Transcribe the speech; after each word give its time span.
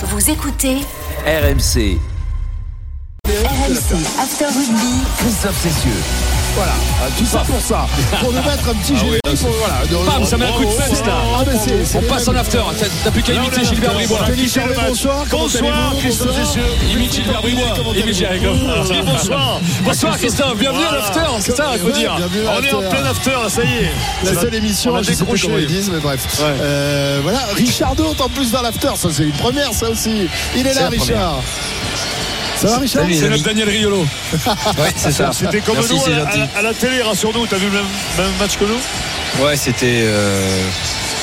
Vous 0.00 0.30
écoutez 0.30 0.76
RMC, 1.26 1.98
RMC 3.26 3.96
After 4.20 4.44
Rugby. 4.44 5.02
Christophe 5.18 5.60
Cessieux. 5.60 6.37
Voilà, 6.58 6.72
Ah, 7.00 7.06
tout 7.16 7.24
ça 7.24 7.38
pour 7.46 7.60
ça. 7.60 7.86
Pour 8.20 8.32
nous 8.32 8.42
mettre 8.42 8.68
un 8.68 8.74
petit 8.74 8.92
pour, 8.92 9.50
voilà, 9.60 9.86
de- 9.88 9.94
Bam, 10.10 10.24
ça 10.26 10.36
met 10.36 10.46
un 10.46 10.50
coup 10.52 10.64
de 10.64 10.70
fesse 10.70 11.04
là. 11.06 11.12
Ah, 11.38 11.44
c'est 11.64 11.96
On 11.98 12.02
passe 12.02 12.26
en 12.26 12.34
after. 12.34 12.58
T'as- 13.04 13.10
plus 13.12 13.22
qu'à 13.22 13.34
imiter 13.34 13.64
Gilbert 13.64 13.92
Bribois. 13.94 14.18
Bonsoir. 14.88 15.24
Bonsoir, 15.30 15.94
Christophe. 16.00 16.34
Cessieux. 16.44 16.62
Imite 16.90 17.12
Gilbert 17.14 17.42
Bribois. 17.42 17.74
Imite. 17.94 19.04
Bonsoir. 19.04 19.60
Bonsoir 19.84 20.18
Christophe. 20.18 20.56
Bienvenue 20.58 20.84
à 20.84 20.92
l'after. 20.96 21.20
C'est 21.40 21.56
ça 21.56 21.66
qu'il 21.74 21.80
faut 21.82 21.90
dire. 21.90 22.16
On 22.58 22.62
est 22.64 22.72
en 22.72 22.80
plein 22.90 23.04
after 23.04 23.30
ça 23.48 23.62
y 23.62 23.84
est. 23.84 23.92
La 24.24 24.40
seule 24.40 24.54
émission, 24.56 24.98
je 24.98 25.04
sais 25.04 25.14
décroché. 25.14 25.46
comment 25.46 25.58
ils 25.58 25.66
disent, 25.68 25.90
mais 25.92 26.00
bref. 26.00 26.26
Euh, 26.42 27.20
voilà, 27.22 27.38
Richard 27.54 27.94
D'autre 27.94 28.24
en 28.24 28.28
plus 28.28 28.50
dans 28.50 28.62
l'after, 28.62 28.90
ça 28.96 29.08
c'est 29.12 29.22
une 29.24 29.32
première, 29.32 29.72
ça 29.72 29.88
aussi. 29.90 30.28
Il 30.56 30.66
est 30.66 30.74
là. 30.74 30.88
Richard. 30.88 31.36
Ça 32.60 32.68
va, 32.68 32.78
Richard 32.78 33.04
C'est 33.12 33.28
notre 33.28 33.44
Daniel 33.44 33.68
Riolo. 33.68 34.06
Ouais, 34.78 34.92
c'est 34.96 35.12
ça. 35.12 35.30
C'était 35.32 35.60
comme 35.60 35.76
Merci, 35.76 35.94
nous 35.94 36.00
à, 36.12 36.24
gentil. 36.24 36.40
à- 36.54 36.58
à 36.58 36.62
la 36.62 36.74
télé, 36.74 37.02
rassure-nous, 37.02 37.46
t'as 37.46 37.56
vu 37.56 37.66
le 37.66 37.72
même, 37.72 37.84
même 38.18 38.36
match 38.38 38.56
que 38.58 38.64
nous? 38.64 39.44
Ouais, 39.44 39.56
c'était. 39.56 40.02
euh, 40.04 40.42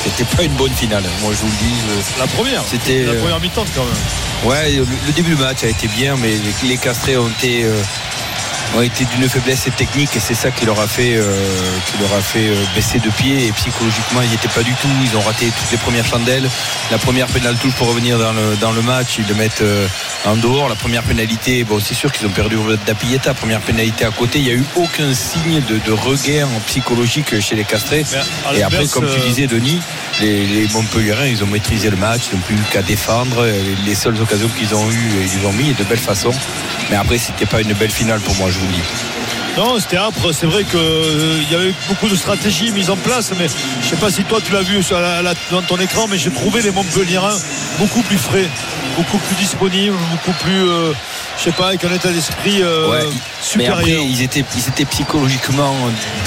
C'était 0.04 0.36
pas 0.36 0.42
une 0.44 0.52
bonne 0.52 0.72
finale. 0.72 1.02
Moi, 1.22 1.32
je 1.32 1.38
vous 1.38 1.46
le 1.48 1.68
dis. 1.68 1.74
je- 2.14 2.20
La 2.20 2.26
première. 2.28 2.62
C'était. 2.70 3.04
La 3.04 3.12
euh, 3.12 3.20
première 3.20 3.40
mi-temps 3.40 3.64
quand 3.74 3.84
même. 3.84 4.50
Ouais, 4.50 4.70
le, 4.72 4.86
le 5.06 5.12
début 5.12 5.34
du 5.34 5.40
match 5.42 5.64
a 5.64 5.68
été 5.68 5.88
bien, 5.88 6.16
mais 6.16 6.30
les, 6.62 6.68
les 6.68 6.76
castrés 6.78 7.16
ont 7.16 7.28
été, 7.28 7.64
euh, 7.64 7.74
ont 8.74 8.82
été 8.82 9.04
d'une 9.04 9.28
faiblesse 9.28 9.68
technique 9.76 10.16
et 10.16 10.20
c'est 10.20 10.34
ça 10.34 10.50
qui 10.50 10.66
leur 10.66 10.80
a 10.80 10.86
fait, 10.86 11.16
euh, 11.16 11.34
qui 11.86 11.98
leur 11.98 12.12
a 12.12 12.20
fait 12.20 12.48
euh, 12.48 12.64
baisser 12.74 12.98
de 12.98 13.10
pied 13.10 13.46
et 13.46 13.52
psychologiquement 13.52 14.22
ils 14.22 14.28
n'y 14.28 14.34
étaient 14.34 14.48
pas 14.48 14.62
du 14.62 14.72
tout. 14.74 14.88
Ils 15.02 15.16
ont 15.16 15.20
raté 15.20 15.46
toutes 15.46 15.70
les 15.70 15.78
premières 15.78 16.06
chandelles. 16.06 16.48
La 16.90 16.98
première 16.98 17.26
pénale 17.26 17.56
touche 17.56 17.74
pour 17.74 17.88
revenir 17.88 18.18
dans 18.18 18.32
le, 18.32 18.56
dans 18.60 18.72
le 18.72 18.82
match, 18.82 19.18
ils 19.18 19.26
le 19.26 19.34
mettent 19.34 19.62
euh, 19.62 19.86
en 20.24 20.36
dehors. 20.36 20.68
La 20.68 20.74
première 20.74 21.02
pénalité, 21.02 21.64
bon 21.64 21.80
c'est 21.80 21.94
sûr 21.94 22.12
qu'ils 22.12 22.26
ont 22.26 22.30
perdu 22.30 22.56
d'Apieta. 22.86 23.34
Première 23.34 23.60
pénalité 23.60 24.04
à 24.04 24.10
côté, 24.10 24.38
il 24.38 24.44
n'y 24.44 24.50
a 24.50 24.54
eu 24.54 24.64
aucun 24.76 25.14
signe 25.14 25.62
de, 25.68 25.78
de 25.78 25.92
regain 25.92 26.48
psychologique 26.66 27.40
chez 27.40 27.54
les 27.54 27.64
castrés. 27.64 28.04
Et 28.54 28.62
après, 28.62 28.86
comme 28.86 29.06
tu 29.08 29.20
disais, 29.20 29.46
Denis, 29.46 29.80
les, 30.20 30.46
les 30.46 30.68
ils 31.26 31.44
ont 31.44 31.46
maîtrisé 31.46 31.90
le 31.90 31.96
match, 31.96 32.22
ils 32.30 32.36
n'ont 32.36 32.42
plus 32.42 32.56
qu'à 32.70 32.82
défendre. 32.82 33.46
Les 33.84 33.94
seules 33.94 34.20
occasions 34.20 34.48
qu'ils 34.48 34.74
ont 34.74 34.90
eues, 34.90 35.10
ils 35.22 35.40
les 35.40 35.46
ont 35.46 35.52
mis 35.52 35.70
et 35.70 35.74
de 35.74 35.84
belle 35.84 35.98
façon. 35.98 36.30
Mais 36.90 36.96
après, 36.96 37.18
c'était 37.18 37.46
pas 37.46 37.60
une 37.60 37.72
belle 37.72 37.90
finale 37.90 38.20
pour 38.20 38.34
moi, 38.36 38.50
Non, 39.56 39.78
c'était 39.80 39.96
âpre. 39.96 40.32
C'est 40.32 40.46
vrai 40.46 40.64
qu'il 40.64 41.50
y 41.50 41.54
avait 41.54 41.72
beaucoup 41.88 42.08
de 42.08 42.16
stratégies 42.16 42.72
mises 42.72 42.90
en 42.90 42.96
place, 42.96 43.32
mais 43.38 43.46
je 43.80 43.86
sais 43.86 43.96
pas 43.96 44.10
si 44.10 44.24
toi 44.24 44.38
tu 44.44 44.52
l'as 44.52 44.62
vu 44.62 44.80
dans 45.50 45.62
ton 45.62 45.78
écran, 45.78 46.06
mais 46.08 46.18
j'ai 46.18 46.30
trouvé 46.30 46.60
les 46.62 46.70
Montpelliérains 46.70 47.38
beaucoup 47.78 48.02
plus 48.02 48.18
frais, 48.18 48.48
beaucoup 48.96 49.18
plus 49.18 49.36
disponibles, 49.36 49.96
beaucoup 50.12 50.36
plus, 50.42 50.68
euh, 50.68 50.92
je 51.38 51.44
sais 51.44 51.52
pas, 51.52 51.68
avec 51.68 51.84
un 51.84 51.92
état 51.92 52.08
d'esprit 52.10 52.62
euh, 52.62 52.90
Ouais, 52.90 52.98
mais 53.04 53.10
supérieur. 53.42 53.78
après, 53.78 53.92
ils 54.04 54.22
étaient, 54.22 54.44
ils 54.56 54.68
étaient 54.68 54.84
psychologiquement 54.84 55.74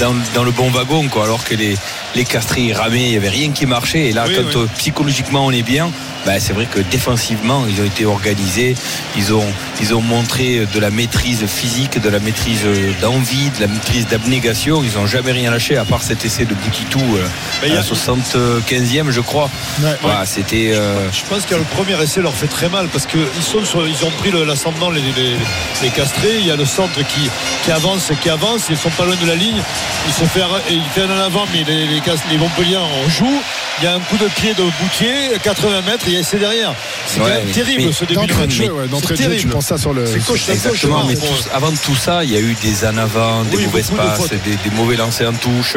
dans, 0.00 0.14
dans 0.34 0.44
le 0.44 0.50
bon 0.52 0.70
wagon, 0.70 1.08
quoi. 1.08 1.24
Alors 1.24 1.42
que 1.44 1.54
les, 1.54 1.76
les 2.14 2.24
castrés 2.24 2.72
ramaient, 2.72 3.04
il 3.04 3.10
n'y 3.10 3.16
avait 3.16 3.28
rien 3.28 3.50
qui 3.50 3.66
marchait. 3.66 4.06
Et 4.08 4.12
là, 4.12 4.24
Oui, 4.28 4.34
quand 4.36 4.58
oui. 4.58 4.64
euh, 4.64 4.66
psychologiquement 4.78 5.46
on 5.46 5.50
est 5.50 5.62
bien, 5.62 5.90
bah, 6.26 6.38
c'est 6.38 6.52
vrai 6.52 6.66
que 6.66 6.80
défensivement, 6.80 7.64
ils 7.68 7.80
ont 7.80 7.84
été 7.86 8.04
organisés. 8.04 8.76
Ils 9.16 9.32
ont, 9.32 9.44
ils 9.80 9.94
ont 9.94 10.02
montré 10.02 10.66
de 10.72 10.78
la 10.80 10.90
maîtrise 10.90 11.44
physique, 11.46 11.98
de 12.00 12.08
la 12.10 12.18
maîtrise 12.20 12.60
euh, 12.66 12.92
d'envie, 13.00 13.48
de 13.56 13.60
la 13.62 13.66
maîtrise 13.66 14.06
d'abnégation. 14.06 14.82
Ils 14.84 14.98
n'ont 14.98 15.06
jamais 15.06 15.32
rien 15.32 15.50
lâché, 15.50 15.76
à 15.78 15.84
part 15.84 16.02
cet 16.02 16.24
essai 16.24 16.44
de 16.44 16.54
Boutitou 16.54 17.00
euh, 17.16 17.26
il 17.62 17.68
y 17.70 17.72
à 17.72 17.80
a- 17.80 17.82
la 17.82 17.82
75e, 17.82 19.10
je 19.10 19.20
crois. 19.20 19.50
Ouais. 19.82 19.96
Voilà, 20.02 20.26
c'était. 20.26 20.72
euh, 20.74 21.08
Je 21.12 21.22
le 21.48 21.64
premier 21.76 22.00
essai 22.02 22.20
leur 22.20 22.34
fait 22.34 22.46
très 22.46 22.68
mal 22.68 22.88
parce 22.88 23.06
qu'ils 23.06 23.20
ils 23.20 24.04
ont 24.04 24.10
pris 24.18 24.30
l'ascendant 24.46 24.90
les, 24.90 25.00
les, 25.00 25.36
les 25.82 25.88
castrés. 25.90 26.38
Il 26.38 26.46
y 26.46 26.50
a 26.50 26.56
le 26.56 26.64
centre 26.64 27.00
qui, 27.06 27.30
qui 27.64 27.70
avance 27.70 28.10
qui 28.20 28.28
avance. 28.28 28.68
Ils 28.68 28.76
sont 28.76 28.90
pas 28.90 29.04
loin 29.04 29.16
de 29.16 29.26
la 29.26 29.34
ligne. 29.34 29.60
Il 30.06 30.12
se 30.12 30.24
fait 30.24 30.42
un 30.42 31.10
en 31.10 31.18
avant, 31.18 31.46
mais 31.52 31.64
les, 31.64 31.86
les, 31.86 32.02
les 32.30 32.38
Montpellier 32.38 32.76
en 32.76 33.08
jouent. 33.08 33.42
Il 33.80 33.84
y 33.84 33.86
a 33.88 33.94
un 33.94 34.00
coup 34.00 34.18
de 34.18 34.26
pied 34.28 34.52
de 34.52 34.62
Boutier, 34.62 35.38
80 35.42 35.80
mètres, 35.82 36.04
il 36.06 36.12
y 36.12 36.16
a 36.16 36.20
essai 36.20 36.38
derrière. 36.38 36.74
C'est 37.06 37.18
Ouais, 37.20 37.24
quand 37.26 37.34
même 37.34 37.42
mais- 37.46 37.52
terrible 37.52 37.82
mais 37.86 37.92
ce 37.92 38.04
début 38.04 38.26
de 38.26 38.34
match. 38.34 38.58
ouais, 38.60 38.66
C'est 39.00 39.08
jeu, 39.08 39.14
tu 39.14 39.22
terrible. 39.22 39.52
penses 39.52 39.64
ça 39.66 39.78
sur 39.78 39.94
le. 39.94 40.04
C'est 40.06 40.18
coach- 40.24 40.48
Exactement, 40.50 41.04
mais 41.08 41.14
tout- 41.14 41.22
avant 41.54 41.72
tout 41.72 41.96
ça, 41.96 42.22
il 42.22 42.30
y 42.30 42.36
a 42.36 42.40
eu 42.40 42.54
des 42.62 42.84
en 42.84 42.98
avant, 42.98 43.42
des 43.44 43.56
Oui, 43.56 43.64
mauvais 43.66 43.82
beaucoup 43.82 43.96
de 43.96 44.02
espaces, 44.02 44.18
fautes. 44.18 44.30
des, 44.44 44.56
des 44.70 44.76
mauvais 44.76 44.96
lancers 44.96 45.30
en 45.30 45.32
touche. 45.32 45.76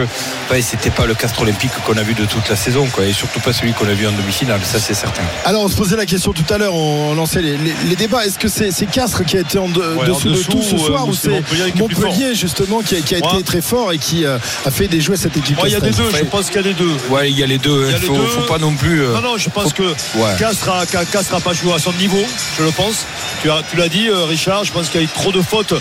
Enfin, 0.49 0.61
c'était 0.61 0.89
pas 0.89 1.05
le 1.05 1.13
castre 1.15 1.41
olympique 1.43 1.71
qu'on 1.85 1.95
a 1.97 2.03
vu 2.03 2.13
de 2.13 2.25
toute 2.25 2.49
la 2.49 2.57
saison, 2.57 2.85
quoi, 2.91 3.05
et 3.05 3.13
surtout 3.13 3.39
pas 3.39 3.53
celui 3.53 3.71
qu'on 3.71 3.87
a 3.87 3.93
vu 3.93 4.05
en 4.05 4.11
demi-finale, 4.11 4.59
ça 4.63 4.79
c'est 4.79 4.93
certain. 4.93 5.23
Alors, 5.45 5.63
on 5.63 5.69
se 5.69 5.75
posait 5.75 5.95
la 5.95 6.05
question 6.05 6.33
tout 6.33 6.51
à 6.53 6.57
l'heure, 6.57 6.75
on 6.75 7.15
lançait 7.15 7.41
les, 7.41 7.55
les- 7.57 7.73
les 7.87 7.95
débats. 7.95 8.25
Est-ce 8.25 8.37
que 8.37 8.49
c'est 8.49 8.71
c'est 8.71 8.85
Castres 8.85 9.23
qui 9.23 9.37
a 9.37 9.39
été 9.41 9.57
en, 9.59 9.69
de- 9.69 9.79
Ouais, 9.79 10.07
dessous, 10.07 10.27
en 10.27 10.31
de 10.31 10.37
tout 10.43 10.61
ce 10.61 10.75
euh, 10.75 10.77
soir 10.77 11.07
ou 11.07 11.11
ou 11.11 11.13
c'est 11.13 11.41
Montpellier 11.75 12.31
est 12.31 12.35
justement, 12.35 12.81
qui 12.81 12.95
a, 12.97 12.99
qui 13.01 13.15
a 13.15 13.19
Moi- 13.19 13.33
été 13.35 13.43
très 13.43 13.61
fort 13.61 13.91
et 13.93 13.97
qui 13.97 14.25
euh, 14.25 14.37
a 14.65 14.71
fait 14.71 14.87
déjouer 14.89 15.15
cette 15.15 15.37
équipe 15.37 15.57
il 15.65 15.71
y 15.71 15.75
a 15.75 15.79
des 15.79 15.91
deux. 15.91 16.03
Je 16.13 16.23
pense 16.25 16.47
qu'il 16.47 16.57
y 16.57 16.59
a 16.59 16.63
des 16.63 16.73
deux. 16.73 16.91
Ouais, 17.09 17.31
il 17.31 17.37
y 17.39 17.43
a 17.43 17.47
les 17.47 17.57
deux, 17.57 17.92
Il 18.01 18.07
faut, 18.07 18.15
faut 18.27 18.41
pas 18.41 18.57
non 18.57 18.73
plus. 18.73 19.01
euh, 19.03 19.13
Non, 19.13 19.21
non, 19.21 19.37
je 19.37 19.49
pense 19.49 19.73
que 19.73 19.83
Ouais. 19.83 20.35
Castres 20.39 20.69
a, 20.69 20.85
Ca- 20.85 21.05
Castres 21.05 21.35
a 21.35 21.39
pas 21.39 21.53
joué 21.53 21.73
à 21.73 21.79
son 21.79 21.93
niveau, 21.93 22.23
je 22.57 22.63
le 22.63 22.71
pense. 22.71 23.05
Tu, 23.41 23.49
as- 23.51 23.61
tu 23.69 23.75
l'as 23.77 23.89
dit, 23.89 24.07
euh, 24.09 24.25
Richard, 24.25 24.63
je 24.63 24.71
pense 24.71 24.89
qu'il 24.89 25.01
y 25.01 25.03
a 25.03 25.05
eu 25.05 25.09
trop 25.09 25.31
de 25.31 25.41
fautes, 25.41 25.73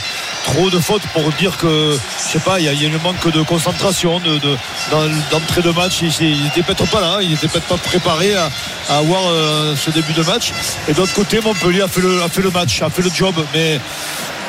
trop 0.44 0.70
de 0.70 0.78
fautes 0.78 1.02
pour 1.12 1.30
dire 1.32 1.56
que, 1.56 1.96
je 2.18 2.32
sais 2.32 2.38
pas, 2.38 2.58
il 2.60 2.66
y 2.66 2.68
a, 2.68 2.72
il 2.72 2.82
y 2.82 2.86
a 2.86 2.88
un 2.88 3.02
manque 3.02 3.26
de 3.30 3.42
concentration, 3.42 4.18
de, 4.20 4.38
de- 4.38 4.56
dans- 4.90 5.08
d'entrée 5.30 5.62
de 5.62 5.70
match. 5.70 6.00
Il 6.02 6.42
n'était 6.44 6.62
peut-être 6.62 6.86
pas 6.90 7.00
là, 7.00 7.18
il 7.22 7.30
n'était 7.30 7.48
peut-être 7.48 7.66
pas 7.66 7.76
préparé 7.78 8.34
à, 8.34 8.50
à 8.90 8.98
avoir 8.98 9.22
euh, 9.28 9.74
ce 9.76 9.90
début 9.90 10.12
de 10.12 10.22
match. 10.22 10.52
Et 10.88 10.92
d'autre 10.92 11.12
côté, 11.14 11.40
Montpellier 11.40 11.82
a 11.82 11.88
fait, 11.88 12.00
le, 12.00 12.22
a 12.22 12.28
fait 12.28 12.42
le 12.42 12.50
match, 12.50 12.82
a 12.82 12.90
fait 12.90 13.02
le 13.02 13.10
job, 13.14 13.34
mais 13.54 13.80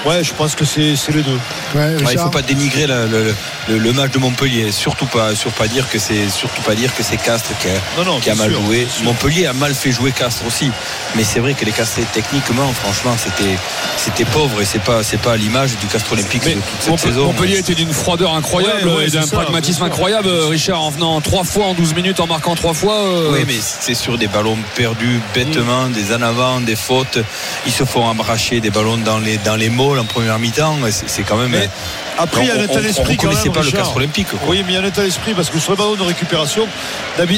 ouais, 0.05 0.23
je 0.23 0.33
pense 0.33 0.55
que 0.55 0.65
c'est, 0.65 0.95
c'est 0.95 1.11
les 1.11 1.21
deux. 1.23 1.31
Ouais, 1.75 1.81
Ouais, 1.81 1.95
il 2.01 2.05
Richard 2.07 2.25
faut 2.25 2.29
pas 2.31 2.41
dénigrer 2.41 2.87
la- 2.87 3.05
le, 3.05 3.33
le- 3.69 3.77
le 3.77 3.93
match 3.93 4.11
de 4.11 4.19
Montpellier, 4.19 4.71
surtout 4.71 5.05
pas, 5.05 5.35
sur 5.35 5.51
pas 5.51 5.67
dire 5.67 5.89
que 5.89 5.99
c'est 5.99 6.29
surtout 6.29 6.61
pas 6.61 6.75
dire 6.75 6.93
que 6.95 7.03
c'est 7.03 7.17
Castres 7.17 7.51
qui 7.59 7.67
a, 7.69 7.71
Non, 7.97 8.05
non, 8.13 8.19
qui 8.19 8.29
a 8.29 8.33
bien 8.33 8.43
mal 8.43 8.51
sûr, 8.53 8.61
joué. 8.65 8.87
Montpellier 9.03 9.45
a 9.47 9.53
mal 9.53 9.73
fait 9.73 9.91
jouer 9.91 10.11
Castres 10.11 10.45
aussi, 10.45 10.71
mais 11.15 11.23
c'est 11.23 11.39
vrai 11.39 11.53
que 11.53 11.65
les 11.65 11.71
Castrés 11.71 12.03
techniquement, 12.13 12.71
franchement, 12.73 13.15
c'était 13.17 13.57
c'était 13.97 14.25
pauvre 14.25 14.61
et 14.61 14.65
c'est 14.65 14.79
pas 14.81 15.03
c'est 15.03 15.17
pas 15.19 15.33
à 15.33 15.37
l'image 15.37 15.77
du 15.77 15.87
Castre 15.87 16.13
olympique 16.13 16.43
de 16.43 16.51
toute 16.53 16.61
cette 16.81 16.99
saison. 16.99 17.25
Montpellier 17.27 17.59
était 17.59 17.75
d'une 17.75 17.93
froideur 17.93 18.33
incroyable 18.35 18.87
Ouais, 18.87 18.95
ouais, 18.95 19.07
et 19.07 19.09
d'un 19.11 19.27
pragmatisme 19.27 19.83
incroyable. 19.83 20.29
Richard, 20.49 20.81
en 20.81 20.89
venant 20.89 21.19
trois 21.21 21.43
fois 21.43 21.65
en 21.67 21.73
12 21.73 21.93
minutes, 21.95 22.19
en 22.19 22.27
marquant 22.27 22.55
trois 22.55 22.73
fois. 22.73 22.95
euh, 23.05 23.29
Oui, 23.31 23.43
mais 23.47 23.55
c'est 23.61 23.93
sur 23.95 24.17
des 24.17 24.27
ballons 24.27 24.57
perdus 24.75 25.19
bêtement, 25.33 25.87
des 25.89 26.13
en 26.13 26.21
avant, 26.21 26.59
des 26.59 26.75
fautes. 26.75 27.17
Ils 27.65 27.71
se 27.71 27.83
font 27.85 28.03
embracher 28.05 28.59
des 28.59 28.69
ballons 28.69 28.97
dans 28.97 29.19
les, 29.19 29.37
dans 29.37 29.55
les 29.55 29.69
en 29.99 30.05
première 30.05 30.37
mi-temps. 30.39 30.77
C'est- 30.89 31.23
quand 31.23 31.37
même. 31.37 31.51
Mais 31.51 31.69
Après, 32.17 32.41
il 32.41 32.47
y 32.47 32.51
a 32.51 32.55
on- 32.55 32.59
un 32.59 32.63
état 32.63 32.81
d'esprit 32.81 33.17
On 33.23 33.27
même, 33.27 33.51
pas 33.53 33.61
le 33.61 33.71
castre 33.71 33.95
olympique. 33.95 34.27
quoi. 34.29 34.39
Oui, 34.47 34.63
mais 34.65 34.73
il 34.73 34.75
y 34.75 34.77
a 34.77 34.81
un 34.81 34.85
état 34.85 35.01
d'esprit 35.03 35.33
parce 35.33 35.49
que 35.49 35.59
sur 35.59 35.71
le 35.71 35.77
ballon 35.77 35.95
de 35.95 36.03
récupération, 36.03 36.67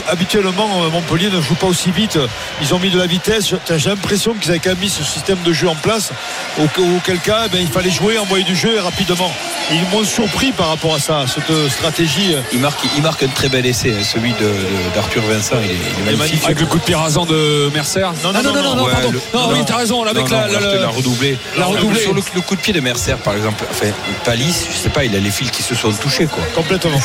habituellement, 0.08 0.84
euh, 0.84 0.90
Montpellier 0.90 1.30
ne 1.30 1.42
joue 1.42 1.56
pas 1.56 1.68
aussi 1.68 1.92
vite. 1.92 2.18
Ils 2.62 2.74
ont 2.74 2.80
mis 2.80 2.90
de 2.90 2.98
la 3.00 3.08
vitesse. 3.08 3.54
J'ai 3.78 3.90
l'impression 3.90 4.34
qu'ils 4.34 4.52
avaient 4.52 4.60
quand 4.60 4.70
même 4.72 4.80
mis 4.80 4.90
ce 4.90 5.04
système 5.04 5.38
de 5.44 5.54
jeu 5.54 5.68
en 5.70 5.76
place. 5.76 6.12
Au- 6.60 6.64
Auquel 6.98 7.20
cas, 7.20 7.44
eh 7.46 7.50
ben, 7.50 7.60
il 7.62 7.68
fallait 7.68 7.90
jouer, 7.90 8.18
envoyer 8.18 8.44
du 8.44 8.56
jeu 8.56 8.76
et 8.76 8.80
rapidement. 8.80 9.32
Et 9.72 9.76
ils 9.76 9.88
m'ont 9.92 10.04
surpris 10.04 10.52
par 10.52 10.68
rapport 10.70 10.94
à 10.96 11.00
ça, 11.00 11.26
cette 11.34 11.50
euh, 11.50 11.70
stratégie. 11.70 12.36
Il 12.54 12.60
marque, 12.60 12.80
il 12.96 13.02
marque 13.02 13.24
un 13.24 13.28
très 13.28 13.50
bel 13.50 13.66
essai, 13.66 13.92
hein, 14.00 14.04
celui 14.04 14.34
de- 14.34 14.40
de- 14.40 14.94
d'Arthur 14.96 15.24
Vincent. 15.24 15.56
Il 15.64 15.72
est, 15.72 15.76
il 16.08 16.14
est 16.14 16.18
magnifique. 16.18 16.44
Avec 16.46 16.60
le 16.60 16.66
coup 16.66 16.78
de 16.78 16.84
pied 16.84 16.96
rasant 16.96 17.26
de 17.26 17.70
Mercer. 17.74 18.02
Non, 18.24 18.32
non, 18.32 18.40
Ah, 18.40 18.42
non, 18.44 18.54
non, 18.54 18.62
non, 18.64 18.76
non, 18.76 18.84
Ouais, 18.86 18.92
pardon. 18.92 19.12
le- 19.12 19.22
Non, 19.34 19.50
oui, 19.52 19.60
t'as 19.66 19.78
raison. 19.78 20.04
Avec 20.04 20.30
Non, 20.30 20.38
la, 20.38 20.48
non, 20.48 20.52
la- 20.52 20.58
Arthur 20.58 20.74
la- 20.74 20.80
l'a 20.82 20.88
redoublé. 20.90 21.38
l'a 21.58 21.66
redoublé. 21.66 22.00
Sur 22.02 22.14
le, 22.14 22.22
le 22.36 22.42
coup 22.46 22.56
de 22.56 22.62
pied 22.62 22.74
de 22.74 22.80
Mercer, 22.80 23.16
par 23.24 23.36
exemple, 23.36 23.64
enfin, 23.70 23.88
Palis, 24.24 24.68
je 24.72 24.78
sais 24.78 24.90
pas, 24.90 25.04
il 25.06 25.16
a 25.16 25.20
les 25.20 25.32
fils 25.32 25.52
qui 25.52 25.64
se 25.64 25.76
sont 25.76 25.92
touchés, 25.92 26.26
quoi. 26.28 26.44
Complètement. 26.56 27.00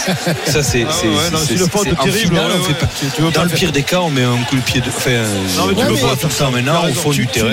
Ça, 0.46 0.62
c'est 0.62 0.84
Ah 0.88 0.92
ouais, 1.06 1.66
faute 1.70 1.82
c'est- 1.84 1.92
en 1.92 2.04
terrible, 2.04 2.18
finale, 2.34 2.46
ouais, 2.46 2.52
on 2.60 2.62
fait 2.62 2.68
ouais. 2.72 2.74
pas- 2.78 2.86
Tu- 2.86 3.06
tu 3.14 3.22
veux 3.22 3.30
Dans 3.30 3.42
le 3.44 3.48
pire 3.50 3.72
des 3.72 3.82
cas, 3.82 4.00
on 4.00 4.10
met 4.10 4.22
un 4.24 4.36
coup 4.48 4.56
de 4.56 4.60
pied 4.60 4.80
de. 4.80 4.88
Enfin, 4.88 5.10
Non, 5.56 5.66
mais 5.68 5.74
tu 5.74 5.88
le 5.88 5.96
faire 5.96 6.16
tout 6.18 6.30
ça. 6.30 6.50
maintenant 6.50 6.84
au 6.88 6.92
fond 6.94 7.10
du 7.10 7.26
terrain. 7.26 7.48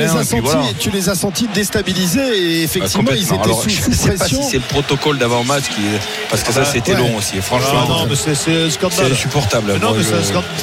tu 0.80 0.90
les 0.92 1.10
as 1.10 1.16
sentis 1.16 1.48
déstabilisés 1.54 2.20
et 2.20 2.60
Ah, 2.62 2.64
effectivement 2.64 3.12
ils 3.12 3.24
étaient 3.24 3.34
sous, 3.54 3.92
pression. 4.18 4.44
si 4.44 4.50
c'est 4.52 4.58
le 4.58 4.64
protocole 4.64 5.18
d'avant-match 5.18 5.64
qui 5.66 5.82
parce 6.30 6.44
que 6.44 6.52
ça 6.52 6.62
bah, 6.62 6.70
c'était 6.72 6.94
long 6.96 7.16
aussi. 7.18 7.36
Ah, 7.38 7.42
Franchement, 7.42 8.06
mais 8.10 8.16
c'est 8.16 8.70
scandale. 8.70 9.12
insupportable. 9.12 9.74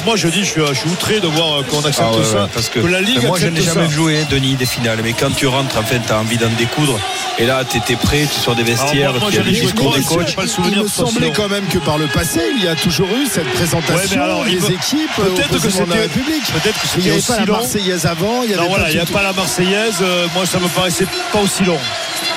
Moi, 0.05 0.15
je- 0.15 0.27
dis, 0.27 0.43
je 0.43 0.49
suis, 0.49 0.61
outré 0.91 1.19
de 1.19 1.27
voir 1.27 1.59
euh, 1.59 1.63
qu'on 1.63 1.79
accepte 1.79 2.07
Ah 2.21 2.23
ça. 2.23 2.49
parce 2.53 2.69
que, 2.69 2.79
la 2.79 2.99
Ligue 3.01 3.25
moi 3.25 3.37
je 3.39 3.47
n'ai 3.47 3.61
jamais 3.61 3.89
joué 3.89 4.25
Denis 4.29 4.55
des 4.55 4.65
finales 4.65 4.99
mais 5.03 5.13
quand 5.13 5.33
tu 5.35 5.47
rentres 5.47 5.77
en 5.77 5.83
fait 5.83 5.99
tu 6.05 6.11
as 6.11 6.19
envie 6.19 6.37
d'en 6.37 6.49
découdre 6.57 6.99
et 7.39 7.45
là 7.45 7.63
tu 7.69 7.77
étais 7.77 7.95
prêt 7.95 8.27
tu 8.33 8.39
sors 8.39 8.55
des 8.55 8.63
vestiaires 8.63 9.09
Alors, 9.09 9.21
moi, 9.21 9.31
tu 9.31 9.39
as 9.39 9.43
des 9.43 9.51
discours 9.51 9.93
des 9.95 10.01
coachs 10.03 10.27
j'ai 10.29 10.33
pas 10.35 10.41
le 10.43 10.47
Il 10.47 10.51
souvenir 10.51 10.83
me 10.83 10.87
semblait 10.87 11.11
sinon. 11.27 11.33
quand 11.35 11.49
même 11.49 11.65
que 11.67 11.77
par 11.79 11.97
le 11.97 12.07
passé, 12.07 12.39
il 12.57 12.63
y 12.63 12.67
a 12.67 12.75
toujours 12.75 13.07
eu 13.15 13.25
cette 13.25 13.51
présentation 13.53 14.17
Ouais, 14.19 14.23
alors, 14.25 14.45
des 14.45 14.57
peut- 14.57 14.73
équipes 14.73 15.09
peut-être 15.15 15.49
que 15.61 15.69
c'était- 15.69 15.99
République. 15.99 16.43
peut-être 16.53 16.79
que 16.81 16.87
Il 16.99 17.03
n'y 17.03 17.03
c'était 17.03 17.09
avait 17.09 17.21
pas 17.21 17.33
aussi 17.33 17.45
la. 17.45 17.57
Marseillaise 17.57 18.05
avant, 18.05 18.43
il 18.43 18.49
y 18.51 18.53
avait 18.53 18.63
Non, 18.63 18.69
voilà, 18.69 18.89
il 18.89 18.95
n'y 18.95 18.99
a 19.01 19.05
tout- 19.05 19.13
pas 19.13 19.23
la 19.23 19.33
Marseillaise. 19.33 19.95
euh, 20.01 20.27
moi, 20.33 20.45
ça 20.45 20.59
me 20.59 20.67
paraissait 20.67 21.07
pas 21.31 21.39
aussi 21.39 21.63
long. 21.63 21.79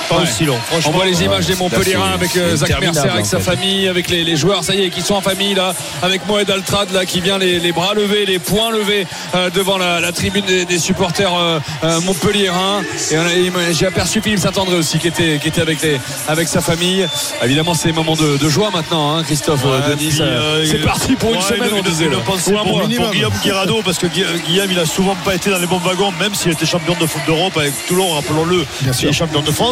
Pas 0.08 0.16
Ouais. 0.16 0.22
aussi 0.22 0.44
long. 0.44 0.58
On 0.86 0.90
voit 0.90 1.04
les 1.06 1.22
images 1.22 1.46
des 1.46 1.54
Montpellierins 1.54 2.12
avec 2.12 2.36
euh, 2.36 2.56
Zach 2.56 2.80
Mercer, 2.80 3.08
avec 3.10 3.26
sa 3.26 3.38
fait. 3.38 3.50
famille, 3.56 3.88
avec 3.88 4.08
les, 4.08 4.25
les 4.25 4.36
joueurs, 4.36 4.64
ça 4.64 4.75
y 4.75 4.82
est, 4.84 4.90
qui 4.90 5.02
sont 5.02 5.14
en 5.14 5.20
famille 5.20 5.54
là, 5.54 5.75
avec 6.02 6.26
Moed 6.26 6.48
Altrad 6.50 6.90
là, 6.92 7.04
qui 7.04 7.20
vient 7.20 7.38
les, 7.38 7.58
les 7.60 7.72
bras 7.72 7.94
levés, 7.94 8.25
les 8.26 8.38
poings 8.38 8.70
levés 8.70 9.06
euh, 9.34 9.50
devant 9.50 9.76
la, 9.78 10.00
la 10.00 10.12
tribune 10.12 10.44
des, 10.46 10.64
des 10.64 10.78
supporters 10.78 11.34
euh, 11.36 11.58
euh, 11.84 12.00
montpelliérains. 12.00 12.82
Et 13.12 13.75
j'ai 13.75 13.86
aperçu 13.86 14.20
Philippe 14.22 14.40
Saint-André 14.40 14.76
aussi, 14.76 14.98
qui 14.98 15.08
était, 15.08 15.38
qui 15.40 15.48
était 15.48 15.60
avec, 15.60 15.82
les, 15.82 15.98
avec 16.26 16.48
sa 16.48 16.60
famille. 16.60 17.06
Évidemment, 17.44 17.75
c'est 17.75 17.92
moment 17.92 18.16
de, 18.16 18.36
de 18.38 18.48
joie 18.48 18.70
maintenant, 18.72 19.14
hein, 19.16 19.22
Christophe 19.25 19.64
Ouais, 19.64 19.90
Denis. 19.96 20.12
c'est 20.12 20.76
il- 20.76 20.82
parti 20.84 21.14
pour 21.16 21.30
une 21.30 21.36
Ouais, 21.36 21.42
semaine, 21.42 21.70
on 21.76 21.82
disait. 21.82 22.06
pour, 22.08 22.80
minimum. 22.80 23.04
pour 23.06 23.12
Guillaume 23.12 23.32
Guirado 23.42 23.80
parce 23.84 23.98
que 23.98 24.06
Gui- 24.06 24.25
Guillaume 24.46 24.69
il 24.70 24.78
a 24.78 24.86
souvent 24.86 25.14
pas 25.25 25.34
été 25.34 25.50
dans 25.50 25.58
les 25.58 25.66
bons 25.66 25.78
wagons 25.78 26.12
même 26.19 26.34
s'il 26.34 26.52
était 26.52 26.66
champion 26.66 26.94
de 26.98 27.06
foot 27.06 27.20
d'Europe 27.26 27.56
avec 27.56 27.72
Toulon 27.86 28.14
rappelons-le 28.14 28.64
il 29.02 29.08
est 29.08 29.12
champion 29.12 29.42
de 29.42 29.50
France 29.50 29.68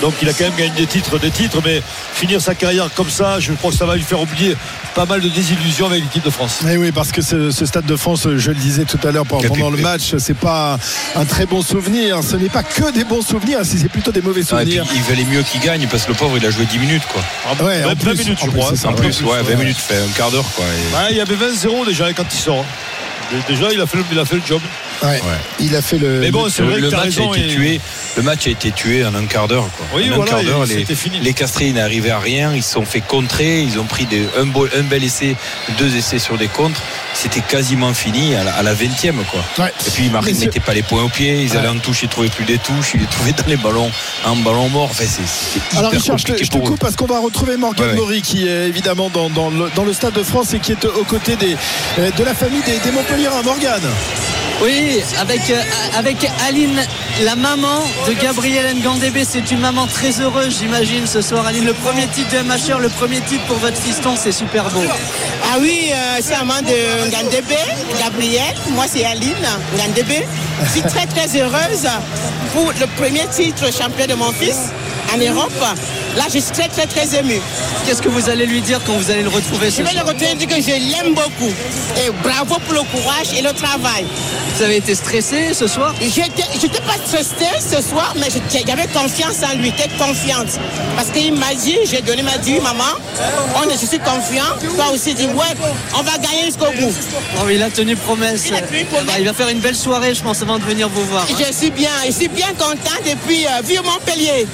donc 0.00 0.14
il 0.22 0.28
a 0.28 0.32
quand 0.32 0.44
même 0.44 0.54
gagné 0.56 0.70
des 0.76 0.86
titres 0.86 1.18
des 1.18 1.30
titres 1.30 1.58
mais 1.64 1.82
finir 2.14 2.40
sa 2.40 2.54
carrière 2.54 2.88
comme 2.94 3.10
ça 3.10 3.40
je 3.40 3.52
crois 3.52 3.70
que 3.70 3.76
ça 3.76 3.86
va 3.86 3.96
lui 3.96 4.02
faire 4.02 4.20
oublier 4.20 4.56
pas 4.94 5.06
mal 5.06 5.20
de 5.20 5.28
désillusions 5.28 5.86
avec 5.86 6.02
l'équipe 6.04 6.24
de 6.24 6.30
France 6.30 6.60
Eh 6.70 6.76
oui, 6.76 6.92
parce 6.92 7.10
que 7.10 7.20
ce, 7.20 7.50
ce 7.50 7.66
Stade 7.66 7.84
de 7.86 7.96
France, 7.96 8.28
je 8.36 8.50
le 8.50 8.56
disais 8.56 8.84
tout 8.84 8.98
à 9.02 9.10
l'heure 9.10 9.26
pendant 9.26 9.68
le 9.70 9.76
match, 9.78 10.14
c'est 10.18 10.36
pas 10.38 10.78
un 11.16 11.24
très 11.24 11.46
bon 11.46 11.62
souvenir. 11.62 12.20
Ce 12.22 12.36
n'est 12.36 12.48
pas 12.48 12.62
que 12.62 12.92
des 12.92 13.02
bons 13.02 13.22
souvenirs, 13.22 13.58
c'est 13.64 13.88
plutôt 13.88 14.12
des 14.12 14.22
mauvais 14.22 14.42
Ah, 14.52 14.62
et 14.62 14.64
puis, 14.66 14.74
souvenirs. 14.76 14.92
il 14.94 15.02
valait 15.02 15.24
mieux 15.24 15.42
qu'il 15.42 15.60
gagne 15.60 15.88
parce 15.88 16.04
que 16.04 16.10
le 16.12 16.14
pauvre 16.16 16.36
il 16.38 16.46
a 16.46 16.50
joué 16.50 16.64
10 16.66 16.78
minutes 16.78 17.02
quoi. 17.12 17.22
Ouais, 17.66 17.82
en 17.84 17.88
20 17.88 17.94
plus, 17.96 18.18
minutes 18.18 18.38
je 18.44 18.50
crois 18.50 18.76
ça, 18.76 18.88
En 18.88 18.92
ouais. 18.92 19.00
plus, 19.00 19.20
ouais, 19.22 19.42
20 19.42 19.56
minutes 19.56 19.78
fait 19.78 19.96
un 19.96 20.12
quart 20.16 20.30
d'heure 20.30 20.46
quoi. 20.54 20.64
Et- 20.64 20.96
Ouais, 20.96 21.08
il 21.10 21.16
y 21.16 21.20
avait 21.20 21.34
20-0 21.34 21.84
déjà 21.86 22.12
quand 22.12 22.26
il 22.32 22.38
sort 22.38 22.64
Dé- 23.32 23.54
déjà 23.54 23.72
il 23.72 23.80
a 23.80 23.86
fait 23.86 23.96
le, 23.98 24.04
il 24.12 24.18
a 24.18 24.24
fait 24.24 24.36
le 24.36 24.42
job 24.46 24.60
Ouais. 25.04 25.20
Il 25.60 25.74
a 25.76 25.82
fait 25.82 25.98
le. 25.98 26.20
mais 26.20 26.30
bon 26.30 26.44
le- 26.44 26.50
c'est 26.50 26.62
vrai 26.62 26.78
le 26.80 26.90
que 26.90 26.96
match 26.96 27.18
a 27.18 27.24
été 27.24 27.44
et- 27.44 27.48
tué. 27.54 27.80
Le 28.16 28.22
match 28.22 28.46
a 28.46 28.50
été 28.50 28.70
tué 28.70 29.04
en 29.04 29.14
un 29.14 29.24
quart 29.26 29.48
d'heure. 29.48 29.68
Oui, 29.94 30.10
en 30.12 30.16
voilà, 30.16 30.32
un 30.32 30.34
quart 30.36 30.44
d'heure, 30.44 30.66
les, 30.66 30.74
c'était 30.76 30.94
fini. 30.94 31.18
les 31.20 31.32
Castrés 31.32 31.72
n'arrivaient 31.72 32.10
à 32.10 32.18
rien. 32.18 32.52
Ils 32.54 32.62
se 32.62 32.72
sont 32.72 32.84
fait 32.84 33.00
contrer. 33.00 33.62
Ils 33.62 33.78
ont 33.78 33.84
pris 33.84 34.06
des- 34.06 34.26
un, 34.38 34.46
beau- 34.46 34.68
un 34.76 34.82
bel 34.82 35.02
essai, 35.04 35.36
deux 35.78 35.94
essais 35.96 36.18
sur 36.18 36.36
des 36.38 36.48
contres. 36.48 36.80
C'était 37.14 37.40
quasiment 37.40 37.92
fini 37.94 38.34
à 38.34 38.44
la, 38.44 38.54
à 38.54 38.62
la 38.62 38.74
20e. 38.74 39.22
Quoi. 39.30 39.64
Ouais. 39.64 39.72
Et 39.86 39.90
puis 39.90 40.04
ils 40.06 40.34
mettaient 40.40 40.60
pas 40.60 40.74
les 40.74 40.82
points 40.82 41.02
au 41.04 41.08
pied. 41.08 41.42
Ils 41.42 41.56
allaient 41.56 41.68
en 41.68 41.78
touche, 41.78 42.02
ils 42.02 42.08
trouvaient 42.08 42.28
plus 42.28 42.44
des 42.44 42.58
touches. 42.58 42.92
Ils 42.94 43.00
les 43.00 43.06
trouvaient 43.06 43.32
dans 43.32 43.46
les 43.46 43.56
ballons, 43.56 43.90
en 44.24 44.36
ballon 44.36 44.68
mort. 44.68 44.88
Enfin, 44.90 45.04
c'est, 45.06 45.76
Alors 45.78 45.90
Richard, 45.92 46.18
je 46.18 46.24
te, 46.24 46.28
compliqué 46.32 46.44
je 46.44 46.50
te 46.50 46.56
pour 46.56 46.66
eux. 46.66 46.70
coupe 46.70 46.80
parce 46.80 46.96
qu'on 46.96 47.06
va 47.06 47.18
retrouver 47.20 47.56
Morgan. 47.56 47.94
Maury 47.96 48.22
qui 48.22 48.48
est 48.48 48.66
évidemment 48.68 49.10
dans, 49.10 49.28
dans 49.30 49.50
le, 49.50 49.70
dans 49.74 49.84
le 49.84 49.92
Stade 49.92 50.14
de 50.14 50.22
France 50.22 50.54
et 50.54 50.58
qui 50.60 50.72
est 50.72 50.84
aux 50.84 51.04
côtés 51.04 51.36
des, 51.36 51.56
euh, 51.98 52.10
de 52.10 52.24
la 52.24 52.34
famille 52.34 52.62
des, 52.62 52.78
des 52.78 52.90
Montpellierins. 52.90 53.42
Morgan. 53.42 53.80
Oui, 54.62 55.02
avec, 55.20 55.50
euh, 55.50 55.60
avec 55.96 56.16
Aline, 56.46 56.80
la 57.24 57.36
maman 57.36 57.82
de 58.06 58.12
Gabriel 58.14 58.76
Ngandébé. 58.76 59.24
C'est 59.24 59.50
une 59.50 59.60
maman 59.60 59.86
très 59.86 60.20
heureuse, 60.20 60.58
j'imagine, 60.60 61.06
ce 61.06 61.20
soir. 61.20 61.46
Aline, 61.46 61.66
le 61.66 61.74
premier 61.74 62.06
titre 62.06 62.30
de 62.32 62.42
MHR, 62.42 62.78
le 62.80 62.88
premier 62.88 63.20
titre 63.20 63.44
pour 63.46 63.58
votre 63.58 63.76
fiston, 63.76 64.14
c'est 64.16 64.32
super 64.32 64.64
beau. 64.70 64.80
Ah 65.52 65.56
oui, 65.60 65.90
euh, 65.92 66.18
c'est 66.22 66.36
maman 66.36 66.60
de 66.62 67.10
Ngandebe, 67.10 67.58
Gabriel. 67.98 68.54
Moi, 68.70 68.84
c'est 68.90 69.04
Aline 69.04 69.34
Ngandebe. 69.76 70.24
Je 70.64 70.70
suis 70.70 70.82
très, 70.82 71.06
très 71.06 71.28
heureuse 71.38 71.88
pour 72.52 72.72
le 72.80 72.86
premier 72.96 73.26
titre 73.26 73.66
champion 73.66 74.06
de 74.06 74.14
mon 74.14 74.32
fils 74.32 74.70
en 75.12 75.18
Europe. 75.18 75.52
Là, 76.16 76.24
je 76.32 76.38
suis 76.38 76.52
très, 76.52 76.68
très, 76.68 76.86
très 76.86 77.18
émue. 77.18 77.40
Qu'est-ce 77.86 78.00
que 78.00 78.08
vous 78.08 78.28
allez 78.30 78.46
lui 78.46 78.60
dire 78.60 78.80
quand 78.86 78.92
vous 78.94 79.10
allez 79.10 79.22
le 79.22 79.28
retrouver 79.28 79.66
Je 79.66 79.76
ce 79.76 79.82
vais 79.82 79.92
le 79.92 79.98
soir 80.00 80.06
retenir 80.06 80.36
dire 80.36 80.48
que 80.48 80.60
je 80.62 80.70
l'aime 80.70 81.14
beaucoup. 81.14 81.52
Et 81.98 82.10
bravo 82.22 82.56
pour 82.64 82.74
le 82.74 82.82
courage 82.82 83.32
et 83.36 83.42
le 83.42 83.52
travail. 83.52 84.06
Vous 84.56 84.62
avez 84.62 84.76
été 84.76 84.94
stressé 84.94 85.52
ce 85.52 85.66
soir 85.66 85.92
J'étais 86.00 86.44
j'étais 86.60 86.80
pas 86.82 86.94
stressée 87.04 87.58
ce 87.58 87.82
soir, 87.82 88.14
mais 88.16 88.28
j'avais 88.30 88.86
confiance 88.86 89.42
en 89.42 89.56
lui, 89.56 89.72
j'étais 89.76 89.90
confiante. 89.96 90.58
Parce 90.96 91.10
qu'il 91.10 91.34
m'a 91.34 91.52
dit, 91.54 91.76
j'ai 91.90 92.00
donné, 92.00 92.18
il 92.20 92.24
m'a 92.24 92.38
dit, 92.38 92.60
maman, 92.60 92.84
on 93.56 93.68
est, 93.68 93.72
je 93.80 93.86
suis 93.86 93.98
confiant. 93.98 94.44
Toi 94.76 94.86
aussi, 94.92 95.14
dis, 95.14 95.26
ouais, 95.26 95.54
on 95.98 96.02
va 96.02 96.12
gagner 96.18 96.44
jusqu'au 96.46 96.70
bout. 96.78 96.94
Oh, 97.42 97.48
Il 97.50 97.62
a 97.62 97.70
tenu 97.70 97.96
promesse. 97.96 98.44
Il 98.46 98.54
a 98.54 98.62
tenu 98.62 98.84
promesse. 98.84 99.06
Bah, 99.06 99.18
il 99.18 99.26
va 99.26 99.32
faire 99.32 99.48
une 99.48 99.58
belle 99.58 99.74
soirée, 99.74 100.14
je 100.14 100.22
pense, 100.22 100.40
avant 100.42 100.58
de 100.58 100.64
venir 100.64 100.88
vous 100.88 101.04
voir. 101.06 101.26
Je 101.28 101.52
suis 101.52 101.70
bien, 101.70 101.90
je 102.06 102.12
suis 102.12 102.28
bien 102.28 102.48
contente 102.58 103.02
et 103.06 103.16
puis 103.26 103.46
euh, 103.46 103.60
vive 103.64 103.82
Montpellier. 103.82 104.46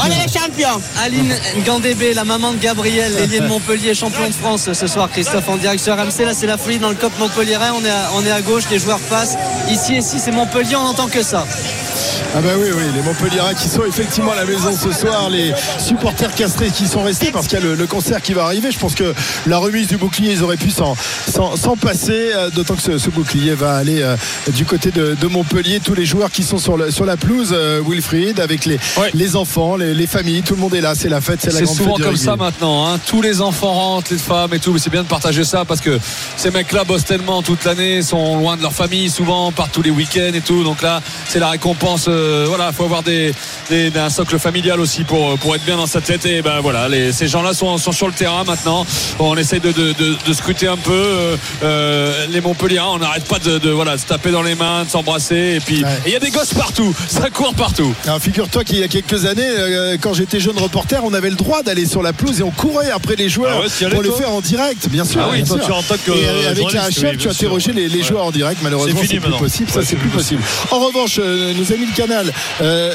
On 0.00 0.06
est 0.06 0.26
les 0.26 0.32
champions. 0.32 0.80
Aline 1.02 1.34
Ngandébé, 1.64 2.12
la 2.12 2.24
maman 2.24 2.52
de 2.52 2.58
Gabriel, 2.58 3.14
l'ailier 3.14 3.40
de 3.40 3.46
Montpellier, 3.46 3.94
champion 3.94 4.28
de 4.28 4.34
France 4.34 4.70
ce 4.72 4.86
soir, 4.86 5.08
Christophe, 5.10 5.48
en 5.48 5.56
direct 5.56 5.82
sur 5.82 5.94
RMC. 5.94 6.26
Là, 6.26 6.34
c'est 6.34 6.46
la 6.46 6.58
folie 6.58 6.78
dans 6.78 6.90
le 6.90 6.94
COP 6.94 7.12
Montpellierin. 7.18 7.72
On 8.14 8.24
est 8.24 8.30
à, 8.30 8.42
gauche, 8.42 8.64
les 8.70 8.78
joueurs 8.78 8.98
passent. 9.08 9.36
Ici, 9.70 9.96
ici, 9.96 10.18
c'est 10.18 10.30
Montpellier, 10.30 10.76
on 10.76 10.84
n'entend 10.84 11.08
que 11.08 11.22
ça. 11.22 11.46
Ah 12.32 12.40
bah 12.42 12.50
oui, 12.56 12.68
oui, 12.72 12.82
les 12.94 13.02
Montpellierins 13.02 13.54
qui 13.54 13.68
sont 13.68 13.84
effectivement 13.84 14.30
à 14.30 14.36
la 14.36 14.44
maison 14.44 14.70
ce 14.72 14.92
soir, 14.92 15.28
les 15.30 15.52
supporters 15.84 16.32
castrés 16.32 16.70
qui 16.70 16.86
sont 16.86 17.02
restés 17.02 17.32
parce 17.32 17.48
qu'il 17.48 17.58
y 17.58 17.62
a 17.62 17.64
le, 17.64 17.74
le 17.74 17.86
concert 17.88 18.22
qui 18.22 18.34
va 18.34 18.44
arriver. 18.44 18.70
Je 18.70 18.78
pense 18.78 18.94
que 18.94 19.12
la 19.48 19.58
remise 19.58 19.88
du 19.88 19.96
bouclier, 19.96 20.32
ils 20.34 20.42
auraient 20.44 20.56
pu 20.56 20.70
s'en, 20.70 20.94
passer, 21.80 22.30
euh, 22.32 22.48
d'autant 22.50 22.76
que 22.76 22.82
ce, 22.82 22.98
ce 22.98 23.10
bouclier 23.10 23.54
va 23.54 23.74
aller 23.74 24.00
euh, 24.02 24.14
du 24.54 24.64
côté 24.64 24.92
de, 24.92 25.16
de 25.20 25.26
Montpellier. 25.26 25.80
Tous 25.80 25.94
les 25.94 26.06
joueurs 26.06 26.30
qui 26.30 26.44
sont 26.44 26.58
sur, 26.58 26.76
le- 26.76 26.92
sur 26.92 27.04
la 27.04 27.16
pelouse, 27.16 27.50
euh, 27.52 27.82
Wilfried, 27.84 28.38
avec 28.38 28.64
les, 28.64 28.78
Ouais. 28.96 29.10
les 29.12 29.34
enfants, 29.34 29.74
les, 29.76 29.92
les 29.92 30.06
familles, 30.06 30.42
tout 30.42 30.54
le 30.54 30.60
monde 30.60 30.74
est 30.74 30.80
là, 30.80 30.94
c'est 30.94 31.08
la 31.08 31.20
fête, 31.20 31.40
c'est 31.42 31.48
la 31.52 31.58
C'est 31.58 31.64
grande 31.64 31.76
souvent 31.76 31.96
fête 31.96 32.06
comme 32.06 32.16
ça 32.16 32.36
maintenant. 32.36 32.86
hein. 32.86 33.00
Tous 33.06 33.22
les 33.22 33.40
enfants 33.40 33.72
rentrent, 33.72 34.12
les 34.12 34.18
femmes 34.18 34.54
et 34.54 34.60
tout. 34.60 34.72
Mais 34.72 34.78
c'est 34.78 34.90
bien 34.90 35.02
de 35.02 35.08
partager 35.08 35.42
ça 35.42 35.64
parce 35.64 35.80
que 35.80 35.98
ces 36.36 36.52
mecs-là 36.52 36.84
bossent 36.84 37.04
tellement 37.06 37.42
toute 37.42 37.64
l'année, 37.64 38.02
sont 38.02 38.38
loin 38.38 38.56
de 38.56 38.62
leur 38.62 38.72
famille 38.72 39.10
souvent, 39.10 39.50
partent 39.50 39.72
tous 39.72 39.82
les 39.82 39.90
week-ends 39.90 40.30
et 40.32 40.40
tout. 40.40 40.62
Donc 40.62 40.80
là, 40.80 41.02
c'est 41.28 41.40
la 41.40 41.48
récompense. 41.48 42.04
euh, 42.06 42.19
voilà, 42.48 42.72
faut 42.72 42.84
avoir 42.84 43.02
des, 43.02 43.32
des- 43.68 43.90
un 43.98 44.10
socle 44.10 44.38
familial 44.38 44.80
aussi 44.80 45.04
pour, 45.04 45.36
pour 45.38 45.54
être 45.54 45.64
bien 45.64 45.76
dans 45.76 45.86
sa 45.86 46.00
tête. 46.00 46.24
Et 46.26 46.42
ben 46.42 46.60
voilà, 46.60 46.88
les- 46.88 47.12
ces 47.12 47.28
gens-là 47.28 47.52
sont, 47.54 47.78
sont 47.78 47.92
sur 47.92 48.06
le 48.06 48.12
terrain 48.12 48.44
maintenant. 48.44 48.86
On 49.18 49.36
essaye 49.36 49.60
de, 49.60 49.72
de, 49.72 49.92
de- 49.92 50.16
de 50.26 50.32
scruter 50.32 50.68
un 50.68 50.76
peu 50.76 50.92
euh, 50.92 51.36
euh, 51.62 52.26
les 52.30 52.40
Montpellier. 52.40 52.80
On 52.80 52.98
n'arrête 52.98 53.24
pas 53.26 53.38
de, 53.38 53.58
de, 53.58 53.70
voilà, 53.70 53.96
de 53.96 54.00
se 54.00 54.06
taper 54.06 54.30
dans 54.30 54.42
les 54.42 54.54
mains, 54.54 54.84
de 54.84 54.90
s'embrasser. 54.90 55.54
Et 55.56 55.60
puis, 55.60 55.82
Ouais. 55.84 55.88
il 56.06 56.12
y 56.12 56.16
a 56.16 56.20
des 56.20 56.30
gosses 56.30 56.54
partout. 56.54 56.94
Ça 57.08 57.30
court 57.30 57.54
partout. 57.54 57.94
Alors 58.04 58.20
figure-toi 58.20 58.64
qu'il 58.64 58.78
y 58.78 58.82
a 58.82 58.88
quelques 58.88 59.24
années, 59.24 59.42
euh, 59.46 59.96
quand 60.00 60.14
j'étais 60.14 60.40
jeune 60.40 60.58
reporter, 60.58 61.02
on 61.04 61.14
avait 61.14 61.30
le 61.30 61.36
droit 61.36 61.62
d'aller 61.62 61.86
sur 61.86 62.02
la 62.02 62.12
pelouse 62.12 62.40
et 62.40 62.42
on 62.42 62.50
courait 62.50 62.90
après 62.90 63.16
les 63.16 63.28
joueurs 63.28 63.58
Ah 63.62 63.84
ouais, 63.84 63.90
pour 63.90 64.02
les 64.02 64.10
faire 64.12 64.30
en 64.32 64.40
direct, 64.40 64.88
bien 64.88 65.04
sûr. 65.04 65.20
Ah 65.22 65.28
oui, 65.30 65.38
bien 65.42 65.46
toi, 65.46 65.56
sûr. 65.58 65.66
tu 65.66 65.72
en 65.72 65.82
tant 65.82 65.94
que, 66.04 66.10
Et 66.12 66.26
euh, 66.28 66.50
avec 66.50 66.72
la 66.72 66.88
HF, 66.90 66.98
oui, 67.12 67.16
tu 67.18 67.28
interrogeais 67.28 67.72
les, 67.72 67.88
les 67.88 67.98
Ouais. 68.00 68.04
joueurs 68.06 68.24
en 68.24 68.30
direct. 68.30 68.60
Malheureusement, 68.62 69.00
C'est 69.08 69.20
plus 69.20 69.30
possible. 69.30 69.70
Ça, 69.70 69.80
c'est 69.82 69.90
c'est 69.90 69.96
plus 69.96 70.08
possible. 70.10 70.42
En 70.70 70.78
revanche, 70.78 71.16
euh, 71.18 71.52
nos 71.54 71.72
amis 71.72 71.86
de 71.86 71.94
Euh, 72.60 72.94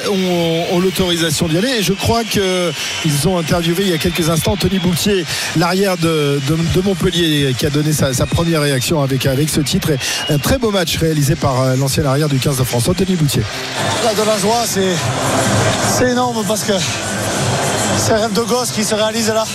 ont, 0.72 0.80
l'autorisation 0.80 1.48
d'y 1.48 1.58
aller 1.58 1.70
et 1.80 1.84
je 1.84 1.94
crois 1.94 2.24
qu'ils 2.24 3.28
ont 3.28 3.38
interviewé 3.38 3.84
il 3.84 3.90
y 3.90 3.94
a 3.94 3.98
quelques 3.98 4.30
instants 4.30 4.54
Anthony 4.54 4.80
Bouquier, 4.80 5.26
l'arrière 5.58 5.98
de, 5.98 6.40
Montpellier, 6.84 7.56
qui 7.58 7.66
a 7.66 7.70
donné 7.70 7.94
sa, 7.94 8.12
première 8.26 8.62
réaction 8.62 9.02
avec, 9.02 9.26
avec 9.26 9.50
ce 9.50 9.62
titre. 9.62 9.92
Et 9.92 10.34
un 10.34 10.38
très 10.38 10.58
beau 10.58 10.72
match 10.72 10.98
réalisé 10.98 11.36
par 11.36 11.62
euh, 11.62 11.76
l'ancien 11.76 12.06
arrière 12.06 12.30
du 12.30 12.40
15 12.40 12.58
de 12.58 12.64
France, 12.64 12.88
Anthony 12.88 13.16
Boutier. 13.16 13.44
Là, 14.04 14.14
de 14.14 14.28
la 14.28 14.38
joie, 14.38 14.64
c'est, 14.66 16.12
énorme 16.12 16.44
parce 16.48 16.64
que 16.64 16.74
c'est 17.98 18.14
un 18.14 18.18
rêve 18.18 18.34
de 18.34 18.42
gosse 18.42 18.72
qui 18.72 18.84
se 18.84 18.94
réalise 18.96 19.30
là. 19.30 19.46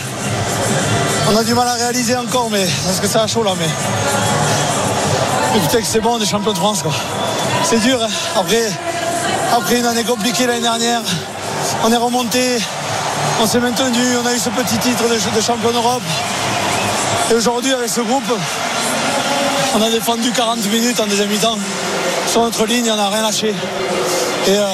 On 1.31 1.37
a 1.37 1.45
du 1.45 1.55
mal 1.55 1.69
à 1.69 1.75
réaliser 1.75 2.17
encore, 2.17 2.49
mais 2.51 2.67
parce 2.85 2.99
que 2.99 3.07
c'est 3.07 3.19
à 3.19 3.27
chaud 3.27 3.43
là, 3.43 3.53
mais. 3.59 3.69
Écoutez 5.57 5.81
que 5.81 5.87
c'est 5.87 6.01
bon, 6.01 6.15
on 6.15 6.21
est 6.21 6.27
champion 6.27 6.53
de 6.53 6.59
France 6.59 6.83
quoi. 6.83 6.93
C'est 7.65 7.81
dur, 7.81 8.03
hein. 8.03 8.09
après, 8.37 8.71
après 9.53 9.79
une 9.79 9.87
année 9.87 10.05
compliquée 10.05 10.47
l'année 10.47 10.61
dernière, 10.61 11.03
on 11.85 11.93
est 11.93 11.97
remonté, 11.97 12.59
on 13.41 13.47
s'est 13.47 13.59
maintenu, 13.59 13.99
on 14.23 14.27
a 14.27 14.35
eu 14.35 14.39
ce 14.39 14.51
petit 14.51 14.79
titre 14.79 15.05
de, 15.09 15.41
champion 15.41 15.71
d'Europe. 15.71 16.03
Et 17.31 17.35
aujourd'hui, 17.35 17.73
avec 17.73 17.89
ce 17.89 18.01
groupe, 18.01 18.33
on 19.75 19.83
a 19.83 19.91
défendu 19.91 20.31
40 20.31 20.65
minutes 20.67 21.01
en 21.01 21.07
deuxième 21.07 21.29
mi-temps. 21.29 21.59
Sur 22.27 22.43
notre 22.43 22.65
ligne, 22.67 22.91
on 22.91 22.97
n'a 22.97 23.09
rien 23.09 23.23
lâché. 23.23 23.49
Et 24.47 24.51
euh, 24.51 24.67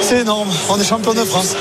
c'est 0.00 0.18
énorme. 0.18 0.48
On 0.68 0.78
est 0.78 0.84
champion 0.84 1.14
de 1.14 1.24
France. 1.24 1.54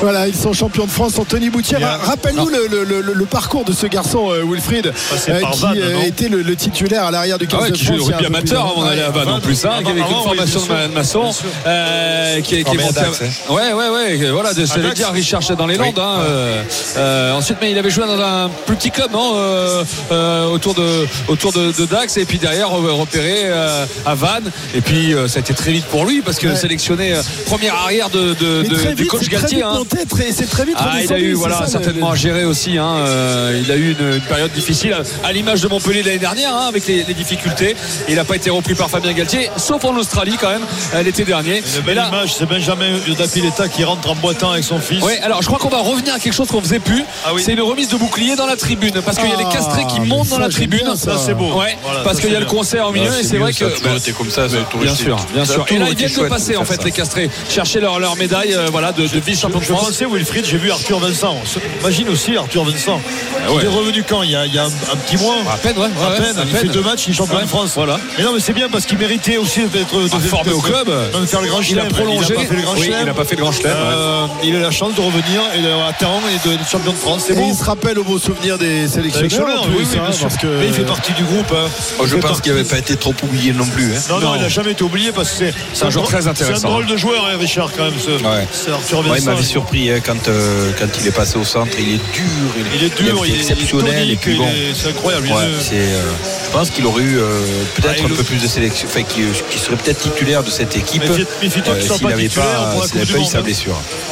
Voilà, 0.00 0.28
ils 0.28 0.34
sont 0.34 0.52
champions 0.52 0.86
de 0.86 0.90
France. 0.90 1.18
Anthony 1.18 1.50
ra- 1.50 1.96
rappelle-nous 1.98 2.48
le, 2.48 2.68
le- 2.70 2.84
le- 2.84 3.12
le 3.12 3.24
parcours 3.26 3.64
de 3.64 3.72
ce 3.72 3.86
garçon, 3.86 4.30
euh, 4.30 4.42
Wilfried, 4.48 4.92
Passé 5.10 5.32
par 5.40 5.50
qui 5.50 5.60
Vannes, 5.60 5.78
euh, 5.80 6.02
était 6.02 6.28
le, 6.28 6.42
le 6.42 6.54
titulaire 6.56 7.04
à 7.04 7.10
l'arrière 7.10 7.36
du 7.38 7.46
15 7.48 7.58
Ah 7.60 7.64
ouais, 7.64 7.70
de 7.72 7.76
qui 7.76 7.84
France. 7.84 7.98
joue 7.98 8.04
a 8.12 8.16
rugby 8.16 8.26
amateur 8.26 8.60
avant 8.64 8.82
an. 8.82 8.84
d'aller 8.86 9.02
à 9.02 9.10
Vannes 9.10 9.28
en 9.28 9.40
plus, 9.40 9.64
hein, 9.64 9.70
qui 9.84 9.90
avait 9.90 10.00
une 10.00 10.06
formation 10.06 10.60
de 10.60 10.94
maçon, 10.94 11.30
euh, 11.66 12.40
qui 12.42 12.56
est, 12.56 12.64
qui 12.64 12.76
monté. 12.76 13.00
Hein. 13.00 13.26
Ouais, 13.50 13.72
ouais, 13.72 13.88
ouais, 13.88 14.30
voilà, 14.30 14.54
de, 14.54 14.64
j'allais 14.64 14.82
Dax. 14.84 14.94
dire 14.94 15.10
Richard 15.12 15.42
c'est 15.42 15.56
dans 15.56 15.66
les 15.66 15.76
Landes. 15.76 15.98
hein, 15.98 16.18
euh, 16.20 16.62
euh, 16.96 17.32
ensuite, 17.34 17.58
mais 17.60 17.72
il 17.72 17.78
avait 17.78 17.90
joué 17.90 18.06
dans 18.06 18.20
un 18.20 18.50
plus 18.66 18.76
petit 18.76 18.90
club, 18.92 19.10
non, 19.12 19.32
euh, 19.34 19.82
euh, 20.12 20.46
autour 20.46 20.74
de 20.74 21.06
autour 21.26 21.52
de, 21.52 21.72
de 21.72 21.86
Dax, 21.86 22.16
et 22.18 22.24
puis 22.24 22.38
derrière 22.38 22.68
re- 22.68 22.90
repéré 23.00 23.42
euh, 23.46 23.84
à 24.06 24.14
Vannes, 24.14 24.50
et 24.74 24.80
puis 24.80 25.12
euh, 25.12 25.26
ça 25.26 25.38
a 25.38 25.40
été 25.40 25.54
très 25.54 25.72
vite 25.72 25.86
pour 25.86 26.04
lui 26.04 26.22
parce 26.22 26.38
que 26.38 26.46
Ouais. 26.48 26.56
sélectionné 26.56 27.12
euh, 27.14 27.22
première 27.46 27.74
arrière 27.74 28.08
de, 28.10 28.32
de- 28.34 28.62
de- 28.62 28.92
du 28.94 29.06
coach 29.06 29.28
Galtier. 29.28 29.62
hein. 29.62 29.82
Pour 29.88 29.98
tête 30.18 30.28
et 30.28 30.32
c'est 30.32 30.48
très 30.48 30.64
vite 30.64 30.76
Ah, 30.78 30.98
il 31.02 31.12
a 31.12 31.18
eu 31.18 31.28
c'est 31.28 31.32
voilà, 31.34 31.56
ça, 31.58 31.64
le- 31.64 31.70
certainement 31.70 32.10
à 32.10 32.14
gérer 32.16 32.44
aussi. 32.44 32.78
hein, 32.78 32.94
euh, 33.06 33.60
il 33.64 33.70
a 33.72 33.76
eu 33.76 33.92
une, 33.98 34.14
une 34.14 34.20
période 34.20 34.52
difficile 34.52 34.96
à 35.24 35.32
l'image 35.32 35.60
de 35.62 35.68
Montpellier 35.68 36.02
l'année 36.02 36.18
dernière 36.18 36.54
hein, 36.54 36.66
avec 36.68 36.86
les, 36.86 37.04
les 37.04 37.14
difficultés. 37.14 37.76
Il 38.08 38.16
n'a 38.16 38.24
pas 38.24 38.36
été 38.36 38.50
repris 38.50 38.74
par 38.74 38.88
Fabien 38.90 39.12
Galtier, 39.12 39.50
sauf 39.56 39.84
en 39.84 39.96
Australie 39.96 40.36
quand 40.40 40.50
même 40.50 40.64
euh, 40.94 41.02
l'été 41.02 41.24
dernier. 41.24 41.58
Une 41.58 41.62
Mais 41.76 41.80
belle 41.82 41.96
là, 41.96 42.08
image, 42.08 42.34
c'est 42.34 42.46
Benjamin 42.46 42.98
Dapileta 43.18 43.68
qui 43.68 43.84
rentre 43.84 44.08
en 44.10 44.14
boitant 44.16 44.52
avec 44.52 44.64
son 44.64 44.78
fils. 44.78 45.02
Ouais, 45.02 45.18
alors 45.20 45.42
je 45.42 45.46
crois 45.46 45.58
qu'on 45.58 45.68
va 45.68 45.78
revenir 45.80 46.14
à 46.14 46.18
quelque 46.18 46.32
chose 46.34 46.48
qu'on 46.48 46.60
faisait 46.60 46.78
plus. 46.80 47.04
Ah 47.24 47.30
oui. 47.34 47.42
C'est 47.44 47.52
une 47.52 47.60
remise 47.62 47.88
de 47.88 47.96
bouclier 47.96 48.36
dans 48.36 48.46
la 48.46 48.56
tribune. 48.56 48.92
Parce 49.04 49.18
qu'il 49.18 49.28
y 49.28 49.32
a 49.32 49.36
les 49.36 49.44
Ah, 49.48 49.52
castrés 49.52 49.86
qui 49.86 50.00
montent 50.00 50.28
dans 50.28 50.38
la 50.38 50.48
tribune. 50.48 50.80
bien 50.84 50.96
ça. 50.96 51.16
Ça, 51.16 51.22
c'est 51.26 51.34
beau. 51.34 51.52
Ouais, 51.58 51.76
Voilà, 51.82 52.00
parce 52.00 52.20
qu'il 52.20 52.32
y 52.32 52.36
a 52.36 52.40
le 52.40 52.46
concert 52.46 52.88
au 52.88 52.92
milieu 52.92 53.10
et 53.18 53.24
c'est 53.24 53.38
vrai 53.38 53.52
ça 53.52 53.66
que. 53.66 53.96
été 53.96 54.12
comme 54.12 54.30
ça, 54.30 54.46
toujours 54.46 54.66
Bien 54.82 54.92
été- 54.92 55.02
sûr, 55.04 55.16
bien 55.34 55.44
sûr. 55.44 55.64
Et 55.70 55.78
là, 55.78 55.86
ils 55.88 55.92
été 55.92 56.06
viennent 56.06 56.24
de 56.24 56.28
passer 56.28 56.56
en 56.56 56.64
fait, 56.64 56.84
les 56.84 56.92
castrés, 56.92 57.30
chercher 57.48 57.80
leur, 57.80 57.98
leur 57.98 58.16
médaille 58.16 58.54
euh, 58.54 58.66
voilà, 58.70 58.92
de, 58.92 59.02
de 59.06 59.18
vice-champion 59.20 59.58
de 59.60 59.64
Wilfried, 59.82 60.44
j'ai 60.44 60.58
vu 60.58 60.70
Arthur 60.70 60.98
Vincent. 60.98 61.36
Imagine 61.80 62.08
aussi 62.08 62.36
Arthur 62.36 62.64
Vincent. 62.64 63.00
Ah 63.46 63.52
ouais. 63.52 63.58
Il 63.62 63.64
est 63.66 63.68
revenu 63.68 64.04
quand 64.08 64.22
il 64.22 64.30
y 64.30 64.36
a, 64.36 64.46
il 64.46 64.54
y 64.54 64.58
a 64.58 64.64
un, 64.64 64.70
petit 64.70 65.16
mois. 65.16 65.36
À 65.52 65.56
peine, 65.56 65.76
ouais. 65.78 65.84
À 65.84 66.10
ouais, 66.10 66.16
peine, 66.18 66.38
à 66.38 66.42
il 66.44 66.54
fait 66.56 66.66
deux 66.68 66.82
matchs, 66.82 67.04
il 67.06 67.10
est 67.10 67.14
champion 67.14 67.36
Ouais, 67.36 67.42
de 67.42 67.48
France. 67.48 67.72
voilà. 67.74 67.98
Mais 68.18 68.24
non, 68.24 68.32
mais 68.34 68.40
c'est 68.40 68.52
bien 68.52 68.68
parce 68.68 68.84
qu'il 68.86 68.98
méritait 68.98 69.36
aussi 69.36 69.60
d'être 69.68 69.94
Ah, 70.12 70.18
formé 70.20 70.52
au 70.52 70.60
club. 70.60 70.86
de 70.88 71.26
faire 71.26 71.40
le 71.40 71.48
grand 71.48 71.60
Il 71.62 71.78
a 71.78 71.84
prolongé. 71.84 72.34
Il 72.36 72.36
n'a 72.36 72.44
pas 72.44 72.44
fait 72.46 72.56
le 72.56 72.62
grand 72.62 72.74
Oui, 72.74 72.82
chelem. 72.86 72.98
il 73.00 73.06
n'a 73.06 73.14
pas 73.14 73.24
fait 73.24 73.36
le 73.36 73.42
grand 73.42 73.52
chelem, 73.52 73.72
ouais. 73.72 73.78
Euh, 73.94 74.26
Il 74.44 74.56
a 74.56 74.60
la 74.60 74.70
chance 74.70 74.94
de 74.94 75.00
revenir 75.00 75.40
et 75.56 75.60
de, 75.62 75.68
à 75.68 75.92
temps 75.92 76.20
et 76.28 76.48
de- 76.48 76.56
d'être 76.56 76.68
champion 76.68 76.92
de 76.92 76.96
France. 76.96 77.24
C'est 77.26 77.32
Et 77.34 77.36
bon. 77.36 77.48
il 77.50 77.54
se 77.54 77.64
rappelle 77.64 77.98
au 77.98 78.04
beau 78.04 78.18
souvenir 78.18 78.58
des 78.58 78.88
sélectionneurs. 78.88 79.64
Oui, 79.68 79.76
oui, 79.80 79.86
hein, 79.96 80.02
bien 80.04 80.12
sûr. 80.12 80.28
parce 80.28 80.36
que 80.40 80.46
Mais 80.46 80.66
il 80.66 80.72
fait 80.74 80.82
partie 80.84 81.12
du 81.12 81.22
groupe. 81.24 81.52
hein. 81.52 81.68
Oh, 81.98 82.06
je 82.06 82.16
pense 82.16 82.40
qu'il 82.40 82.52
n'avait 82.52 82.64
pas 82.64 82.78
été 82.78 82.96
trop 82.96 83.14
oublié 83.22 83.52
non 83.52 83.66
plus. 83.66 83.92
hein. 83.94 84.00
Non, 84.10 84.18
non, 84.20 84.26
Non. 84.28 84.34
il 84.36 84.42
n'a 84.42 84.48
jamais 84.48 84.72
été 84.72 84.82
oublié 84.84 85.12
parce 85.12 85.30
que 85.32 85.44
c'est 85.72 85.84
un 85.84 85.90
joueur 85.90 86.06
très 86.06 86.26
intéressant. 86.26 86.60
C'est 86.60 86.66
un 86.66 86.70
drôle 86.70 86.86
de 86.86 86.96
joueur, 86.96 87.24
Richard, 87.38 87.70
quand 87.76 87.84
même. 87.84 87.94
C'est 88.52 88.70
Arthur 88.70 88.98
Ouais, 89.00 89.04
il 89.06 89.10
Vincent. 89.12 89.24
m'avait 89.30 89.42
surpris 89.42 89.67
hein, 89.72 90.00
quand, 90.04 90.28
euh, 90.28 90.72
quand 90.78 90.86
il 91.00 91.06
est 91.06 91.10
passé 91.12 91.38
au 91.38 91.44
centre. 91.44 91.72
Il 91.78 91.94
est 91.94 92.12
dur, 92.12 92.24
Il 92.74 92.84
est 92.84 92.96
dur, 92.96 93.26
il 93.26 93.32
est, 93.32 93.36
exceptionnel. 93.36 94.04
il 94.04 94.10
est 94.12 94.26
et 94.26 94.36
bon, 94.36 94.48
c'est 94.74 94.88
incroyable. 94.88 95.26
ouais, 95.26 95.32
est- 95.44 95.74
euh, 95.74 96.02
je 96.46 96.50
pense 96.50 96.70
qu'il 96.70 96.86
aurait 96.86 97.02
eu 97.02 97.18
euh, 97.18 97.40
peut-être 97.74 98.04
un 98.04 98.08
peu 98.08 98.22
plus 98.22 98.40
de 98.42 98.46
sélection, 98.46 98.88
enfin, 98.88 99.02
qui, 99.02 99.22
qui 99.50 99.58
serait 99.58 99.76
peut-être 99.76 100.00
titulaire 100.00 100.42
de 100.42 100.50
cette 100.50 100.76
équipe 100.76 101.02
s'il 101.96 102.06
n'avait 102.06 102.28
pas, 102.28 102.74
pas 103.14 103.18
eu 103.18 103.24
sa 103.24 103.38
hein. 103.38 103.42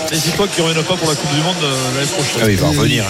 Blessure. 0.09 0.17
N'hésite-toi 0.17 0.49
qu'il 0.49 0.65
ne 0.65 0.69
revienne 0.69 0.85
pas 0.85 0.95
pour 0.97 1.09
la 1.09 1.15
Coupe 1.15 1.35
du 1.35 1.41
Monde 1.43 1.55
euh, 1.63 1.75
l'année 1.95 2.07
prochaine. 2.07 2.41
Ah 2.41 2.45
oui, 2.47 2.53
il 2.53 2.59
va 2.59 2.69
revenir. 2.69 3.05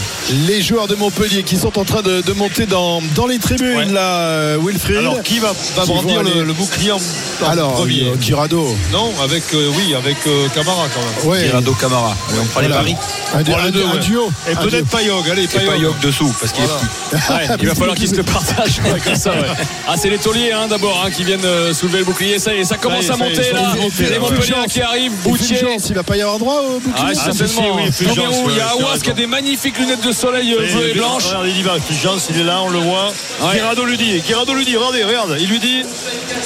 les 0.46 0.62
joueurs 0.62 0.88
de 0.88 0.94
Montpellier 0.94 1.42
qui 1.42 1.56
sont 1.56 1.78
en 1.78 1.84
train 1.84 2.02
de, 2.02 2.20
de 2.22 2.32
monter 2.32 2.66
dans, 2.66 3.00
dans 3.14 3.26
les 3.26 3.38
tribunes, 3.38 3.76
Ouais. 3.76 3.84
là, 3.86 4.00
euh, 4.20 4.58
Wilfried. 4.62 4.98
Alors, 4.98 5.22
qui 5.22 5.38
va, 5.38 5.52
va 5.76 5.82
Qui 5.82 5.88
brandir 5.88 6.22
le, 6.22 6.44
le 6.44 6.52
bouclier 6.52 6.92
en, 6.92 6.96
en 7.44 7.48
Alors, 7.48 7.74
premier 7.74 8.04
euh, 8.08 8.20
Girado. 8.20 8.76
Non, 8.92 9.12
avec, 9.22 9.42
euh, 9.54 9.70
oui, 9.76 9.94
avec 9.94 10.16
euh, 10.26 10.48
Camara 10.54 10.86
quand 10.94 11.00
même. 11.00 11.30
Ouais. 11.30 11.44
Tirado 11.48 11.72
Camara. 11.74 12.16
Allez, 12.30 12.38
on 12.40 12.44
prend 12.46 12.60
les 12.60 12.68
Voilà. 12.68 12.82
paris. 12.82 12.96
Un, 13.34 13.42
du- 13.42 13.50
Voilà 13.50 13.66
un- 13.66 13.70
deux, 13.70 13.84
un 13.84 13.92
ouais. 13.94 13.98
duo. 14.00 14.30
Et 14.50 14.54
peut-être 14.54 14.86
Payog. 14.88 15.28
Allez, 15.30 15.44
Et 15.44 15.48
Payog. 15.48 15.72
Payog 15.74 15.98
dessous, 16.00 16.32
parce 16.40 16.52
qu'il 16.52 16.64
Voilà. 16.64 16.80
est 16.80 17.16
petit. 17.16 17.32
Ouais, 17.52 17.56
il 17.60 17.68
va 17.68 17.74
falloir 17.74 17.96
qu'ils 17.96 18.08
se 18.08 18.14
le 18.14 18.22
partagent 18.22 18.80
ouais, 18.84 19.00
comme 19.04 19.16
ça. 19.16 19.30
ouais. 19.32 19.46
Ah, 19.88 19.94
c'est 19.96 20.08
les 20.10 20.18
tauliers 20.18 20.52
hein, 20.52 20.66
d'abord 20.68 21.02
hein, 21.04 21.10
qui 21.10 21.24
viennent 21.24 21.44
euh, 21.44 21.72
soulever 21.74 21.98
le 21.98 22.04
bouclier. 22.04 22.38
Ça 22.38 22.54
y 22.54 22.58
est, 22.58 22.64
ça 22.64 22.76
commence 22.76 23.04
y 23.04 23.08
est, 23.08 23.12
à 23.12 23.16
monter 23.16 23.52
là. 23.52 23.74
Les. 24.10 24.18
Montpellier 24.18 24.54
qui 24.68 24.80
arrivent, 24.80 25.12
Boutier. 25.24 25.58
Il 25.88 25.94
va 25.94 26.02
pas 26.02 26.16
y 26.16 26.22
avoir 26.22 26.38
droit 26.38 26.60
au 26.62 26.80
Ah, 26.94 27.06
Ah, 27.10 27.14
certainement. 27.14 27.88
si, 27.92 28.04
oui, 28.04 28.12
il 28.50 28.56
y 28.56 28.60
a 28.60 28.68
Awas 28.68 28.98
qui 29.02 29.10
a 29.10 29.14
des 29.14 29.26
magnifiques 29.26 29.78
lunettes 29.78 30.06
de 30.06 30.12
soleil 30.12 30.52
euh, 30.54 30.58
bleues 30.72 30.90
et 30.90 30.94
blanches. 30.94 31.26
Regarde, 31.26 31.46
il 31.48 31.58
y 31.58 31.62
va. 31.62 31.78
Fulgence, 31.80 32.28
il 32.30 32.40
est 32.40 32.44
là, 32.44 32.60
on 32.62 32.68
le 32.68 32.78
voit. 32.78 33.12
Ouais. 33.42 33.54
Guirado 33.54 33.84
lui 33.84 33.96
dit. 33.96 34.20
Guirado 34.20 34.54
lui 34.54 34.64
dit, 34.64 34.76
regardez, 34.76 35.04
regarde. 35.04 35.36
Il 35.40 35.48
lui 35.48 35.58
dit. 35.58 35.82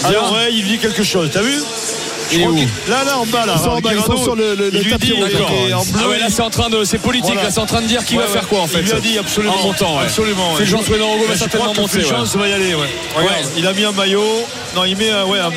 À 0.05 0.13
l'oreille, 0.13 0.55
il 0.57 0.63
lui 0.63 0.71
dit 0.71 0.79
quelque 0.79 1.03
chose. 1.03 1.29
T'as 1.33 1.43
vu 1.43 1.55
Il 2.33 2.43
est 2.43 2.47
où 2.47 2.57
Là, 2.89 3.03
là, 3.05 3.19
en 3.19 3.27
bas, 3.27 3.45
là. 3.45 3.55
Ils 3.57 3.63
sont 3.65 3.71
en 3.71 3.81
bas, 3.81 3.91
ils 3.93 4.03
sont 4.03 4.17
sur 4.17 4.37
le- 4.37 4.55
le- 4.55 4.69
il 4.69 4.75
le 4.79 4.81
lui 4.85 4.91
tapis 4.93 5.07
dit, 5.09 5.13
rouge, 5.15 5.25
il 5.31 5.37
est 5.37 5.39
d'accord. 5.41 5.81
en 5.81 5.85
bleu, 5.85 6.01
Ah 6.05 6.09
ouais, 6.09 6.19
là 6.21 6.27
c'est 6.31 6.43
en 6.43 6.51
train 6.51 6.71
de, 6.71 6.85
c'est 6.85 6.99
politique, 6.99 7.33
Voilà. 7.33 7.43
là 7.43 7.51
c'est 7.51 7.59
en 7.59 7.67
train 7.67 7.81
de 7.83 7.89
dire 7.89 8.05
qui 8.05 8.15
Ouais, 8.17 8.23
va 8.23 8.29
faire 8.29 8.47
quoi 8.47 8.61
en 8.61 8.67
fait. 8.69 8.79
Il 8.81 8.85
lui 8.87 8.93
a 8.93 9.01
dit 9.01 9.19
absolument. 9.19 9.57
En 9.61 9.63
montant, 9.67 9.97
ouais. 9.99 10.05
Absolument. 10.05 10.51
ouais. 10.53 10.59
Fulgence 10.59 10.89
Wenorogo 10.89 11.25
va 11.27 11.35
Je 11.35 11.39
certainement 11.41 11.67
monter. 11.75 11.81
ouais. 11.83 11.89
Fulgence 11.89 12.37
va 12.37 12.47
y 12.49 12.53
aller, 12.53 12.75
ouais. 12.77 12.87
Regarde, 13.17 13.35
Ouais. 13.35 13.51
Il 13.59 13.67
a 13.67 13.73
mis 13.73 13.85
un 13.85 13.91
maillot. 13.91 14.23
Non, 14.77 14.85
il 14.85 14.97
met 14.97 15.11
un- 15.11 15.25
ouais, 15.25 15.41
un- 15.41 15.51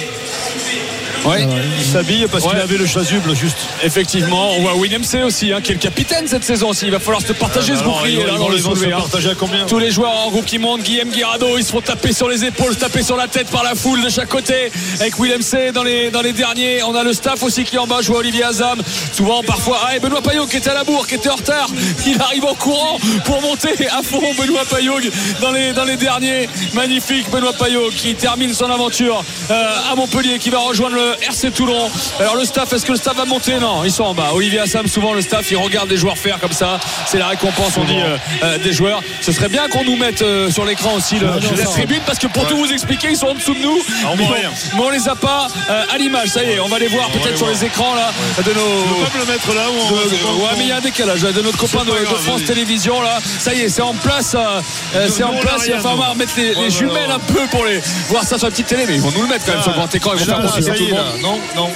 Ouais. 1.26 1.48
il 1.80 1.86
s'habille 1.86 2.28
parce 2.32 2.46
qu'il 2.46 2.58
avait 2.60 2.78
le 2.78 2.86
chasuble 2.86 3.36
juste. 3.36 3.58
Effectivement, 3.84 4.52
on 4.58 4.62
voit 4.62 4.76
William 4.76 5.04
C 5.04 5.24
aussi, 5.24 5.52
hein, 5.54 5.62
qui 5.62 5.72
est 5.72 5.76
le 5.76 5.80
capitaine 5.80 6.28
cette 6.28 6.44
saison 6.44 6.70
aussi. 6.70 6.86
Il 6.86 6.92
va 6.92 7.00
falloir 7.00 7.22
se 7.22 7.34
partager 7.34 7.76
ce 7.76 7.82
Alors, 7.82 8.00
bouclier 8.00 8.24
là 8.24 8.38
dans 8.38 8.50
le 8.50 8.58
soulevé. 8.58 8.92
hein. 8.92 9.02
combien 9.38 9.66
Tous 9.66 9.80
les 9.80 9.92
joueurs 9.92 10.12
en 10.26 10.32
groupe 10.32 10.46
qui 10.46 10.60
montent, 10.60 10.82
Guillaume 10.84 11.10
Guirado, 11.10 11.58
ils 11.58 11.64
se 11.64 11.72
font 11.72 11.82
taper 11.82 12.14
sur 12.14 12.28
les 12.28 12.44
épaules, 12.46 12.74
se 12.74 12.80
taper 12.80 13.04
sur 13.04 13.16
la 13.16 13.28
tête 13.28 13.50
par 13.50 13.64
la 13.64 13.76
foule 13.76 14.02
de 14.04 14.10
chaque 14.10 14.30
côté. 14.30 14.72
Avec 15.00 15.18
Willem 15.20 15.42
C 15.42 15.72
dans 15.72 15.84
les, 15.84 16.12
dans 16.12 16.22
les 16.22 16.34
derniers. 16.34 16.84
On 16.84 16.96
a 16.96 17.04
le 17.04 17.14
staff 17.14 17.42
aussi 17.44 17.64
qui 17.64 17.76
est 17.76 17.80
en 17.80 17.88
bas, 17.88 18.02
vois 18.02 18.20
Olivier 18.20 18.44
Azam. 18.44 18.82
Souvent, 19.12 19.44
parfois, 19.44 19.80
ah, 19.88 19.96
et 19.96 20.00
Benoît 20.00 20.22
Payot 20.22 20.46
qui 20.48 20.58
était 20.58 20.70
à 20.70 20.74
la 20.74 20.84
bourre, 20.84 21.08
qui 21.08 21.16
était 21.16 21.30
en 21.30 21.36
retard. 21.36 21.70
Il 22.06 22.20
arrive 22.22 22.46
en 22.46 22.56
courant 22.56 22.98
pour 23.26 23.42
monter 23.42 23.88
à 23.90 24.02
fond 24.04 24.22
Benoît 24.38 24.66
Payot 24.70 25.00
dans 25.42 25.52
les, 25.52 25.74
dans 25.74 25.86
les 25.86 25.98
derniers. 25.98 26.50
Magnifique 26.74 27.30
Benoît 27.32 27.54
Payot 27.54 27.90
qui 27.96 28.16
termine 28.16 28.54
son 28.54 28.70
aventure 28.70 29.24
euh, 29.52 29.92
à 29.92 29.96
Montpellier, 29.96 30.40
qui 30.40 30.50
va 30.50 30.60
rejoindre 30.60 30.96
le 30.96 31.13
RC 31.22 31.52
Toulon. 31.52 31.90
Alors 32.20 32.36
le 32.36 32.46
staff, 32.46 32.72
est-ce 32.74 32.86
que 32.86 32.92
le 32.92 32.98
staff 32.98 33.16
va 33.18 33.26
monter? 33.26 33.56
Non, 33.60 33.84
ils 33.84 33.92
sont 33.92 34.04
en 34.04 34.14
bas. 34.14 34.30
Olivier 34.34 34.60
Assam, 34.60 34.88
souvent 34.88 35.14
le 35.14 35.22
staff, 35.22 35.50
il 35.52 35.58
regarde 35.58 35.90
les 35.90 35.98
joueurs 35.98 36.18
faire 36.18 36.40
comme 36.40 36.52
ça. 36.52 36.80
C'est 37.06 37.18
la 37.20 37.28
récompense, 37.28 37.74
on 37.78 37.84
dit, 37.84 37.98
euh, 38.00 38.18
euh, 38.44 38.58
des 38.58 38.74
joueurs. 38.74 39.02
Ce 39.22 39.32
serait 39.32 39.50
bien 39.50 39.68
qu'on 39.70 39.84
nous 39.84 39.96
mette 39.96 40.22
euh, 40.22 40.50
sur 40.52 40.66
l'écran 40.66 40.94
aussi 40.96 41.16
le, 41.20 41.28
non, 41.28 41.36
la 41.58 41.66
tribune, 41.66 42.02
parce 42.06 42.20
que 42.20 42.28
pour 42.28 42.46
tout 42.48 42.58
vous 42.58 42.72
expliquer, 42.72 43.10
ils 43.12 43.18
sont 43.18 43.28
en 43.28 43.34
dessous 43.36 43.54
de 43.54 43.60
nous. 43.60 43.78
Ah, 44.04 44.10
on 44.12 44.16
mais, 44.18 44.26
on, 44.26 44.34
rien. 44.34 44.52
mais 44.76 44.82
on 44.82 44.90
les 44.90 45.08
a 45.08 45.16
pas 45.16 45.48
euh, 45.70 45.84
à 45.94 45.98
l'image. 45.98 46.30
Ça 46.30 46.44
y 46.44 46.52
est, 46.52 46.60
on 46.60 46.68
va 46.68 46.80
les 46.80 46.88
voir 46.88 47.10
peut-être 47.10 47.38
sur 47.38 47.46
voir. 47.48 47.52
les 47.60 47.66
écrans 47.66 47.94
là 47.96 48.12
de 48.44 48.52
On 48.52 48.54
nos. 48.56 48.96
peut 48.96 49.12
pas 49.12 49.18
me 49.20 49.26
le 49.26 49.32
mettre 49.32 49.54
là 49.54 49.62
où 49.70 49.74
on 49.88 49.92
de- 49.92 49.96
va- 49.96 50.04
de- 50.10 50.42
ouais 50.42 50.50
mais 50.58 50.64
il 50.64 50.68
y 50.70 50.72
a 50.72 50.78
un 50.78 50.82
décalage 50.82 51.22
de 51.22 51.42
notre 51.42 51.58
copain 51.58 51.84
de, 51.86 51.92
France. 51.92 52.44
Télévisions 52.46 53.02
là 53.02 53.20
ça 53.40 53.54
y 53.54 53.62
est 53.62 53.70
c'est 53.70 53.82
en 53.82 53.94
place 53.94 54.36
euh, 54.36 54.62
euh, 54.96 55.08
c'est 55.10 55.24
en 55.24 55.34
on 55.34 55.40
place 55.40 55.64
il 55.68 55.74
va 55.74 55.80
falloir 55.80 56.16
mettre 56.16 56.34
les, 56.38 56.56
Ouais, 56.56 56.70
jumelles 56.70 57.12
un 57.12 57.20
peu 57.20 57.46
pour 57.52 57.66
les 57.66 57.80
voir 58.10 58.24
ça 58.24 58.38
sur 58.38 58.48
la 58.48 58.52
petite 58.52 58.68
télé 58.68 58.86
mais 58.88 58.96
ils 58.96 59.02
vont 59.02 59.12
nous 59.12 59.22
le 59.22 59.28
mettre 59.28 59.46
quand 59.46 59.54
même 59.54 59.62
sur 59.62 59.72
le 59.72 59.78
grand 59.78 59.94
écran 59.96 60.12
ils 60.14 60.20
vont 60.20 60.26
faire 60.26 60.40
profiter 60.42 60.72
tout 60.72 60.86
le 60.88 60.94
monde. 60.94 61.03
Non, 61.22 61.40
non, 61.56 61.70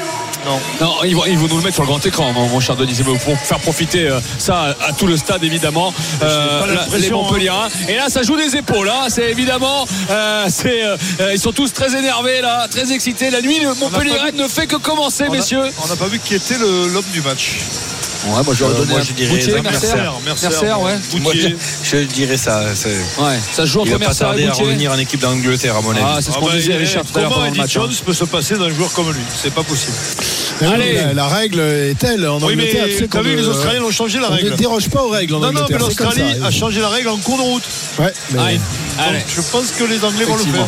non. 0.45 0.59
non, 0.81 1.03
ils 1.03 1.15
vont, 1.15 1.25
ils 1.25 1.37
vont 1.37 1.47
nous 1.47 1.57
le 1.57 1.63
mettre 1.63 1.75
sur 1.75 1.83
le 1.83 1.87
grand 1.87 2.05
écran, 2.05 2.31
mon, 2.33 2.47
mon 2.47 2.59
cher 2.59 2.75
Denis, 2.75 2.97
pour 3.23 3.37
faire 3.39 3.59
profiter 3.59 4.07
euh, 4.07 4.19
ça 4.37 4.75
à, 4.81 4.87
à 4.89 4.93
tout 4.93 5.07
le 5.07 5.17
stade, 5.17 5.43
évidemment. 5.43 5.93
Euh, 6.21 6.65
la- 6.67 6.97
les 6.97 7.07
hein. 7.07 7.11
Montpelliérains. 7.13 7.67
Et 7.89 7.95
là, 7.95 8.09
ça 8.09 8.23
joue 8.23 8.35
des 8.37 8.55
épaules. 8.55 8.89
Hein. 8.89 9.07
C'est 9.09 9.29
évidemment, 9.29 9.85
euh, 10.09 10.45
c'est, 10.49 10.81
ils 11.33 11.39
sont 11.39 11.51
tous 11.51 11.73
très 11.73 11.95
énervés 11.97 12.41
là, 12.41 12.67
très 12.69 12.91
excités. 12.93 13.29
La 13.29 13.41
nuit, 13.41 13.59
le 13.59 13.73
Montpellier 13.73 14.31
ne 14.33 14.47
fait 14.47 14.67
que 14.67 14.75
commencer, 14.77 15.25
On 15.27 15.33
a- 15.33 15.35
messieurs. 15.35 15.63
On 15.83 15.87
n'a 15.87 15.95
pas 15.95 16.07
vu 16.07 16.19
qui 16.19 16.35
était 16.35 16.57
l'homme 16.57 17.03
du 17.11 17.21
match. 17.21 17.57
Ouais, 18.25 18.31
moi 18.43 18.53
Euh, 18.61 18.85
moi, 18.85 19.01
je 19.01 19.13
dirais 19.13 19.29
Boutier, 19.35 19.61
Mercer. 19.61 19.87
Mercer, 19.95 20.11
Mercer, 20.25 20.49
Mercer, 20.49 20.65
ouais. 20.65 21.19
Moi, 21.19 21.33
je, 21.35 21.47
Boutier. 21.47 21.57
je 21.83 21.97
dirais 22.05 22.37
ça. 22.37 22.61
Ouais, 22.63 23.39
ça 23.53 23.61
se 23.63 23.65
joue 23.67 23.83
Il 23.85 23.93
entre 23.93 23.99
va 24.01 24.07
pas 24.07 24.15
tarder 24.15 24.47
à 24.47 24.51
revenir 24.53 24.91
en 24.91 24.97
équipe 24.97 25.19
d'Angleterre, 25.21 25.75
à 25.77 25.81
mon 25.81 25.91
avis. 25.91 25.99
Ah, 26.03 26.17
c'est 26.19 26.31
ce 26.31 26.37
Ah 26.37 26.39
qu'on 26.39 26.47
bah, 26.47 26.55
disait, 26.55 26.73
il- 26.73 26.77
Richard, 26.77 27.03
tout 27.05 27.17
à 27.17 27.21
l'heure 27.21 27.29
Comment 27.29 27.41
pendant 27.41 27.45
le 27.45 27.49
Eddie 27.51 27.59
match. 27.59 27.77
hein. 27.77 27.81
Jones 27.81 27.93
peut 28.05 28.13
se 28.13 28.23
passer 28.25 28.57
d'un 28.57 28.69
joueur 28.69 28.91
comme 28.93 29.11
lui 29.11 29.21
C'est 29.41 29.53
pas 29.53 29.63
possible. 29.63 29.93
Mais 30.61 30.67
Allez. 30.67 30.93
la, 30.95 31.13
la 31.13 31.27
règle 31.27 31.59
est 31.59 31.97
telle 31.99 32.27
en 32.27 32.39
Oui, 32.41 32.55
mais 32.55 32.67
tu 32.67 32.77
sais 32.97 33.21
vu, 33.21 33.35
les 33.35 33.47
Australiens 33.47 33.83
ont 33.83 33.91
changé 33.91 34.19
la 34.19 34.27
On 34.27 34.31
ne 34.31 34.35
règle. 34.37 34.55
déroge 34.55 34.89
pas 34.89 35.03
aux 35.03 35.09
règles 35.09 35.35
en 35.35 35.39
Non, 35.39 35.51
non, 35.51 35.65
mais 35.69 35.77
l'Australie 35.77 36.23
a 36.43 36.49
changé 36.51 36.81
la 36.81 36.89
règle 36.89 37.09
en 37.09 37.17
cours 37.17 37.37
de 37.37 37.43
route. 37.43 37.63
Ouais, 37.99 38.13
mais- 38.31 38.39
Allez. 38.99 39.19
Je 39.27 39.41
pense 39.51 39.71
que 39.77 39.83
les 39.83 40.03
Anglais 40.03 40.25
vont 40.25 40.35
le 40.35 40.43
faire. 40.43 40.65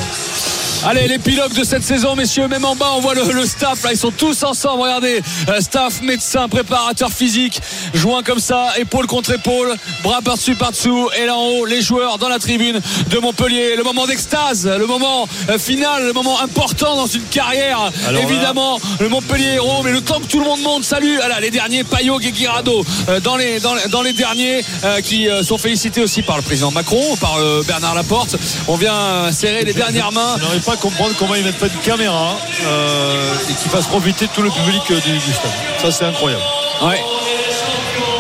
Allez, 0.86 1.08
l'épilogue 1.10 1.54
de 1.54 1.64
cette 1.66 1.84
saison, 1.84 2.16
messieurs, 2.16 2.48
même 2.48 2.64
en 2.64 2.74
bas, 2.76 2.92
on 2.96 3.02
voit 3.02 3.14
le, 3.14 3.24
le 3.34 3.46
staff, 3.46 3.84
là, 3.84 3.92
ils 3.92 3.98
sont 3.98 4.12
tous 4.12 4.44
ensemble, 4.44 4.82
regardez, 4.84 5.22
Euh, 5.50 5.60
staff, 5.60 6.02
médecin, 6.02 6.48
préparateur 6.48 7.12
physique, 7.12 7.60
joint 7.94 8.24
comme 8.24 8.40
ça, 8.40 8.70
épaule 8.78 9.06
contre 9.06 9.34
épaule, 9.34 9.76
bras 10.04 10.22
par-dessus, 10.22 10.56
par-dessous, 10.56 11.10
et 11.22 11.26
là 11.26 11.36
en 11.36 11.44
haut, 11.48 11.66
les 11.66 11.82
joueurs 11.82 12.18
dans 12.18 12.30
la 12.30 12.40
tribune 12.40 12.80
de 13.10 13.18
Montpellier, 13.20 13.76
le 13.76 13.84
moment 13.84 14.08
d'extase, 14.08 14.66
le 14.68 14.86
moment 14.88 15.28
euh, 15.50 15.60
final, 15.60 16.06
le 16.06 16.14
moment 16.14 16.40
important 16.42 16.96
dans 16.96 17.08
une 17.08 17.24
carrière, 17.24 17.92
Alors 18.08 18.22
là- 18.24 18.30
évidemment, 18.30 18.80
le 19.02 19.10
Montpellier 19.10 19.56
héros, 19.56 19.84
mais 19.84 19.92
le 19.92 20.02
temps 20.02 20.20
que 20.22 20.28
tout 20.28 20.40
le 20.40 20.46
monde 20.46 20.62
monte, 20.62 20.86
salut, 20.86 21.18
voilà, 21.18 21.40
les 21.42 21.52
derniers, 21.52 21.84
Payot 21.84 22.20
et 22.22 22.32
Guirado, 22.32 22.86
euh, 23.10 23.20
dans, 23.20 23.36
les, 23.36 23.60
dans, 23.60 23.74
les- 23.76 23.88
dans 23.90 24.02
les 24.02 24.14
derniers, 24.14 24.64
euh, 24.86 25.02
qui 25.02 25.28
euh, 25.28 25.44
sont 25.44 25.58
félicités 25.58 26.02
aussi 26.02 26.22
par 26.22 26.38
le 26.38 26.42
président 26.44 26.72
Macron, 26.72 27.16
par 27.20 27.36
euh, 27.38 27.64
Bernard 27.68 27.96
Laporte, 27.96 28.38
on 28.70 28.76
vient 28.78 29.30
serrer 29.34 29.66
les 29.66 29.74
dernières 29.74 30.12
mains, 30.14 30.38
pas 30.70 30.78
comprendre 30.78 31.16
comment 31.18 31.34
ils 31.36 31.44
mettent 31.44 31.58
pas 31.58 31.68
de 31.70 31.78
caméra 31.84 32.38
euh, 32.64 33.34
et 33.50 33.54
qu'ils 33.54 33.72
fassent 33.72 33.88
profiter 33.88 34.28
tout 34.28 34.42
le 34.44 34.52
public 34.52 34.82
euh, 34.92 35.00
du, 35.00 35.14
du 35.14 35.34
stade. 35.34 35.52
Ça, 35.82 35.92
c'est 35.92 36.06
incroyable. 36.06 36.44
Ouais. 36.84 37.02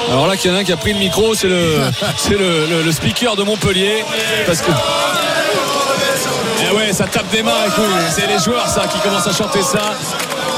Alors 0.09 0.25
là, 0.25 0.35
qu'il 0.35 0.49
y 0.49 0.53
en 0.53 0.57
a 0.57 0.61
un 0.61 0.63
qui 0.63 0.71
a 0.73 0.77
pris 0.77 0.93
le 0.93 0.99
micro, 0.99 1.35
c'est 1.35 1.47
le, 1.47 1.81
c'est 2.17 2.31
le, 2.37 2.65
le- 2.65 2.81
le 2.81 2.91
speaker 2.91 3.35
de 3.35 3.43
Montpellier. 3.43 4.03
Parce 4.47 4.61
que. 4.61 4.71
Eh 6.71 6.75
ouais, 6.75 6.91
ça 6.91 7.05
tape 7.05 7.29
des 7.29 7.43
mains. 7.43 7.51
C'est 8.09 8.25
les 8.27 8.39
joueurs, 8.39 8.67
ça, 8.67 8.87
qui 8.87 8.97
commencent 8.99 9.27
à 9.27 9.33
chanter 9.33 9.61
ça. 9.61 9.81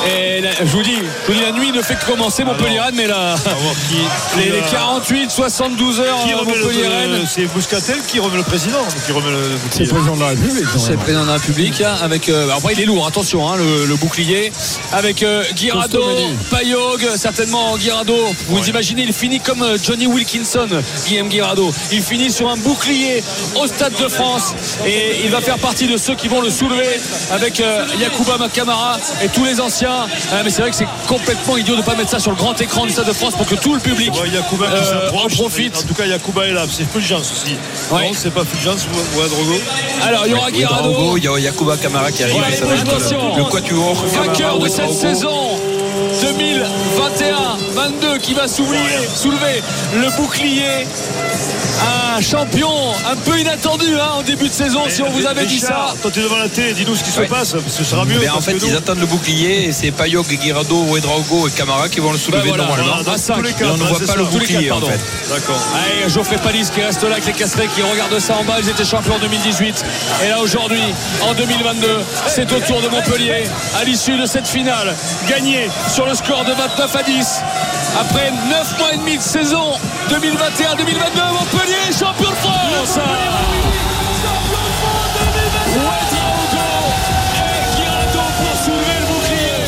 Et 0.08 0.41
la- 0.41 0.51
je 0.60 0.65
vous 0.72 0.81
dis, 0.84 0.96
je 0.96 1.27
vous 1.31 1.38
dis, 1.38 1.43
la 1.43 1.51
nuit 1.51 1.72
ne 1.72 1.81
fait 1.81 1.96
que 1.96 2.05
commencer 2.05 2.43
Montpellier 2.43 2.79
Rennes, 2.79 2.96
mais 2.96 3.08
là, 3.08 3.36
qui- 3.89 4.38
les, 4.38 4.43
qui, 4.46 4.50
les 4.50 4.58
euh, 4.60 4.72
48, 4.72 5.29
72 5.31 6.00
heures 6.00 6.24
Qui 6.25 6.34
remet 6.34 6.53
le- 6.55 6.60
Montpellier 6.62 6.88
Rennes. 6.88 7.12
le- 7.22 7.25
C'est 7.27 7.53
Mouscatel 7.53 7.98
qui 8.08 8.20
remet 8.20 8.38
le 8.38 8.43
président, 8.43 8.79
qui 9.05 9.12
remet 9.12 9.29
le 9.29 9.41
C'est 9.72 9.84
le 9.84 9.89
président 9.89 10.15
de 10.15 10.22
la 10.22 10.27
République. 10.29 10.65
C'est 10.77 10.91
le 10.93 10.98
président 10.98 11.22
de 11.24 11.27
la 11.27 11.34
République 11.34 11.81
hein, 11.81 11.96
avec 12.01 12.29
euh, 12.29 12.46
alors 12.46 12.58
après 12.58 12.74
il 12.74 12.81
est 12.81 12.86
lourd 12.86 13.05
attention 13.05 13.48
hein, 13.50 13.55
le, 13.58 13.86
le 13.86 13.96
bouclier 13.96 14.51
avec 14.91 15.22
euh, 15.24 15.43
Guirado. 15.55 16.01
Payog 16.50 17.08
certainement 17.15 17.77
Guirado 17.77 18.15
vous 18.48 18.70
imaginez 18.70 19.03
il 19.03 19.13
finit 19.13 19.39
comme 19.39 19.62
euh, 19.62 19.77
Johnny 19.81 20.08
Wilkinson 20.08 20.67
Guillaume 21.08 21.29
Guirado 21.29 21.72
il 21.91 22.01
finit 22.01 22.31
sur 22.31 22.50
un 22.50 22.58
bouclier 22.58 23.24
au 23.55 23.67
Stade 23.67 23.93
de 24.01 24.08
France 24.08 24.53
et 24.86 25.22
il 25.24 25.29
va 25.31 25.41
faire 25.41 25.58
partie 25.60 25.88
de 25.88 25.98
ceux 25.98 26.15
qui 26.15 26.27
vont 26.27 26.41
le 26.41 26.50
soulever 26.50 27.00
avec 27.31 27.60
euh, 27.60 27.86
Yacouba 28.00 28.38
Makamara 28.38 28.98
et 29.24 29.27
tous 29.29 29.46
les 29.46 29.60
anciens 29.62 29.90
Ah, 30.31 30.41
mais 30.43 30.50
c'est 30.50 30.62
vrai 30.62 30.71
que 30.71 30.75
c'est 30.75 30.88
complètement 31.07 31.57
idiot 31.57 31.75
de 31.75 31.81
ne 31.81 31.86
pas 31.86 31.95
mettre 31.95 32.10
ça 32.10 32.19
sur 32.19 32.31
le 32.31 32.38
grand 32.38 32.60
écran 32.62 32.86
du 32.86 32.91
Stade 32.91 33.07
de 33.07 33.13
France 33.13 33.36
pour 33.36 33.45
que 33.45 33.55
tout 33.55 33.74
le 33.74 33.79
public 33.79 34.13
Yacouba 34.31 34.65
euh, 34.67 35.10
en 35.12 35.27
profite 35.27 35.77
En 35.77 35.88
tout 35.88 35.93
cas, 35.93 36.05
Yacouba 36.05 36.48
est 36.48 36.53
là. 36.53 36.65
C'est 36.69 36.89
Fulgence 36.89 37.31
aussi. 37.31 37.55
Ouais. 37.91 38.07
Non, 38.07 38.12
c'est 38.13 38.33
pas 38.33 38.45
Fulgence 38.45 38.86
ou 38.86 39.17
ou 39.17 39.21
Adrogo. 39.21 39.60
alors 40.03 40.25
il 40.25 40.31
y 40.31 40.36
aura 40.36 40.48
Oui, 40.48 40.53
Guirado 40.53 40.91
Drago, 40.91 41.17
il 41.17 41.24
y 41.24 41.27
a 41.27 41.39
Yakuba 41.39 41.77
Kamara 41.77 42.12
qui 42.12 42.24
arrive. 42.24 42.36
Ouais, 42.36 42.53
et 42.53 42.55
ça 42.55 42.65
va 42.65 42.75
être 42.75 42.88
attention. 42.88 43.38
le, 43.38 43.43
quatuor. 43.45 43.95
vainqueur 44.05 44.60
de 44.60 44.67
Kamara, 44.67 44.91
cette 44.93 45.15
saison 45.15 45.57
2021-22 46.21 48.19
qui 48.19 48.33
va 48.33 48.48
soulever, 48.48 49.07
soulever 49.15 49.62
le 49.95 50.15
bouclier. 50.17 50.88
Un 51.81 52.21
champion 52.21 52.69
un 53.09 53.15
peu 53.15 53.39
inattendu 53.39 53.95
hein, 54.00 54.11
en 54.19 54.21
début 54.21 54.47
de 54.47 54.53
saison, 54.53 54.81
si 54.89 55.01
on 55.01 55.09
vous 55.09 55.25
avait 55.25 55.45
dit 55.45 55.59
ça. 55.59 55.93
Toi, 56.01 56.11
tu 56.11 56.19
es 56.19 56.23
devant 56.23 56.38
la 56.38 56.50
télé, 56.50 56.73
dis-nous 56.73 56.95
ce 56.95 57.03
qui 57.03 57.09
se 57.09 57.21
passe. 57.21 57.55
Ce 57.67 57.83
sera 57.83 58.05
mieux. 58.05 58.19
Mais 58.19 58.29
en 58.29 58.41
fait, 58.41 58.57
ils 58.63 58.75
attendent 58.75 59.00
le 59.00 59.05
bouclier 59.07 59.67
et 59.67 59.71
c'est 59.71 59.91
Payog, 59.91 60.27
Guirado, 60.27 60.83
Ouedraogo 60.83 61.47
et 61.47 61.51
Kamara 61.51 61.89
qui 61.89 62.00
vont 62.00 62.11
le 62.11 62.17
soulever 62.19 62.43
Ben 62.43 62.50
voilà, 62.50 62.63
normalement. 62.65 63.01
Voilà, 63.03 63.50
Et 63.50 63.65
on 63.65 63.77
ne 63.77 63.83
voit 63.83 64.00
pas 64.00 64.05
ça. 64.05 64.15
le 64.15 64.25
bouclier 64.25 64.67
quatre, 64.67 64.83
en 64.83 64.85
fait. 64.85 65.00
D'accord. 65.29 65.59
Allez, 65.75 66.09
Geoffrey 66.09 66.38
Palis 66.38 66.69
qui 66.73 66.81
reste 66.81 67.01
là 67.03 67.13
avec 67.13 67.25
les 67.25 67.33
castrés 67.33 67.67
qui 67.67 67.81
regardent 67.81 68.19
ça 68.19 68.35
en 68.35 68.43
bas. 68.43 68.57
Ils 68.61 68.69
étaient 68.69 68.85
champions 68.85 69.15
en 69.15 69.19
2018. 69.19 69.83
Et 70.25 70.29
là 70.29 70.39
aujourd'hui, 70.39 70.81
en 71.23 71.33
2022, 71.33 71.88
c'est 72.27 72.51
au 72.53 72.59
tour 72.59 72.81
de 72.81 72.89
Montpellier 72.89 73.43
à 73.79 73.83
l'issue 73.83 74.17
de 74.17 74.25
cette 74.25 74.47
finale. 74.47 74.95
Gagné 75.27 75.69
sur 75.91 76.05
le 76.05 76.13
score 76.13 76.43
de 76.45 76.51
29 76.53 76.95
à 76.95 77.03
10. 77.03 77.41
Après 78.00 78.31
9 78.31 78.79
mois 78.79 78.93
et 78.93 78.98
demi 78.98 79.17
de 79.17 79.21
saison 79.21 79.74
2021-2022, 80.10 80.19
Montpellier 81.33 81.91
champion 81.91 82.29
de 82.29 82.36
France. 82.36 83.00
Et 87.36 87.75
Guirado 87.75 88.24
pour 88.38 88.55
soulever 88.63 88.98
le 89.00 89.05
bouclier. 89.07 89.62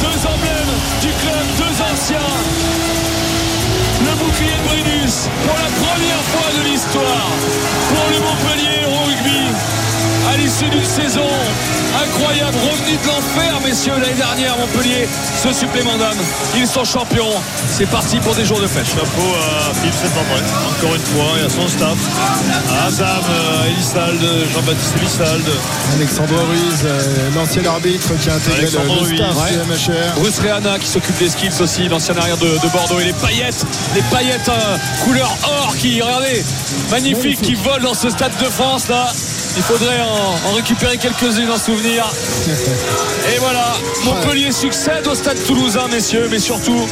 Deux 0.00 0.26
emblèmes 0.26 0.74
du 1.00 1.08
club, 1.08 1.46
deux 1.58 1.82
anciens 1.92 2.30
le 4.04 4.14
bouclier 4.16 4.56
de 4.56 4.68
Brennus 4.68 5.28
pour 5.46 5.54
la 5.54 5.70
première 5.78 6.22
fois 6.32 6.50
de 6.58 6.68
l'histoire 6.68 7.30
pour 7.88 8.04
le 8.10 8.18
Montpellier 8.18 8.84
rugby 8.84 9.46
à 10.32 10.36
l'issue 10.36 10.68
d'une 10.68 10.84
saison 10.84 11.28
incroyable 12.02 12.56
revenu 12.56 12.96
de 12.96 13.06
l'enfer 13.06 13.60
messieurs 13.64 13.92
l'année 14.00 14.14
dernière 14.14 14.56
Montpellier 14.56 15.08
ce 15.42 15.52
supplément 15.52 15.96
d'âme 15.98 16.18
ils 16.56 16.66
sont 16.66 16.84
champions 16.84 17.32
c'est 17.68 17.86
parti 17.86 18.18
pour 18.18 18.34
des 18.34 18.44
jours 18.44 18.60
de 18.60 18.66
fête 18.66 18.86
Chapeau 18.86 19.34
à 19.34 19.74
Philippe 19.74 19.94
Saint-André, 19.94 20.42
encore 20.68 20.94
une 20.94 21.02
fois, 21.02 21.38
et 21.40 21.46
à 21.46 21.48
son 21.48 21.66
staff. 21.66 21.96
À 22.68 22.86
Azam, 22.86 23.08
à 23.08 23.68
Elissalde, 23.68 24.46
Jean-Baptiste 24.52 24.94
Elissalde. 25.00 25.50
Alexandre 25.94 26.34
Ruiz, 26.48 26.80
euh, 26.84 27.30
l'ancien 27.34 27.64
arbitre 27.64 28.08
qui 28.20 28.28
a 28.28 28.34
intégré 28.34 28.62
le, 28.62 28.78
Alexandre 28.78 29.00
le 29.00 29.16
staff 29.16 29.36
ouais. 29.36 29.52
du 29.52 29.92
MHR. 29.92 30.20
Bruce 30.20 30.38
Reana 30.40 30.78
qui 30.78 30.88
s'occupe 30.88 31.18
des 31.18 31.30
skills 31.30 31.62
aussi, 31.62 31.88
l'ancien 31.88 32.16
arrière 32.16 32.36
de, 32.36 32.46
de 32.46 32.68
Bordeaux 32.72 33.00
et 33.00 33.04
les 33.04 33.12
paillettes, 33.14 33.64
les 33.94 34.02
paillettes 34.02 34.48
euh, 34.48 34.76
couleur 35.04 35.34
or 35.44 35.74
qui, 35.78 36.02
regardez, 36.02 36.44
magnifiques, 36.90 37.40
qui 37.40 37.54
volent 37.54 37.84
dans 37.84 37.94
ce 37.94 38.10
stade 38.10 38.36
de 38.38 38.50
France 38.50 38.88
là. 38.88 39.10
Il 39.54 39.62
faudrait 39.62 40.00
en, 40.00 40.54
récupérer 40.54 40.96
quelques-unes 40.96 41.50
en 41.50 41.58
souvenir. 41.58 42.10
Et 43.34 43.38
voilà, 43.38 43.74
Montpellier 44.04 44.50
succède 44.50 45.06
au 45.06 45.14
stade 45.14 45.42
toulousain, 45.44 45.88
messieurs, 45.88 46.28
mais 46.30 46.38
surtout, 46.38 46.86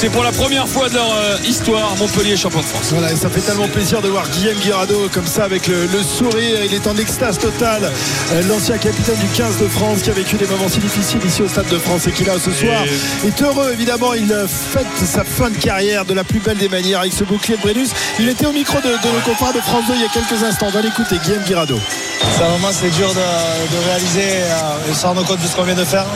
c'est 0.00 0.08
pour 0.08 0.24
la 0.24 0.32
première 0.32 0.66
fois 0.66 0.88
de 0.88 0.94
leur 0.94 1.14
euh, 1.14 1.36
histoire, 1.46 1.94
Montpellier 1.98 2.32
est 2.32 2.36
champion 2.38 2.60
de 2.60 2.64
France. 2.64 2.86
Voilà, 2.90 3.12
et 3.12 3.16
ça 3.16 3.28
fait 3.28 3.42
tellement 3.42 3.68
plaisir 3.68 4.00
de 4.00 4.08
voir 4.08 4.26
Guillaume 4.30 4.56
Guirado 4.56 5.10
comme 5.12 5.26
ça 5.26 5.44
avec 5.44 5.66
le, 5.66 5.84
le 5.86 6.02
sourire. 6.02 6.64
Il 6.64 6.72
est 6.72 6.86
en 6.86 6.96
extase 6.96 7.38
totale. 7.38 7.92
Euh, 8.32 8.42
L'ancien 8.48 8.78
capitaine 8.78 9.18
du 9.18 9.26
15 9.28 9.58
de 9.58 9.68
France 9.68 10.00
qui 10.00 10.08
a 10.08 10.14
vécu 10.14 10.36
des 10.36 10.46
moments 10.46 10.70
si 10.70 10.78
difficiles 10.78 11.20
ici 11.26 11.42
au 11.42 11.48
Stade 11.48 11.68
de 11.68 11.76
France 11.78 12.06
et 12.06 12.12
qui 12.12 12.24
là 12.24 12.32
ce 12.42 12.50
soir 12.50 12.82
est 13.26 13.42
heureux 13.42 13.72
évidemment. 13.74 14.14
Il 14.14 14.32
euh, 14.32 14.46
fête 14.48 14.86
sa 15.04 15.22
fin 15.22 15.50
de 15.50 15.56
carrière 15.58 16.06
de 16.06 16.14
la 16.14 16.24
plus 16.24 16.40
belle 16.40 16.56
des 16.56 16.70
manières 16.70 17.00
avec 17.00 17.12
ce 17.12 17.24
bouclier 17.24 17.56
de 17.58 17.62
Brennus. 17.62 17.90
Il 18.18 18.26
était 18.30 18.46
au 18.46 18.52
micro 18.52 18.78
de, 18.78 18.88
de 18.88 19.14
nos 19.14 19.20
confrères 19.26 19.52
de 19.52 19.60
France 19.60 19.84
2 19.86 19.94
il 19.96 20.00
y 20.00 20.04
a 20.04 20.08
quelques 20.08 20.42
instants. 20.42 20.68
On 20.68 20.70
va 20.72 20.80
l'écouter, 20.80 21.16
Guillaume 21.22 21.42
Guirado. 21.44 21.78
C'est 22.38 22.42
un 22.44 22.48
moment, 22.48 22.68
c'est 22.72 22.90
dur 22.90 23.08
de, 23.10 23.14
de 23.20 23.84
réaliser 23.86 24.20
et, 24.20 24.42
euh, 24.44 24.88
et 24.88 24.92
de 24.92 24.96
se 24.96 25.06
rendre 25.06 25.24
compte 25.26 25.40
de 25.42 25.46
ce 25.46 25.54
qu'on 25.54 25.64
vient 25.64 25.74
de 25.74 25.84
faire. 25.84 26.06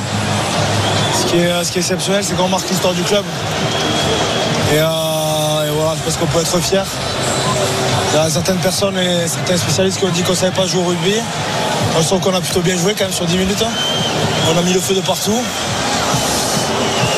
Ce 1.34 1.72
qui 1.72 1.78
est, 1.78 1.80
exceptionnel, 1.80 2.22
c'est 2.22 2.36
qu'on 2.36 2.46
marque 2.46 2.68
l'histoire 2.70 2.94
du 2.94 3.02
club. 3.02 3.24
Et, 4.72 4.78
euh, 4.78 5.66
et 5.66 5.70
voilà, 5.74 5.96
je 5.98 6.02
pense 6.04 6.16
qu'on 6.16 6.26
peut 6.26 6.38
être 6.38 6.60
fier. 6.60 6.84
Il 8.12 8.16
y 8.16 8.20
a 8.20 8.30
certaines 8.30 8.58
personnes 8.58 8.96
et 8.96 9.26
certains 9.26 9.56
spécialistes 9.56 9.98
qui 9.98 10.04
ont 10.04 10.10
dit 10.10 10.22
qu'on 10.22 10.30
ne 10.30 10.36
savait 10.36 10.54
pas 10.54 10.68
jouer 10.68 10.82
au 10.82 10.84
rugby. 10.84 11.16
On 11.98 12.02
sent 12.02 12.20
qu'on 12.22 12.32
a 12.36 12.40
plutôt 12.40 12.60
bien 12.60 12.78
joué 12.78 12.94
quand 12.96 13.02
même 13.06 13.12
sur 13.12 13.24
10 13.26 13.36
minutes. 13.36 13.64
hein. 13.66 13.72
On 14.54 14.58
a 14.58 14.62
mis 14.62 14.72
le 14.72 14.78
feu 14.78 14.94
de 14.94 15.00
partout. 15.00 15.42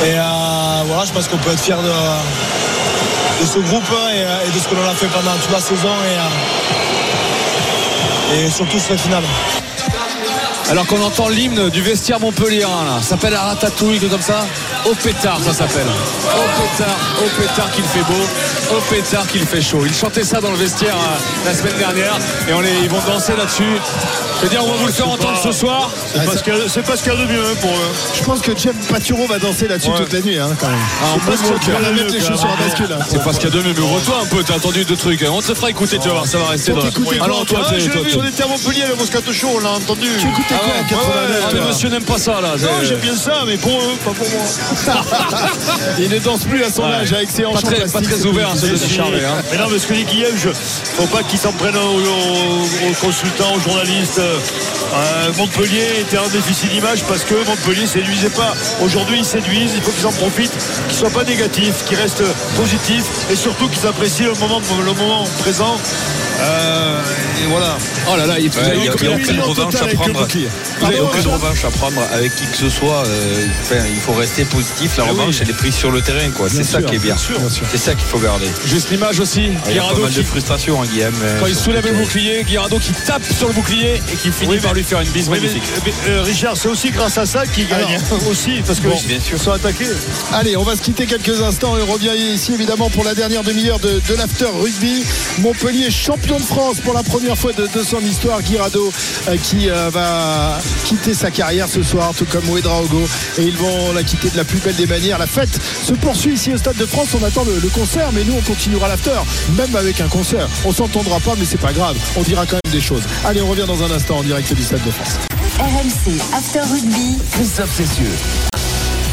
Et 0.07 0.15
euh, 0.15 0.23
voilà, 0.87 1.05
je 1.05 1.13
pense 1.13 1.29
qu'on 1.29 1.37
peut 1.37 1.53
être 1.53 1.61
fier 1.61 1.77
de, 1.83 1.93
ce 3.45 3.59
groupe 3.59 3.85
et, 4.15 4.49
et 4.49 4.51
de 4.51 4.59
ce 4.59 4.67
que 4.67 4.75
l'on 4.77 4.89
a 4.89 4.95
fait 4.95 5.09
pendant 5.09 5.33
toute 5.43 5.53
la 5.53 5.61
saison. 5.61 5.93
Et, 6.09 6.17
euh, 8.39 8.47
et 8.47 8.51
surtout 8.51 8.79
cette 8.79 8.99
finale. 9.01 9.25
Alors 10.69 10.85
qu'on 10.87 11.01
entend 11.01 11.29
l'hymne 11.29 11.71
du 11.71 11.81
vestiaire 11.81 12.19
Montpellier, 12.19 12.61
là, 12.61 12.99
ça 13.01 13.11
s'appelle 13.11 13.35
la 13.35 13.43
ratatouille, 13.43 14.01
comme 14.01 14.21
ça. 14.21 14.47
Au 14.85 14.95
pétard, 14.95 15.41
ça 15.41 15.53
s'appelle. 15.53 15.87
Au 15.87 16.61
pétard, 16.61 16.97
au 17.25 17.41
pétard 17.41 17.71
qu'il 17.71 17.85
fait 17.85 18.03
beau, 18.03 18.77
au 18.77 18.81
pétard 18.91 19.27
qu'il 19.29 19.47
fait 19.47 19.63
chaud. 19.63 19.85
Ils 19.87 19.95
chantaient 19.95 20.25
ça 20.25 20.41
dans 20.41 20.51
le 20.51 20.57
vestiaire 20.57 20.97
euh, 20.97 21.47
la 21.47 21.55
semaine 21.55 21.77
dernière 21.79 22.19
et 22.49 22.83
ils 22.83 22.91
vont 22.91 23.01
danser 23.07 23.37
là-dessus. 23.37 23.79
Je 24.39 24.43
veux 24.43 24.49
dire, 24.51 24.63
on 24.65 24.71
va 24.71 24.77
vous 24.77 24.87
le 24.87 24.93
faire 24.93 25.09
entendre 25.09 25.39
ce 25.43 25.51
soir. 25.53 25.91
C'est 26.13 26.25
pas 26.25 26.37
ce 26.37 26.43
qu'il 26.43 26.53
y 26.55 26.57
a- 26.57 26.69
c'est 26.69 26.83
pas 26.83 26.97
ce 26.97 27.03
qu'il 27.03 27.13
y 27.13 27.17
a 27.17 27.19
de 27.19 27.25
mieux 27.33 27.41
hein, 27.41 27.55
pour 27.61 27.71
eux. 27.71 27.93
Je 28.15 28.23
pense 28.23 28.41
que 28.41 28.53
Jeff 28.57 28.75
Paturo 28.89 29.27
va 29.27 29.39
danser 29.39 29.67
là-dessus 29.67 29.91
Ouais. 29.91 29.97
toute 29.97 30.13
la 30.13 30.21
nuit 30.21 30.39
hein, 30.39 30.51
quand 30.61 30.69
même. 30.69 30.77
Ah, 31.03 31.17
bon, 31.25 31.33
mettre 31.95 32.13
les 32.13 32.21
chaussures 32.21 32.51
à 32.51 32.63
bascule. 32.63 32.93
hein. 32.93 32.99
C'est 33.09 33.23
pas 33.25 33.33
ce 33.33 33.41
qu'il 33.41 33.49
y 33.49 33.53
a 33.53 33.57
de 33.57 33.63
mieux, 33.63 33.73
mais 33.75 33.81
ouvre-toi 33.83 34.15
un 34.23 34.27
peu, 34.27 34.43
t'as 34.45 34.55
entendu 34.55 34.85
deux 34.85 34.97
trucs. 34.97 35.25
On 35.29 35.41
te 35.41 35.55
fera 35.55 35.71
écouter, 35.71 35.99
tu 35.99 36.09
vas 36.09 36.15
voir, 36.15 36.27
ça 36.27 36.39
va 36.39 36.49
rester 36.49 36.73
dans 36.73 36.81
Alors, 37.25 37.47
toi, 37.47 37.61
Ah, 37.67 37.73
on 37.73 38.25
était 38.27 38.43
à 38.43 38.47
Montpellier, 38.47 38.85
le 38.89 38.95
Moscato 38.97 39.33
Show, 39.33 39.49
on 39.57 39.61
l'a 39.61 39.71
entendu. 39.71 40.09
Tu 40.21 40.27
écoutais 40.29 40.55
Ah 40.55 40.59
quoi 40.59 40.69
ouais, 40.69 40.81
en 40.81 40.89
89 40.89 41.37
Ah, 41.43 41.49
mais 41.53 41.59
toi 41.59 41.69
monsieur 41.69 41.89
n'aime 41.89 42.05
pas 42.05 42.19
ça 42.19 42.41
là. 42.41 42.55
Non, 42.61 42.69
j'aime 42.85 42.99
bien 42.99 43.17
ça, 43.17 43.43
mais 43.47 43.57
pour 43.57 43.73
eux, 43.73 43.97
pas 44.05 44.11
pour 44.13 44.29
moi. 44.29 44.45
Il 45.99 46.11
ne 46.11 46.19
danse 46.19 46.45
plus 46.45 46.63
à 46.63 46.71
son 46.71 46.85
âge 46.85 47.13
avec 47.13 47.31
ses 47.31 47.47
hanches 47.47 47.63
Pas 47.63 47.71
très, 47.71 47.87
pas 47.87 48.01
ouvert, 48.27 48.51
ce 48.57 48.67
Charvet. 48.95 49.25
hein. 49.25 49.43
Mais 49.51 49.59
non, 49.59 49.65
mais 49.71 49.79
ce 49.79 49.87
que 49.87 49.95
dit 49.95 50.05
Guillaume, 50.05 50.37
faut 50.97 51.07
pas 51.07 51.23
qu'il 51.23 51.39
s'en 51.39 51.53
prenne 51.53 51.77
aux 51.77 52.95
consultants, 53.01 53.55
aux 53.57 53.61
journalistes. 53.61 54.21
Euh, 54.27 55.33
Montpellier 55.37 56.01
était 56.01 56.19
en 56.19 56.29
déficit 56.29 56.71
d'image 56.71 57.05
parce 57.05 57.25
que 57.25 57.35
Montpellier 57.47 57.87
séduisait 57.87 58.31
pas. 58.31 58.55
Aujourd'hui, 58.83 59.19
ils 59.19 59.25
séduisent. 59.25 59.73
Il 59.75 59.83
faut 59.83 59.93
qu'ils 59.93 60.07
en 60.07 60.13
profitent, 60.13 60.57
qu'ils 60.89 60.97
soient 60.97 61.11
pas 61.11 61.25
négatifs, 61.25 61.85
qu'ils 61.85 61.99
restent 61.99 62.25
positifs 62.57 63.31
et 63.31 63.37
surtout 63.37 63.69
qu'ils 63.69 63.87
apprécient 63.87 64.27
le 64.29 64.93
moment, 64.93 65.25
présent. 65.41 65.77
Euh, 66.41 67.01
voilà. 67.49 67.77
Oh 68.09 68.17
là 68.17 68.27
là, 68.27 68.39
il 68.39 68.49
n'y 68.49 68.57
a, 68.57 68.75
il 68.75 68.85
y 68.85 68.89
a 68.89 68.93
aucune 69.17 69.41
revanche 69.41 69.75
à 69.75 69.87
prendre. 69.95 70.29
Il 70.35 70.89
n'y 70.89 70.97
a 70.97 71.03
aucune 71.03 71.17
Richard 71.21 71.33
revanche 71.33 71.65
à 71.65 71.71
prendre 71.71 72.01
avec 72.13 72.35
qui 72.37 72.45
que 72.47 72.57
ce 72.57 72.69
soit. 72.71 73.05
euh, 73.07 73.47
enfin, 73.63 73.85
il 73.93 74.01
faut 74.01 74.13
rester 74.13 74.45
positif. 74.45 74.97
La 74.97 75.05
oui. 75.05 75.11
revanche, 75.11 75.37
elle 75.41 75.51
est 75.51 75.55
prise 75.55 75.75
sur 75.75 75.91
le 75.91 76.01
terrain. 76.03 76.31
quoi. 76.31 76.49
C'est 76.49 76.63
ça 76.65 76.83
qui 76.83 76.95
est 76.95 76.99
bien. 76.99 77.15
bien 77.15 77.17
sûr, 77.17 77.39
bien 77.39 77.49
sûr. 77.49 77.67
C'est 77.71 77.79
ça 77.79 77.95
qu'il 77.95 78.07
faut 78.07 78.19
garder. 78.19 78.47
Juste 78.65 78.91
l'image 78.91 79.19
aussi. 79.21 79.49
Il 79.69 79.75
y 79.75 79.79
a 79.79 79.83
pas 79.83 79.95
mal 79.99 80.11
qui, 80.11 80.19
de 80.19 80.23
frustration, 80.23 80.81
hein, 80.83 80.87
Guillaume. 80.91 81.15
euh, 81.23 81.41
quand 81.41 81.47
il 81.47 81.57
soulève 81.57 81.87
le 81.87 81.93
bouclier, 81.99 82.45
Guirado 82.45 82.79
qui 82.79 82.93
tape 82.93 83.25
sur 83.37 83.49
le 83.49 83.55
bouclier 83.55 84.01
et 84.13 84.17
qui 84.17 84.31
finit 84.31 84.51
Oui, 84.53 84.61
par 84.61 84.75
lui 84.75 84.85
faire 84.85 85.01
une 85.01 85.09
bise 85.09 85.29
magnifique. 85.29 85.63
euh, 86.09 86.23
Richard, 86.23 86.57
c'est 86.57 86.69
aussi 86.69 86.91
grâce 86.91 87.19
à 87.19 87.27
ça 87.27 87.45
qu'ils 87.47 87.67
gagnent. 87.69 87.99
aussi, 88.31 88.63
parce 88.67 88.81
que 88.81 88.89
ils 88.89 89.07
bien 89.09 89.21
sûr. 89.21 89.41
sont 89.41 89.53
attaqués. 89.53 89.87
Allez, 90.33 90.57
on 90.57 90.63
va 90.63 90.77
se 90.77 90.83
quitter 90.83 91.07
quelques 91.07 91.41
instants 91.43 91.77
et 91.77 91.83
on 91.83 91.93
revient 91.93 92.15
ici 92.17 92.53
évidemment 92.55 92.89
pour 92.91 93.05
la 93.05 93.15
dernière 93.15 93.43
demi-heure 93.43 93.79
de, 93.81 94.01
de 94.09 94.15
l'after 94.15 94.47
rugby. 94.61 95.05
Montpellier 95.39 95.91
champion 95.91 96.37
de 96.39 96.43
France 96.45 96.77
pour 96.83 96.95
la 96.95 97.03
première 97.03 97.37
fois 97.37 97.53
de, 97.53 97.67
de 97.67 97.83
son 97.83 97.96
histoire. 98.05 98.43
Guirado 98.43 98.93
euh, 99.29 99.37
qui 99.37 99.69
euh, 99.71 99.91
va 99.91 100.59
quitter 100.85 101.15
sa 101.15 101.31
carrière 101.31 101.69
ce 101.69 101.83
soir, 101.83 102.13
tout 102.17 102.27
comme 102.27 102.49
Ouedraogo. 102.49 103.03
Et 103.39 103.43
ils 103.43 103.57
vont 103.57 103.93
la 103.93 104.03
quitter 104.03 104.31
de 104.31 104.37
la 104.37 104.45
plus 104.45 104.59
belle 104.59 104.77
des 104.77 104.87
manières. 104.87 105.19
La 105.19 105.27
fête 105.27 105.59
se 105.85 105.93
poursuit 105.95 106.35
ici 106.35 106.53
au 106.53 106.57
Stade 106.59 106.77
de 106.77 106.87
France. 106.87 107.09
On 107.21 107.25
attend 107.25 107.45
le, 107.45 107.59
le 107.59 107.69
concert, 107.69 108.11
mais 108.13 108.25
nous 108.25 108.35
on 108.37 108.43
continuera 108.43 108.89
l'after, 108.89 109.21
même 109.57 109.75
avec 109.77 110.01
un 110.01 110.09
concert. 110.09 110.49
On 110.65 110.73
s'entendra 110.73 111.21
pas, 111.21 111.35
mais 111.39 111.45
c'est 111.45 111.61
pas 111.61 111.73
grave. 111.73 111.97
On 112.17 112.23
dira 112.23 112.47
quand 112.47 112.59
même 112.65 112.73
des 112.73 112.81
choses. 112.81 113.03
Allez, 113.25 113.41
on 113.41 113.49
revient 113.49 113.67
dans 113.67 113.83
un 113.83 113.91
instant 113.91 114.19
en 114.19 114.23
direct 114.23 114.53
du 114.53 114.63
Stade 114.63 114.85
de 114.85 114.91
France. 114.91 115.19
RMC 115.59 116.21
After 116.35 116.61
Rugby. 116.61 117.19
Christophe 117.33 117.75
Cessieux. 117.75 118.56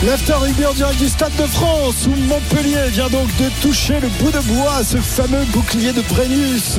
L'After 0.05 0.33
Rugby 0.33 0.65
en 0.65 0.73
direct 0.73 0.99
du 0.99 1.07
Stade 1.07 1.31
de 1.37 1.47
France 1.47 2.07
où 2.07 2.15
Montpellier 2.27 2.89
vient 2.89 3.07
donc 3.07 3.27
de 3.37 3.49
toucher 3.61 4.01
le 4.01 4.09
bout 4.19 4.31
de 4.31 4.39
bois, 4.39 4.83
ce 4.83 4.97
fameux 4.97 5.45
bouclier 5.53 5.93
de 5.93 6.01
Brennus. 6.01 6.77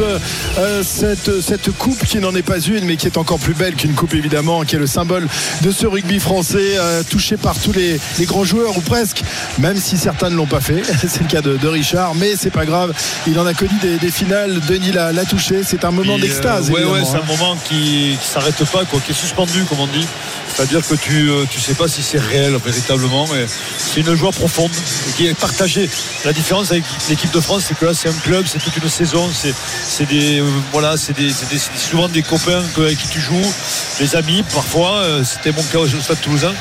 Euh, 0.58 0.82
cette, 0.82 1.40
cette 1.40 1.70
coupe 1.78 2.04
qui 2.04 2.18
n'en 2.18 2.34
est 2.34 2.42
pas 2.42 2.58
une 2.58 2.84
mais 2.84 2.96
qui 2.96 3.06
est 3.06 3.16
encore 3.16 3.38
plus 3.38 3.54
belle 3.54 3.76
qu'une 3.76 3.94
coupe 3.94 4.12
évidemment, 4.12 4.64
qui 4.64 4.76
est 4.76 4.78
le 4.78 4.86
symbole 4.86 5.26
de 5.62 5.70
ce 5.70 5.86
rugby 5.86 6.18
français 6.18 6.76
euh, 6.76 7.02
touché 7.02 7.38
par 7.38 7.58
tous 7.58 7.72
les, 7.72 7.98
les, 8.18 8.26
grands 8.26 8.44
joueurs 8.44 8.76
ou 8.76 8.82
presque, 8.82 9.22
même 9.58 9.78
si 9.78 9.96
certains 9.96 10.28
ne 10.28 10.36
l'ont 10.36 10.46
pas 10.46 10.60
fait. 10.60 10.82
C'est 11.08 11.22
le 11.22 11.28
cas 11.28 11.40
de, 11.40 11.56
de 11.56 11.68
Richard, 11.68 12.14
mais 12.14 12.34
c'est 12.36 12.50
pas 12.50 12.66
grave. 12.66 12.92
Il 13.26 13.38
en 13.38 13.46
a 13.46 13.54
connu 13.54 13.74
des, 13.80 13.96
des 13.98 14.10
finales. 14.10 14.60
Denis 14.68 14.92
l'a, 14.92 15.12
l'a 15.12 15.24
touché. 15.24 15.62
C'est 15.62 15.84
un 15.84 15.90
moment 15.90 16.18
d'extase. 16.18 16.70
Euh, 16.70 16.74
ouais, 16.74 16.84
ouais, 16.84 17.04
c'est 17.04 17.16
hein. 17.16 17.22
un 17.22 17.26
moment 17.26 17.56
qui, 17.68 18.18
qui 18.20 18.28
s'arrête 18.28 18.62
pas, 18.70 18.84
quoi, 18.84 19.00
qui 19.00 19.12
est 19.12 19.14
suspendu, 19.14 19.64
comme 19.68 19.80
on 19.80 19.86
dit. 19.86 20.06
C'est-à-dire 20.54 20.86
que 20.86 20.94
tu 20.94 21.30
ne 21.32 21.60
sais 21.60 21.74
pas 21.74 21.88
si 21.88 22.02
c'est 22.02 22.20
réel 22.20 22.56
véritablement, 22.64 23.13
mais 23.32 23.46
c'est 23.78 24.00
une 24.00 24.14
joie 24.14 24.32
profonde 24.32 24.70
qui 25.16 25.26
est 25.26 25.34
partagée. 25.34 25.88
La 26.24 26.32
différence 26.32 26.70
avec 26.70 26.84
l'équipe 27.08 27.30
de 27.30 27.40
France, 27.40 27.64
c'est 27.68 27.78
que 27.78 27.84
là, 27.84 27.94
c'est 27.94 28.08
un 28.08 28.20
club, 28.24 28.46
c'est 28.46 28.58
toute 28.58 28.76
une 28.76 28.88
saison, 28.88 29.30
c'est 29.32 30.06
des, 30.06 30.40
euh, 30.40 30.44
voilà, 30.72 30.94
des, 31.16 31.30
souvent 31.76 32.08
des 32.08 32.22
copains 32.22 32.62
avec 32.76 32.98
qui 32.98 33.08
tu 33.08 33.20
joues, 33.20 33.52
des 33.98 34.16
amis 34.16 34.42
parfois. 34.54 34.98
Euh, 34.98 35.24
c'était 35.24 35.52
mon 35.52 35.62
cas 35.62 35.78
au 35.78 35.86
Stade 35.86 36.20
Toulousain. 36.20 36.54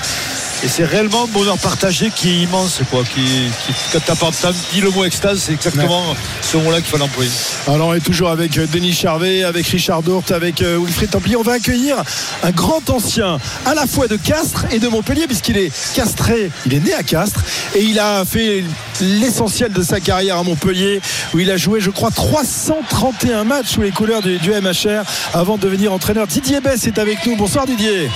Et 0.63 0.69
c'est 0.69 0.85
réellement 0.85 1.25
un 1.25 1.27
bonheur 1.27 1.57
partagé 1.57 2.09
qui 2.09 2.29
est 2.29 2.43
immense. 2.43 2.79
Quoi, 2.89 3.03
qui, 3.03 3.21
qui, 3.21 3.73
quand 3.91 4.31
tu 4.31 4.45
as 4.45 4.53
dit 4.71 4.79
le 4.79 4.91
mot 4.91 5.03
extase, 5.03 5.39
c'est 5.39 5.51
exactement 5.51 6.11
ouais. 6.11 6.17
ce 6.41 6.55
mot-là 6.55 6.77
qu'il 6.77 6.85
faut 6.85 6.97
l'employer. 6.97 7.29
Alors 7.67 7.89
on 7.89 7.93
est 7.93 7.99
toujours 7.99 8.29
avec 8.29 8.57
euh, 8.57 8.65
Denis 8.71 8.93
Charvet, 8.93 9.43
avec 9.43 9.67
Richard 9.67 10.03
Dourte, 10.03 10.31
avec 10.31 10.61
euh, 10.61 10.79
Wilfried 10.79 11.09
Templier. 11.09 11.35
On 11.35 11.41
va 11.41 11.53
accueillir 11.53 12.01
un 12.43 12.51
grand 12.51 12.89
ancien 12.89 13.39
à 13.65 13.73
la 13.73 13.85
fois 13.85 14.07
de 14.07 14.15
Castres 14.15 14.65
et 14.71 14.79
de 14.79 14.87
Montpellier, 14.87 15.27
puisqu'il 15.27 15.57
est 15.57 15.71
castré, 15.95 16.49
il 16.65 16.73
est 16.73 16.79
né 16.79 16.93
à 16.93 17.03
Castres 17.03 17.43
et 17.75 17.83
il 17.83 17.99
a 17.99 18.23
fait 18.23 18.63
l'essentiel 19.01 19.73
de 19.73 19.83
sa 19.83 19.99
carrière 19.99 20.37
à 20.37 20.43
Montpellier, 20.43 21.01
où 21.33 21.39
il 21.39 21.51
a 21.51 21.57
joué, 21.57 21.81
je 21.81 21.89
crois, 21.89 22.09
331 22.09 23.43
matchs 23.43 23.67
sous 23.67 23.81
les 23.81 23.91
couleurs 23.91 24.21
du, 24.21 24.37
du 24.37 24.51
MHR 24.51 25.03
avant 25.33 25.57
de 25.57 25.63
devenir 25.63 25.91
entraîneur. 25.91 26.25
Didier 26.25 26.61
Bess 26.61 26.87
est 26.87 26.99
avec 26.99 27.25
nous. 27.25 27.35
Bonsoir 27.35 27.65
Didier. 27.65 28.09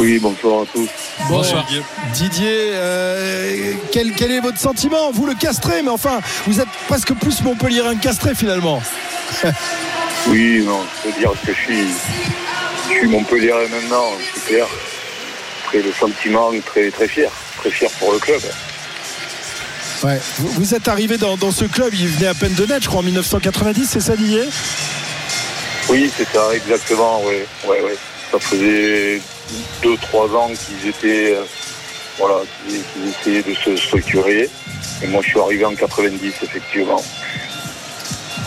Oui, 0.00 0.18
bonsoir 0.18 0.62
à 0.62 0.66
tous. 0.72 0.88
Bonsoir. 1.28 1.66
Didier, 2.14 2.70
euh, 2.72 3.74
quel, 3.92 4.14
quel, 4.14 4.32
est 4.32 4.40
votre 4.40 4.56
sentiment 4.56 5.10
Vous 5.12 5.26
le 5.26 5.34
castrez, 5.34 5.82
mais 5.82 5.90
enfin, 5.90 6.20
vous 6.46 6.58
êtes 6.58 6.70
presque 6.88 7.12
plus 7.12 7.42
Montpellierin 7.42 7.94
que 7.96 8.04
castré 8.04 8.34
finalement. 8.34 8.82
oui, 10.28 10.64
non, 10.64 10.80
je 11.04 11.10
peux 11.10 11.18
dire 11.18 11.32
que 11.44 11.52
je 11.52 11.58
suis, 11.58 11.86
je 12.88 12.94
suis 12.94 13.08
Montpellierin 13.08 13.68
maintenant, 13.68 14.06
c'est 14.32 14.46
clair. 14.46 14.66
Après, 15.66 15.82
le 15.82 15.92
sentiment, 15.92 16.50
très, 16.64 16.90
très 16.90 17.06
fier. 17.06 17.30
Très 17.58 17.70
fier 17.70 17.90
pour 17.98 18.14
le 18.14 18.18
club. 18.18 18.40
Ouais. 20.02 20.18
Vous, 20.38 20.48
vous 20.48 20.74
êtes 20.74 20.88
arrivé 20.88 21.18
dans, 21.18 21.36
dans, 21.36 21.52
ce 21.52 21.66
club, 21.66 21.92
il 21.92 22.08
venait 22.08 22.28
à 22.28 22.34
peine 22.34 22.54
de 22.54 22.64
naître, 22.64 22.84
je 22.84 22.88
crois, 22.88 23.00
en 23.00 23.04
1990, 23.04 23.86
c'est 23.86 24.00
ça, 24.00 24.16
Didier? 24.16 24.44
Oui, 25.90 26.10
c'est 26.16 26.26
ça, 26.32 26.54
exactement, 26.54 27.20
oui. 27.26 27.40
Ouais, 27.68 27.82
ouais. 27.82 27.96
Ça 28.32 28.38
faisait 28.38 29.20
deux, 29.82 29.96
trois 29.98 30.26
ans 30.36 30.48
qu'ils 30.48 30.88
étaient, 30.88 31.34
euh, 31.34 31.42
voilà, 32.18 32.36
qu'ils 32.66 33.08
essayaient 33.08 33.42
de 33.42 33.54
se 33.54 33.76
structurer. 33.76 34.48
Et 35.02 35.06
moi, 35.06 35.22
je 35.22 35.28
suis 35.30 35.40
arrivé 35.40 35.64
en 35.64 35.74
90, 35.74 36.32
effectivement. 36.42 37.02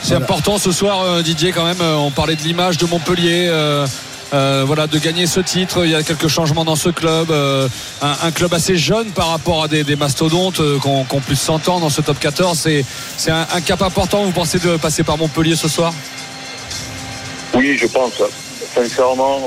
C'est 0.01 0.09
voilà. 0.09 0.25
important 0.25 0.57
ce 0.57 0.71
soir, 0.71 1.01
euh, 1.01 1.21
Didier, 1.21 1.51
quand 1.51 1.65
même. 1.65 1.81
On 1.81 2.11
parlait 2.11 2.35
de 2.35 2.41
l'image 2.41 2.77
de 2.77 2.85
Montpellier. 2.85 3.47
Euh, 3.49 3.85
euh, 4.33 4.63
voilà, 4.65 4.87
de 4.87 4.97
gagner 4.97 5.27
ce 5.27 5.39
titre. 5.39 5.85
Il 5.85 5.91
y 5.91 5.95
a 5.95 6.01
quelques 6.01 6.27
changements 6.27 6.65
dans 6.65 6.75
ce 6.75 6.89
club. 6.89 7.29
Euh, 7.29 7.67
un, 8.01 8.15
un, 8.23 8.31
club 8.31 8.53
assez 8.53 8.75
jeune 8.75 9.11
par 9.11 9.29
rapport 9.29 9.63
à 9.63 9.67
des, 9.67 9.83
des 9.83 9.95
mastodontes 9.95 10.59
euh, 10.59 10.79
qui 10.79 10.87
ont, 10.87 11.05
qu 11.05 11.17
plus 11.19 11.35
de 11.35 11.39
100 11.39 11.69
ans 11.69 11.79
dans 11.79 11.89
ce 11.89 12.01
top 12.01 12.17
14. 12.19 12.57
C'est 13.17 13.31
un, 13.31 13.45
un, 13.53 13.61
cap 13.61 13.81
important, 13.83 14.23
vous 14.23 14.31
pensez, 14.31 14.57
de 14.57 14.77
passer 14.77 15.03
par 15.03 15.17
Montpellier 15.19 15.55
ce 15.55 15.67
soir? 15.67 15.93
Oui, 17.53 17.77
je 17.77 17.85
pense. 17.85 18.13
Sincèrement, 18.73 19.41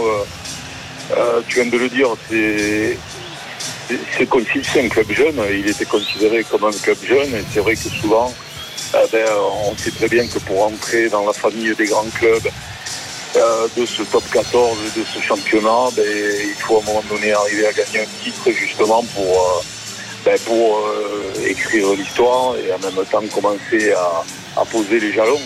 euh, 1.13 1.41
tu 1.49 1.61
viens 1.61 1.71
de 1.71 1.77
le 1.77 1.89
dire, 1.89 2.09
c'est 2.29 2.97
c'est 4.17 4.81
un 4.81 4.89
club 4.89 5.11
jeune. 5.13 5.41
Il 5.51 5.69
était 5.69 5.85
considéré 5.85 6.45
comme 6.45 6.65
un 6.65 6.73
club 6.73 6.99
jeune. 7.07 7.35
Et 7.35 7.45
c'est 7.53 7.61
vrai 7.61 7.75
que 7.75 7.89
souvent, 7.89 8.33
euh, 8.95 9.07
ben, 9.13 9.27
on 9.65 9.77
sait 9.77 9.91
très 9.91 10.09
bien 10.09 10.27
que 10.27 10.39
pour 10.41 10.65
entrer 10.65 11.09
dans 11.09 11.25
la 11.25 11.33
famille 11.33 11.75
des 11.75 11.87
grands 11.87 12.09
clubs, 12.15 12.49
euh, 13.37 13.69
de 13.77 13.85
ce 13.85 14.03
top 14.03 14.23
14 14.33 14.79
de 14.97 15.05
ce 15.05 15.21
championnat, 15.21 15.91
ben, 15.95 16.05
il 16.07 16.55
faut 16.55 16.79
à 16.79 16.83
un 16.83 16.85
moment 16.85 17.03
donné 17.09 17.33
arriver 17.33 17.67
à 17.67 17.73
gagner 17.73 18.01
un 18.01 18.25
titre 18.25 18.51
justement 18.51 19.05
pour, 19.15 19.25
euh, 19.25 19.63
ben, 20.25 20.39
écrire 21.47 21.93
l'histoire 21.93 22.57
et 22.57 22.73
en 22.73 22.79
même 22.79 23.05
temps 23.07 23.23
commencer 23.33 23.93
à, 23.93 24.65
poser 24.65 25.01
les 25.01 25.13
jalons. 25.13 25.41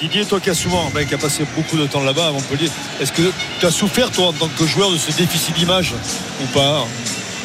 Didier, 0.00 0.24
toi 0.24 0.40
qui 0.40 0.50
as 0.50 0.54
souvent, 0.54 0.90
ben, 0.94 1.06
qui 1.06 1.14
a 1.14 1.18
passé 1.18 1.44
beaucoup 1.56 1.76
de 1.76 1.86
temps 1.86 2.02
là-bas 2.02 2.28
à 2.28 2.30
Montpellier, 2.32 2.70
est-ce 3.00 3.12
que 3.12 3.32
tu 3.58 3.66
as 3.66 3.70
souffert 3.70 4.10
toi 4.10 4.28
en 4.28 4.32
tant 4.32 4.48
que 4.48 4.66
joueur 4.66 4.90
de 4.90 4.96
ce 4.96 5.10
déficit 5.12 5.54
d'image 5.54 5.92
ou 6.42 6.46
pas 6.46 6.86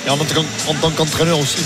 Et 0.06 0.10
en, 0.10 0.18
tant 0.18 0.92
qu'entraîneur 0.92 1.40
aussi? 1.40 1.64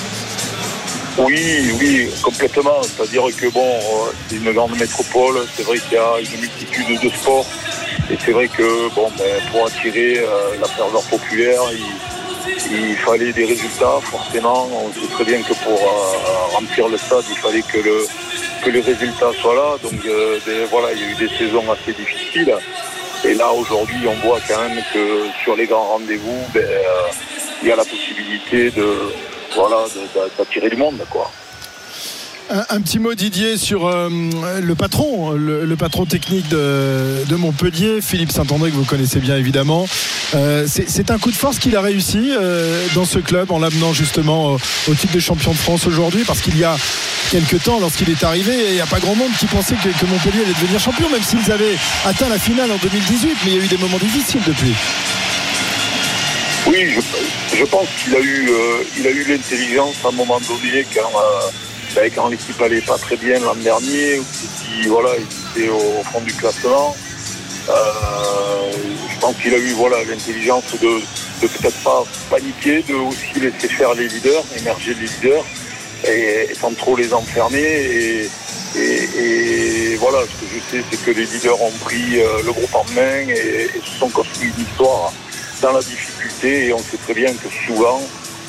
Oui, 1.17 1.71
oui, 1.79 2.09
complètement. 2.21 2.81
C'est-à-dire 2.83 3.23
que 3.35 3.47
bon, 3.47 3.79
c'est 4.27 4.35
une 4.35 4.51
grande 4.51 4.77
métropole, 4.77 5.45
c'est 5.55 5.63
vrai 5.63 5.77
qu'il 5.79 5.93
y 5.93 5.97
a 5.97 6.19
une 6.19 6.39
multitude 6.39 6.99
de 7.01 7.09
sports. 7.09 7.45
Et 8.09 8.17
c'est 8.23 8.31
vrai 8.31 8.47
que 8.47 8.93
bon, 8.93 9.09
ben, 9.17 9.41
pour 9.51 9.65
attirer 9.67 10.19
euh, 10.19 10.55
la 10.59 10.67
ferveur 10.67 11.01
populaire, 11.03 11.61
il, 12.71 12.95
fallait 12.97 13.33
des 13.33 13.45
résultats, 13.45 13.99
forcément. 14.01 14.67
On 14.71 14.91
sait 14.93 15.11
très 15.13 15.23
bien 15.23 15.41
que 15.41 15.53
pour 15.63 15.73
euh, 15.73 16.55
remplir 16.55 16.87
le 16.87 16.97
stade, 16.97 17.23
il 17.29 17.37
fallait 17.37 17.61
que 17.61 17.77
le, 17.77 18.05
que 18.63 18.69
le 18.69 18.79
résultat 18.79 19.31
soit 19.41 19.55
là. 19.55 19.77
Donc 19.83 20.05
euh, 20.05 20.39
ben, 20.45 20.67
voilà, 20.69 20.93
il 20.93 21.01
y 21.01 21.03
a 21.03 21.07
eu 21.11 21.15
des 21.15 21.29
saisons 21.37 21.63
assez 21.71 21.93
difficiles. 21.93 22.55
Et 23.23 23.33
là, 23.33 23.51
aujourd'hui, 23.51 24.07
on 24.07 24.27
voit 24.27 24.39
quand 24.47 24.61
même 24.61 24.81
que 24.93 25.27
sur 25.43 25.55
les 25.55 25.65
grands 25.65 25.87
rendez-vous, 25.93 26.45
ben, 26.53 26.67
il 27.61 27.69
y 27.69 27.71
a 27.71 27.75
la 27.75 27.85
possibilité 27.85 28.71
de 28.71 29.11
voilà, 29.55 29.85
d'attirer 30.37 30.69
du 30.69 30.75
monde, 30.75 31.01
quoi. 31.09 31.31
Un, 32.49 32.79
petit 32.79 32.99
mot 32.99 33.15
Didier 33.15 33.57
sur 33.57 33.87
euh, 33.87 34.07
le 34.61 34.75
patron, 34.75 35.31
le, 35.31 35.75
patron 35.75 36.05
technique 36.05 36.47
de, 36.47 37.35
Montpellier, 37.35 38.01
Philippe 38.01 38.31
Saint-André 38.31 38.69
que 38.69 38.75
vous 38.75 38.85
connaissez 38.85 39.19
bien 39.19 39.35
évidemment. 39.35 39.87
Euh, 40.35 40.67
C'est 40.67 41.09
un 41.09 41.17
coup 41.17 41.31
de 41.31 41.35
force 41.35 41.57
qu'il 41.57 41.75
a 41.75 41.81
réussi 41.81 42.31
euh, 42.31 42.85
dans 42.93 43.05
ce 43.05 43.17
club 43.17 43.51
en 43.51 43.57
l'amenant 43.57 43.93
justement 43.93 44.57
au, 44.87 44.93
titre 44.93 45.13
de 45.13 45.19
champion 45.19 45.51
de 45.51 45.57
France 45.57 45.87
aujourd'hui 45.87 46.23
parce 46.23 46.41
qu'il 46.41 46.57
y 46.57 46.63
a 46.63 46.77
quelques 47.31 47.63
temps 47.63 47.79
lorsqu'il 47.79 48.11
est 48.11 48.23
arrivé, 48.23 48.53
il 48.69 48.75
n'y 48.75 48.81
a 48.81 48.85
pas 48.85 48.99
grand 48.99 49.15
monde 49.15 49.31
qui 49.39 49.47
pensait 49.47 49.75
que, 49.75 50.05
Montpellier 50.05 50.43
allait 50.43 50.53
devenir 50.53 50.79
champion 50.79 51.09
même 51.09 51.23
s'ils 51.23 51.51
avaient 51.51 51.75
atteint 52.05 52.29
la 52.29 52.37
finale 52.37 52.71
en 52.71 52.77
2018 52.77 53.37
mais 53.45 53.51
il 53.51 53.57
y 53.57 53.59
a 53.59 53.63
eu 53.65 53.67
des 53.67 53.77
moments 53.77 53.97
difficiles 53.97 54.41
depuis. 54.45 54.73
Oui, 56.67 56.95
je, 57.55 57.63
pense 57.65 57.87
qu'il 58.03 58.15
a 58.15 58.19
eu, 58.19 58.49
l'intelligence 59.27 59.95
à 60.03 60.09
un 60.09 60.11
moment 60.11 60.39
donné 60.47 60.85
quand, 60.93 61.11
quand 62.13 62.27
l'équipe 62.27 62.61
allait 62.61 62.81
pas 62.81 62.97
très 62.97 63.15
bien 63.15 63.39
l'an 63.39 63.55
dernier, 63.55 64.21
qui 64.59 64.87
voilà, 64.87 65.09
il 65.17 65.61
était 65.61 65.69
au 65.69 66.03
fond 66.03 66.21
du 66.21 66.33
classement. 66.33 66.95
Euh, 67.69 67.73
je 69.09 69.19
pense 69.19 69.35
qu'il 69.37 69.53
a 69.53 69.57
eu 69.57 69.71
voilà 69.71 70.03
l'intelligence 70.03 70.63
de, 70.79 70.99
de 71.41 71.47
peut-être 71.47 71.83
pas 71.83 72.03
paniquer, 72.29 72.83
de 72.83 72.95
aussi 72.95 73.39
laisser 73.39 73.67
faire 73.67 73.93
les 73.93 74.07
leaders, 74.07 74.43
émerger 74.59 74.93
les 74.93 75.07
leaders, 75.07 75.43
et, 76.07 76.53
sans 76.59 76.73
trop 76.73 76.95
les 76.95 77.13
enfermer. 77.13 78.27
Et, 78.77 79.95
voilà, 79.97 80.19
ce 80.23 80.45
que 80.45 80.51
je 80.53 80.77
sais, 80.77 80.83
c'est 80.91 81.03
que 81.03 81.11
les 81.11 81.25
leaders 81.25 81.59
ont 81.61 81.71
pris 81.85 82.19
euh, 82.19 82.43
le 82.45 82.51
groupe 82.51 82.75
en 82.75 82.85
main 82.93 83.29
et, 83.29 83.69
se 83.83 83.99
sont 83.99 84.09
construits 84.09 84.51
une 84.55 84.63
histoire 84.63 85.13
dans 85.61 85.71
la 85.71 85.79
difficulté 85.79 86.67
et 86.67 86.73
on 86.73 86.79
sait 86.79 86.97
très 86.97 87.13
bien 87.13 87.33
que 87.33 87.47
souvent 87.65 88.01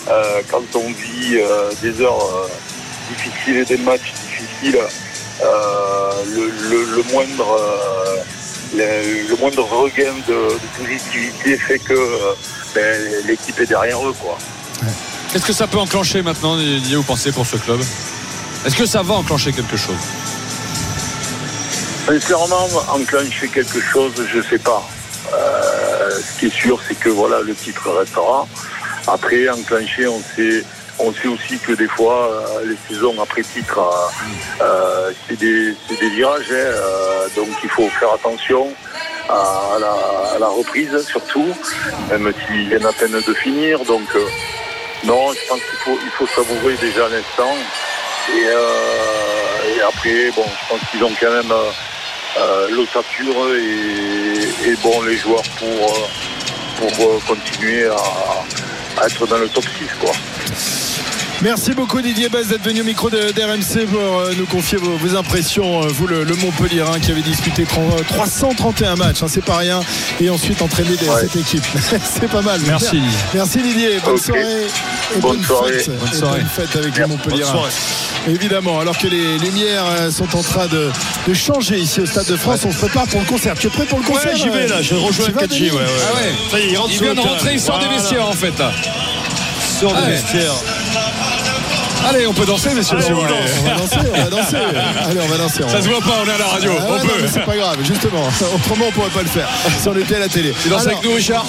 euh, 0.09 0.41
quand 0.51 0.65
on 0.75 0.89
vit 0.89 1.39
des 1.81 2.01
heures 2.01 2.49
difficiles 3.09 3.57
et 3.59 3.65
des 3.65 3.77
matchs 3.79 4.13
difficiles 4.13 4.79
le, 6.35 6.51
le, 6.71 6.85
le, 6.97 7.03
moindre 7.13 7.59
le, 8.75 9.29
le, 9.29 9.37
moindre 9.37 9.65
regain 9.65 10.13
de, 10.27 10.33
de, 10.33 10.79
positivité 10.79 11.57
fait 11.59 11.79
que 11.79 11.95
ben, 12.75 13.01
l'équipe 13.27 13.59
est 13.61 13.67
derrière 13.67 14.07
eux 14.07 14.15
quoi. 14.21 14.39
Qu'est-ce 15.33 15.47
que 15.47 15.53
ça 15.53 15.67
peut 15.67 15.79
enclencher 15.79 16.23
maintenant 16.23 16.57
Didier 16.57 16.97
vous 16.97 17.03
pensez 17.03 17.33
pour 17.33 17.47
ce 17.47 17.57
club? 17.57 17.81
Est-ce 18.65 18.77
que 18.77 18.87
ça 18.87 19.03
va 19.03 19.15
enclencher 19.15 19.53
quelque 19.53 19.77
chose? 19.77 19.97
Sincèrement 22.07 22.69
enclencher 22.89 23.49
quelque 23.49 23.81
chose 23.81 24.13
je 24.33 24.41
sais 24.49 24.59
pas 24.59 24.83
euh, 25.33 26.11
ce 26.21 26.39
qui 26.39 26.47
est 26.47 26.55
sûr, 26.55 26.81
c'est 26.87 26.99
que 26.99 27.09
voilà, 27.09 27.41
le 27.41 27.55
titre 27.55 27.91
restera. 27.91 28.47
Après, 29.07 29.49
enclenché, 29.49 30.07
on 30.07 30.21
sait, 30.35 30.65
on 30.99 31.13
sait 31.13 31.29
aussi 31.29 31.59
que 31.59 31.73
des 31.73 31.89
fois, 31.89 32.31
euh, 32.31 32.67
les 32.67 32.77
saisons 32.89 33.21
après 33.21 33.43
titre, 33.43 33.81
euh, 34.61 35.11
c'est 35.29 35.39
des, 35.39 35.75
des, 36.01 36.09
virages. 36.11 36.51
Hein, 36.51 37.29
donc, 37.37 37.49
il 37.63 37.69
faut 37.71 37.89
faire 37.89 38.13
attention 38.15 38.73
à 39.29 39.79
la, 40.39 40.49
reprise, 40.49 40.97
surtout, 41.07 41.53
même 42.11 42.33
s'ils 42.47 42.69
viennent 42.69 42.87
à 42.87 42.93
peine 42.93 43.13
de 43.13 43.35
finir. 43.35 43.81
Donc, 43.85 44.09
Non, 45.05 45.33
je 45.33 45.49
pense 45.49 45.61
qu'il 45.61 45.79
faut, 45.85 45.99
il 46.03 46.11
faut 46.11 46.27
savourer 46.27 46.75
déjà 46.77 47.09
l'instant. 47.09 47.55
Et, 48.35 48.47
euh, 48.47 49.89
après, 49.89 50.31
bon, 50.35 50.45
je 50.45 50.69
pense 50.69 50.91
qu'ils 50.91 51.05
ont 51.05 51.13
quand 51.21 51.31
même 51.31 51.53
euh, 51.53 51.71
euh, 52.39 52.69
l'ossature 52.71 53.35
et, 53.55 54.75
bon, 54.83 55.03
les 55.03 55.17
joueurs 55.17 55.43
pour, 55.59 55.69
euh, 55.69 56.07
pour 56.79 57.11
euh, 57.11 57.19
continuer 57.27 57.87
à, 57.87 59.01
à 59.01 59.07
être 59.07 59.27
dans 59.27 59.39
le 59.39 59.49
top 59.49 59.65
6. 59.65 59.89
Quoi. 60.01 60.13
Merci 61.47 61.75
beaucoup 61.75 62.01
Didier 62.03 62.29
Bess 62.29 62.49
d'être 62.49 62.65
venu 62.65 62.81
au 62.81 62.85
micro 62.85 63.09
de, 63.09 63.31
d'RMC 63.31 63.87
pour 63.87 64.01
euh, 64.19 64.33
nous 64.37 64.47
confier 64.47 64.79
vos, 64.79 64.97
vos 64.97 65.15
impressions. 65.15 65.85
Euh, 65.85 65.87
Vous, 65.91 66.09
le, 66.09 66.25
le 66.25 66.35
Montpellierin 66.35 66.99
qui 66.99 67.13
avait 67.13 67.21
disputé 67.23 67.63
30, 67.63 68.01
euh, 68.01 68.03
331 68.09 68.97
matchs, 68.97 69.23
hein, 69.23 69.27
c'est 69.29 69.45
pas 69.45 69.59
rien. 69.59 69.79
Et 70.21 70.29
ensuite 70.29 70.61
entraîné 70.61 70.91
Ouais. 70.91 71.21
cette 71.21 71.37
équipe. 71.37 71.63
c'est 72.03 72.29
pas 72.29 72.43
mal. 72.43 72.61
Merci, 72.67 72.97
Didier. 72.97 73.09
Merci 73.33 73.59
Didier. 73.63 73.91
Bonne 74.05 74.19
soirée. 74.19 74.43
Et 75.17 75.21
Bonne 75.21 75.45
soirée. 75.45 75.73
Fête, 75.79 75.91
Bonne 76.01 76.09
Et 76.13 76.17
soirée. 76.17 76.41
bonne 76.41 76.49
fête 76.67 76.77
avec 76.83 76.97
Merci. 76.99 77.13
Montpellierins. 77.13 77.53
Bonne 77.53 77.61
soirée. 77.71 78.35
Évidemment, 78.35 78.81
alors 78.81 78.99
que 78.99 79.07
les 79.07 79.39
lumières 79.39 80.11
sont 80.11 80.37
en 80.37 80.43
train 80.43 80.67
de, 80.67 80.91
de 81.29 81.33
changer 81.35 81.79
ici 81.79 82.01
au 82.01 82.07
Stade 82.07 82.27
de 82.27 82.35
France, 82.37 82.65
on 82.67 82.73
se 82.73 82.79
prépare 82.79 83.07
pour 83.07 83.21
le 83.21 83.27
concert. 83.27 83.55
Tu 83.57 83.69
es 83.69 83.71
prêt 83.71 83.85
pour 83.85 84.01
le 84.01 84.05
concert 84.05 84.33
Ouais, 84.33 84.37
j'y 84.37 84.49
vais 84.49 84.67
là, 84.67 84.83
je 84.83 84.97
rejoins 84.97 85.27
Tu 85.27 85.31
vas, 85.33 85.43
4G. 85.43 85.49
Denis 85.61 85.71
Ouais, 85.71 85.77
ouais, 85.77 85.85
Ah 86.11 86.15
ouais. 86.17 86.33
Ça 86.51 86.59
y 86.59 86.63
est, 86.63 86.71
il 86.73 86.77
rentre 86.77 86.91
Il 86.91 86.97
sur 86.97 87.05
vient 87.05 87.15
le 87.15 87.23
de 87.23 87.29
rentrer, 87.29 87.53
il 87.53 87.61
sort 87.61 87.79
des 87.79 87.87
vestiaires 87.89 88.27
en 88.29 88.33
fait 88.33 88.59
là. 88.59 88.73
Sort 89.79 89.95
Allez. 92.09 92.27
on 92.27 92.33
peut 92.33 92.47
danser, 92.47 92.73
messieurs, 92.73 93.01
si 93.03 93.11
vous 93.11 93.21
voulez. 93.21 93.35
On 93.35 93.69
va 93.69 93.75
danser, 93.77 93.97
on 94.15 94.17
va 94.23 94.31
danser. 94.31 94.57
Allez, 95.11 95.21
on 95.21 95.27
va 95.29 95.37
danser. 95.39 95.65
on 95.65 95.69
Ça 95.69 95.77
va- 95.77 95.83
se 95.83 95.89
voit 95.89 96.01
pas, 96.01 96.23
on 96.25 96.29
est 96.29 96.33
à 96.33 96.39
la 96.39 96.47
radio. 96.47 96.71
Ah 96.79 96.83
ouais, 96.83 96.89
on 96.89 96.95
non, 96.97 97.01
peut. 97.03 97.19
mais 97.21 97.29
c'est 97.31 97.45
pas 97.45 97.57
grave, 97.57 97.77
justement. 97.83 98.23
Autrement, 98.55 98.87
on 98.89 98.93
pourrait 98.93 99.11
pas 99.11 99.23
le 99.23 99.29
faire 99.29 99.49
si 99.83 99.89
on 99.89 99.97
était 99.97 100.15
à 100.15 100.21
la 100.21 100.29
télé. 100.29 100.55
Tu 100.63 100.69
danses 100.69 100.83
Alors, 100.87 100.93
avec 100.99 101.05
nous, 101.05 101.15
Richard 101.17 101.45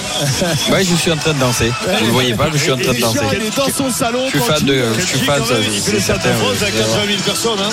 Ouais, 0.72 0.84
je 0.84 0.96
suis 0.96 1.12
en 1.12 1.18
train 1.18 1.34
de 1.34 1.40
danser. 1.40 1.72
Vous 2.00 2.06
ne 2.08 2.12
voyez 2.12 2.34
pas, 2.34 2.46
mais 2.52 2.58
je 2.58 2.64
suis 2.64 2.72
en 2.72 2.78
train 2.78 2.92
de 2.94 3.00
danser. 3.00 3.20
Richard, 3.20 3.34
il 3.36 3.46
est 3.48 3.56
dans 3.56 3.70
son 3.70 3.90
salon. 3.92 4.26
Je 4.34 4.40
suis 4.40 4.48
fan 4.48 4.64
de. 4.66 4.86
Je 5.00 5.06
suis 5.06 5.20
fan, 5.20 5.46
ça, 5.46 5.54
Il 5.60 5.72
fait 5.72 5.80
c'est 5.80 5.92
le 5.94 6.00
Stade 6.00 6.22
certain. 6.22 6.30
de 6.38 6.44
France 6.44 6.62
avec 6.64 6.74
ouais. 6.74 6.82
80 6.82 7.02
000 7.08 7.20
personnes. 7.24 7.60
Hein. 7.62 7.70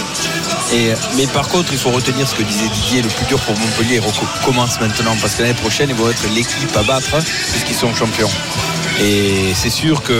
Et, 0.75 0.93
mais 1.17 1.27
par 1.29 1.49
contre, 1.49 1.73
il 1.73 1.79
faut 1.79 1.91
retenir 1.91 2.29
ce 2.29 2.35
que 2.35 2.43
disait 2.43 2.69
Didier, 2.69 3.03
le 3.03 3.09
plus 3.09 3.25
dur 3.27 3.39
pour 3.41 3.59
Montpellier 3.59 4.01
commence 4.45 4.79
maintenant, 4.81 5.17
parce 5.21 5.35
que 5.35 5.43
l'année 5.43 5.55
prochaine, 5.55 5.89
ils 5.89 5.97
vont 5.97 6.11
être 6.11 6.23
l'équipe 6.35 6.77
à 6.77 6.83
battre, 6.83 7.17
puisqu'ils 7.51 7.75
sont 7.77 7.93
champions. 7.95 8.31
Et 9.01 9.53
c'est 9.55 9.71
sûr 9.71 10.03
que 10.03 10.13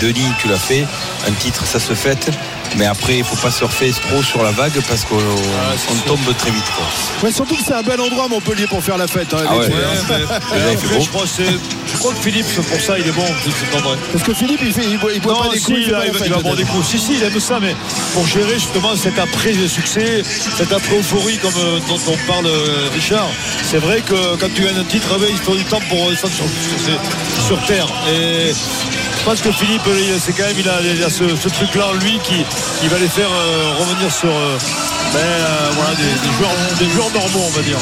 Denis, 0.00 0.32
tu 0.40 0.48
l'as 0.48 0.58
fait, 0.58 0.86
un 1.26 1.32
titre, 1.32 1.66
ça 1.66 1.78
se 1.78 1.94
fête. 1.94 2.30
Mais 2.76 2.86
après, 2.86 3.14
il 3.14 3.18
ne 3.20 3.24
faut 3.24 3.36
pas 3.36 3.50
surfer 3.52 3.92
trop 3.92 4.22
sur 4.22 4.42
la 4.42 4.50
vague 4.50 4.72
parce 4.88 5.04
qu'on 5.04 5.14
on 5.16 5.94
tombe 6.06 6.36
très 6.38 6.50
vite. 6.50 6.64
quoi. 6.76 6.84
Ouais, 7.28 7.32
surtout 7.32 7.54
que 7.54 7.62
c'est 7.64 7.72
un 7.74 7.82
bel 7.82 8.00
endroit, 8.00 8.26
Montpellier, 8.28 8.66
pour 8.66 8.82
faire 8.82 8.96
la 8.96 9.06
fête. 9.06 9.32
hein, 9.32 9.44
Ah 9.48 9.56
ouais. 9.58 9.68
mais, 10.08 10.34
après, 10.34 11.00
je, 11.00 11.08
crois 11.08 11.22
que 11.22 11.28
c'est- 11.28 11.58
je 11.92 11.96
crois 11.98 12.12
que 12.12 12.18
Philippe, 12.20 12.46
c'est 12.52 12.66
pour 12.66 12.80
ça, 12.80 12.98
il 12.98 13.06
est 13.06 13.12
bon. 13.12 13.24
Parce 14.12 14.24
que 14.24 14.34
Philippe, 14.34 14.60
il, 14.62 14.72
fait, 14.72 14.84
il 14.84 14.98
boit, 14.98 15.12
il 15.12 15.20
boit 15.20 15.34
Non, 15.34 15.42
pas 15.44 15.54
des 15.54 15.58
si, 15.60 15.64
coups. 15.66 15.78
il 15.78 15.84
il, 15.84 15.90
va, 15.92 16.00
fête, 16.02 16.22
il 16.24 16.32
va 16.32 16.38
boire 16.38 16.56
des 16.56 16.64
coups. 16.64 16.86
Si, 16.86 16.98
si, 16.98 17.14
il 17.14 17.22
aime 17.22 17.38
ça, 17.38 17.58
mais 17.60 17.76
pour 18.12 18.26
gérer 18.26 18.54
justement 18.54 18.96
cet 18.96 19.18
après-succès, 19.18 20.22
cette 20.56 20.72
après-euphorie 20.72 21.38
comme 21.38 21.54
euh, 21.56 21.78
dont 21.88 22.00
on 22.08 22.16
parle 22.30 22.46
euh, 22.46 22.88
Richard, 22.92 23.28
c'est 23.62 23.78
vrai 23.78 24.00
que 24.00 24.36
quand 24.36 24.48
tu 24.54 24.62
gagnes 24.62 24.78
un 24.78 24.84
titre, 24.84 25.08
eh 25.16 25.20
ben, 25.20 25.28
il 25.30 25.38
faut 25.38 25.54
du 25.56 25.64
temps 25.64 25.80
pour 25.88 26.10
descendre 26.10 26.32
sur, 26.34 26.44
sur, 27.46 27.66
terre. 27.66 27.86
Et 28.12 28.52
je 29.24 29.30
pense 29.30 29.40
que 29.40 29.50
Philippe, 29.52 29.80
il- 29.86 30.20
c'est 30.20 30.34
quand 30.34 30.44
même, 30.44 30.58
il 30.58 30.68
a, 31.02 31.08
ce, 31.08 31.48
truc-là 31.48 31.88
en 31.88 31.92
lui 31.94 32.18
qui, 32.18 32.44
qui 32.80 32.88
va 32.88 32.98
les 32.98 33.08
faire 33.08 33.30
euh, 33.32 33.72
revenir 33.80 34.12
sur 34.12 34.28
euh, 34.28 34.58
ben, 35.14 35.20
euh, 35.20 35.70
voilà, 35.74 35.90
des, 35.94 36.02
des 36.02 36.34
joueurs, 36.36 36.50
des 36.78 36.90
joueurs 36.90 37.10
normaux, 37.12 37.44
on 37.46 37.50
va 37.50 37.62
dire. 37.62 37.78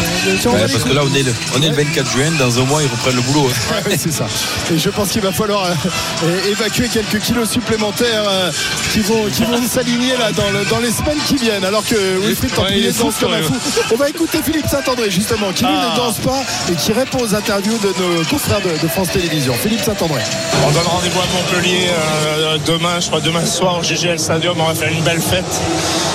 Ouais, 0.52 0.60
parce 0.70 0.84
que 0.84 0.92
là, 0.92 1.00
on 1.04 1.14
est, 1.14 1.22
le, 1.22 1.34
on 1.58 1.62
est 1.62 1.68
le 1.68 1.74
24 1.74 2.10
juin, 2.10 2.30
dans 2.38 2.58
un 2.60 2.64
mois, 2.64 2.82
ils 2.82 2.88
reprennent 2.90 3.16
le 3.16 3.22
boulot. 3.22 3.48
hein. 3.50 3.74
Ouais, 3.88 3.96
c'est 3.98 4.12
ça. 4.12 4.26
Et 4.72 4.78
je 4.78 4.90
pense 4.90 5.08
qu'il 5.10 5.22
va 5.22 5.32
falloir 5.32 5.64
euh, 5.66 6.50
évacuer 6.50 6.88
quelques 6.88 7.20
kilos 7.20 7.48
supplémentaires 7.50 8.24
euh, 8.28 8.50
qui 8.92 9.00
vont, 9.00 9.24
qui 9.34 9.44
vont 9.44 9.60
s'aligner 9.66 10.16
là 10.18 10.30
dans, 10.32 10.50
le- 10.50 10.64
dans 10.66 10.78
les 10.78 10.90
semaines 10.90 11.18
qui 11.26 11.36
viennent. 11.36 11.64
Alors 11.64 11.84
que 11.84 11.94
Wilfried 12.26 12.50
Ouais, 12.52 12.56
Templier 12.56 12.80
il 12.80 12.86
est 12.86 12.98
danse 12.98 13.14
comme 13.18 13.32
un 13.32 13.42
fou. 13.42 13.54
On 13.92 13.96
va 13.96 14.08
écouter 14.10 14.38
Philippe 14.44 14.66
Saint-André 14.68 15.10
justement, 15.10 15.52
qui 15.52 15.64
lui 15.64 15.72
Ah. 15.74 15.90
ne 15.92 15.96
danse 15.96 16.18
pas 16.18 16.42
et 16.70 16.74
qui 16.76 16.92
répond 16.92 17.18
aux 17.20 17.34
interviews 17.34 17.78
de 17.78 17.88
nos 17.88 18.24
confrères 18.24 18.60
de, 18.60 18.78
de 18.82 18.88
France 18.88 19.08
Télévisions. 19.12 19.54
Philippe 19.54 19.82
Saint-André. 19.82 20.20
On 20.66 20.70
donne 20.70 20.86
rendez-vous 20.86 21.20
à 21.20 21.24
Montpellier 21.34 21.88
euh, 21.88 22.58
demain, 22.66 23.00
je 23.00 23.06
crois 23.06 23.20
demain 23.20 23.44
soir 23.46 23.78
au 23.78 23.82
GGL 23.82 24.18
Stadium, 24.18 24.54
on 24.60 24.66
va 24.66 24.74
faire 24.74 24.90
une 24.92 25.02
belle 25.02 25.20
fête. 25.20 25.44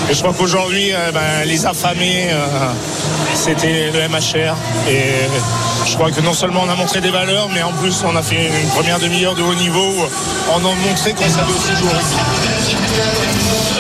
Et 0.10 0.13
je 0.13 0.19
crois 0.19 0.34
qu'aujourd'hui, 0.38 0.93
ben, 1.12 1.46
les 1.46 1.65
affamés, 1.65 2.28
euh, 2.32 2.72
c'était 3.34 3.91
le 3.91 4.08
MHR. 4.08 4.56
Et 4.89 5.04
je 5.86 5.93
crois 5.96 6.12
que 6.12 6.22
non 6.22 6.34
seulement 6.34 6.62
on 6.65 6.70
a 6.70 6.76
montré 6.76 7.02
des 7.02 7.12
valeurs, 7.12 7.50
mais 7.54 7.63
en 7.63 7.72
plus 7.74 8.04
on 8.06 8.15
a 8.15 8.22
fait 8.22 8.48
une 8.48 8.70
première 8.70 9.00
demi-heure 9.00 9.36
de 9.36 9.43
haut 9.43 9.56
niveau. 9.56 9.93
On 10.52 10.58
a 10.58 10.62
montré 10.62 11.13
qu'on 11.13 11.30
savait 11.30 11.52
aussi 11.52 11.76
jouer. 11.76 13.26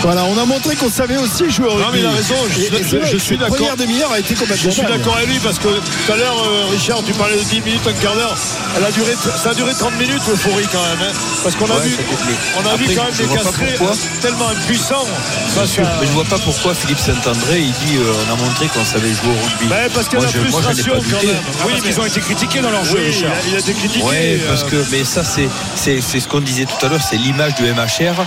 Voilà, 0.01 0.23
on 0.25 0.37
a 0.37 0.45
montré 0.45 0.75
qu'on 0.75 0.89
savait 0.89 1.17
aussi 1.17 1.49
jouer 1.49 1.67
au 1.67 1.71
rugby. 1.75 1.83
Non, 1.83 1.91
mais 1.91 1.99
il 1.99 2.05
a 2.05 2.11
raison, 2.11 2.35
je- 2.49 2.59
Et- 2.61 2.65
et 2.65 2.69
c'est 2.69 2.83
je- 2.89 2.97
vrai 2.97 3.07
je 3.07 3.11
que 3.13 3.17
suis 3.19 3.37
d'accord. 3.37 3.55
première 3.55 3.75
demi-heure 3.77 4.11
a 4.11 4.19
été 4.19 4.35
complètement 4.35 4.63
Je 4.65 4.69
suis 4.69 4.81
d'accord 4.83 5.15
avec 5.17 5.27
lui 5.29 5.39
parce 5.39 5.57
que 5.59 5.67
tout 5.67 6.11
à 6.11 6.15
l'heure, 6.15 6.37
euh, 6.45 6.65
Richard, 6.71 6.99
tu 7.05 7.13
parlais 7.13 7.35
de 7.37 7.43
10 7.43 7.61
minutes, 7.61 7.81
un 7.87 7.93
quart 7.93 8.15
d'heure. 8.15 8.35
Elle 8.77 8.85
a 8.85 8.91
duré, 8.91 9.13
ça 9.35 9.49
a 9.49 9.53
duré 9.53 9.73
30 9.73 9.97
minutes 9.97 10.21
l'euphorie 10.27 10.67
quand 10.71 10.81
même. 10.83 11.09
hein. 11.09 11.13
parce 11.43 11.55
qu'on 11.55 11.65
a 11.69 11.75
Ouais, 11.77 11.87
vu, 11.87 11.97
on 12.57 12.65
a 12.67 12.75
vu 12.75 12.95
quand 12.95 13.03
même 13.05 13.13
des 13.13 13.35
castrés 13.35 13.75
tellement 14.21 14.47
impuissants. 14.49 15.05
Sûr, 15.65 15.85
à- 15.87 15.97
mais 16.01 16.07
je 16.07 16.11
vois 16.11 16.23
pas 16.25 16.37
pourquoi 16.39 16.73
Philippe 16.75 16.99
Saint-André 16.99 17.59
il 17.61 17.71
dit 17.71 17.97
euh, 17.97 18.13
on 18.27 18.33
a 18.33 18.35
montré 18.35 18.67
qu'on 18.67 18.83
savait 18.85 19.09
jouer 19.13 19.29
au 19.29 19.45
rugby. 19.47 19.67
Ben, 19.67 19.89
parce 19.93 20.07
qu'il 20.07 20.19
y 20.19 20.21
a 20.21 20.25
Moi, 20.25 20.31
la 20.33 20.39
frustration 20.51 20.93
quand 20.93 21.27
même. 21.27 21.35
Oui, 21.65 21.73
mais 21.83 21.89
ils 21.89 21.99
ont 21.99 22.05
été 22.05 22.19
critiqués 22.19 22.59
dans 22.61 22.69
leur 22.71 22.83
jeu, 22.85 22.97
Oui, 22.97 23.03
il 23.07 23.13
Richard. 23.13 23.31
a, 23.31 23.47
il 23.49 23.55
a 23.55 23.59
été 23.59 23.73
critiqué. 23.73 24.03
Ouais, 24.05 24.41
parce 24.47 24.63
euh, 24.63 24.67
que 24.69 24.85
mais 24.91 25.03
ça 25.05 25.23
c'est 25.23 25.47
c'est 25.75 26.01
c'est 26.01 26.19
ce 26.19 26.27
qu'on 26.27 26.41
disait 26.41 26.65
tout 26.65 26.85
à 26.85 26.89
l'heure, 26.89 27.01
c'est 27.01 27.17
l'image 27.17 27.55
du 27.55 27.63
MHR 27.63 28.25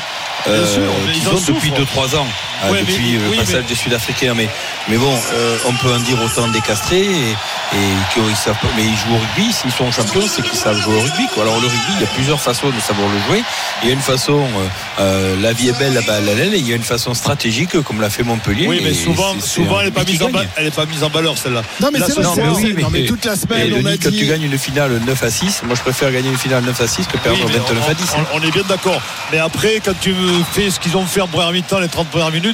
euh, 0.48 0.66
sûr, 0.66 0.82
mais 1.06 1.16
ils 1.16 1.28
en 1.28 1.32
depuis 1.32 1.70
souffrent. 1.70 2.14
2-3 2.14 2.16
ans, 2.16 2.26
euh, 2.64 2.70
mais- 2.72 2.80
depuis 2.80 3.18
oui, 3.18 3.36
le 3.36 3.36
passage 3.44 3.62
mais- 3.62 3.68
des 3.68 3.74
Sud-Africains. 3.74 4.34
Mais 4.34 4.48
mais 4.88 4.96
bon, 4.96 5.12
euh, 5.32 5.56
on 5.66 5.72
peut 5.74 5.92
en 5.92 5.98
dire 5.98 6.18
autant 6.22 6.48
des 6.48 6.60
castrés 6.60 7.00
et, 7.02 7.30
et 7.30 7.88
qu'ils 8.14 8.36
savent 8.36 8.58
pas- 8.60 8.68
mais 8.76 8.82
ils 8.84 8.96
jouent 8.96 9.14
au 9.14 9.18
rugby. 9.18 9.52
S'ils 9.52 9.72
sont 9.72 9.90
champions, 9.92 10.22
c'est 10.28 10.42
qu'ils 10.42 10.58
savent 10.58 10.80
jouer 10.80 10.96
au 10.96 11.00
rugby. 11.00 11.26
Quoi. 11.34 11.42
Alors 11.44 11.56
le 11.60 11.66
rugby, 11.66 11.92
il 11.96 12.00
y 12.00 12.04
a 12.04 12.08
plusieurs 12.08 12.40
façons 12.40 12.68
de 12.70 12.80
savoir 12.80 13.08
le 13.08 13.18
jouer. 13.28 13.42
Il 13.82 13.88
y 13.88 13.90
a 13.90 13.94
une 13.94 14.00
façon, 14.00 14.38
euh, 14.40 15.00
euh, 15.00 15.36
la 15.40 15.52
vie 15.52 15.68
est 15.68 15.78
belle, 15.78 15.94
la 15.94 16.02
balle 16.02 16.28
à 16.28 16.34
l'aile, 16.34 16.54
et 16.54 16.58
il 16.58 16.68
y 16.68 16.72
a 16.72 16.76
une 16.76 16.82
façon 16.82 17.14
stratégique 17.14 17.80
comme 17.82 18.00
l'a 18.00 18.10
fait 18.10 18.22
Montpellier. 18.22 18.66
Oui, 18.66 18.80
mais 18.82 18.94
souvent, 18.94 19.34
c'est- 19.40 19.46
souvent 19.46 19.78
elle 19.80 19.86
n'est 19.86 19.90
pas, 19.92 20.04
mise 20.04 20.22
en 20.22 20.30
ba- 20.30 20.40
gagne. 20.40 20.48
elle 20.56 20.66
est 20.66 20.70
pas 20.74 20.86
mise 20.86 21.02
en 21.04 21.08
valeur 21.08 21.36
celle-là. 21.38 21.62
Non, 21.80 21.88
mais 21.92 21.98
Là, 22.00 22.06
c'est 22.08 22.20
Non, 22.22 22.34
mais 22.36 22.42
vrai. 22.42 22.52
oui, 22.62 22.72
mais, 22.76 22.82
Non, 22.82 22.88
mais 22.90 23.04
toute 23.04 23.24
la 23.24 23.34
et 23.34 23.36
semaine, 23.36 23.72
on 23.74 23.78
a 23.78 23.82
Denis, 23.82 23.98
quand 23.98 24.10
dit. 24.10 24.18
tu 24.18 24.26
gagnes 24.26 24.42
une 24.44 24.58
finale 24.58 25.00
9 25.06 25.22
à 25.22 25.30
6, 25.30 25.62
moi 25.64 25.74
je 25.76 25.80
préfère 25.82 26.10
gagner 26.10 26.30
une 26.30 26.38
finale 26.38 26.64
9 26.64 26.80
à 26.80 26.86
6 26.86 27.06
que 27.06 27.16
perdre 27.18 27.38
Oui, 27.38 27.44
mais 27.46 27.58
29 27.58 27.88
à 27.88 27.94
10. 27.94 28.10
hein. 28.16 28.24
on 28.34 28.40
est 28.42 28.50
bien 28.50 28.62
d'accord. 28.68 29.00
Mais 29.32 29.38
après, 29.38 29.80
quand 29.84 29.92
tu 30.00 30.14
fais 30.52 30.70
ce 30.70 30.80
qu'ils 30.80 30.96
ont 30.96 31.04
fait 31.06 31.20
en 31.20 31.26
première 31.28 31.52
mi-temps, 31.52 31.78
les 31.78 31.88
30 31.88 32.08
premières 32.08 32.30
minutes, 32.30 32.49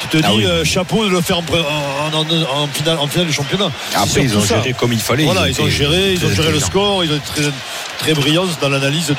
tu 0.00 0.08
te 0.08 0.16
dis 0.18 0.22
Ah 0.26 0.34
oui. 0.34 0.44
euh, 0.46 0.64
chapeau 0.64 1.04
de 1.04 1.10
le 1.10 1.20
faire 1.20 1.38
en, 1.38 1.42
en- 1.42 2.18
en- 2.20 2.62
en 2.62 2.68
finale, 2.68 2.98
en 2.98 3.06
finale 3.06 3.26
du 3.26 3.32
championnat. 3.32 3.70
Après, 3.94 4.22
ils 4.22 4.36
ont 4.36 4.40
ça. 4.40 4.56
géré 4.56 4.72
comme 4.78 4.92
il 4.92 5.00
fallait. 5.00 5.24
Voilà, 5.24 5.48
ils 5.48 5.60
ont 5.60 5.68
géré, 5.68 6.12
ils 6.14 6.24
ont 6.24 6.30
géré 6.34 6.52
le 6.52 6.60
score, 6.60 7.04
ils 7.04 7.12
ont 7.12 7.16
été 7.16 7.26
très, 7.34 7.50
très 7.98 8.14
brillants 8.14 8.46
dans 8.60 8.68
l'analyse 8.68 9.08
de, 9.08 9.14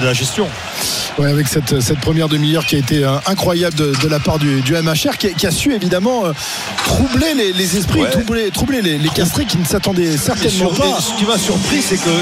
de 0.00 0.04
la 0.04 0.12
gestion. 0.12 0.46
Ouais, 1.18 1.30
avec 1.30 1.48
cette, 1.48 1.80
cette 1.80 1.98
première 2.00 2.28
demi-heure 2.28 2.64
qui 2.64 2.76
a 2.76 2.78
été 2.78 3.02
euh, 3.04 3.16
incroyable 3.26 3.74
de, 3.74 3.92
de 4.02 4.08
la 4.08 4.20
part 4.20 4.38
du, 4.38 4.60
du 4.60 4.72
MHR, 4.74 5.16
qui, 5.18 5.26
a- 5.28 5.30
qui 5.30 5.46
a 5.46 5.50
su 5.50 5.74
évidemment 5.74 6.26
euh, 6.26 6.32
troubler 6.84 7.34
les, 7.34 7.52
les 7.52 7.76
esprits, 7.76 8.00
Ouais. 8.02 8.10
troubler, 8.10 8.50
troubler 8.50 8.82
les, 8.82 8.98
les 8.98 9.08
castrés 9.08 9.44
qui 9.44 9.58
ne 9.58 9.64
s'attendaient 9.64 10.16
certainement 10.16 10.72
sur- 10.72 10.84
pas. 10.94 11.00
ce 11.00 11.18
qui 11.18 11.24
m'a 11.24 11.38
surpris, 11.38 11.82
c'est 11.82 11.96
qu'ils 11.96 12.12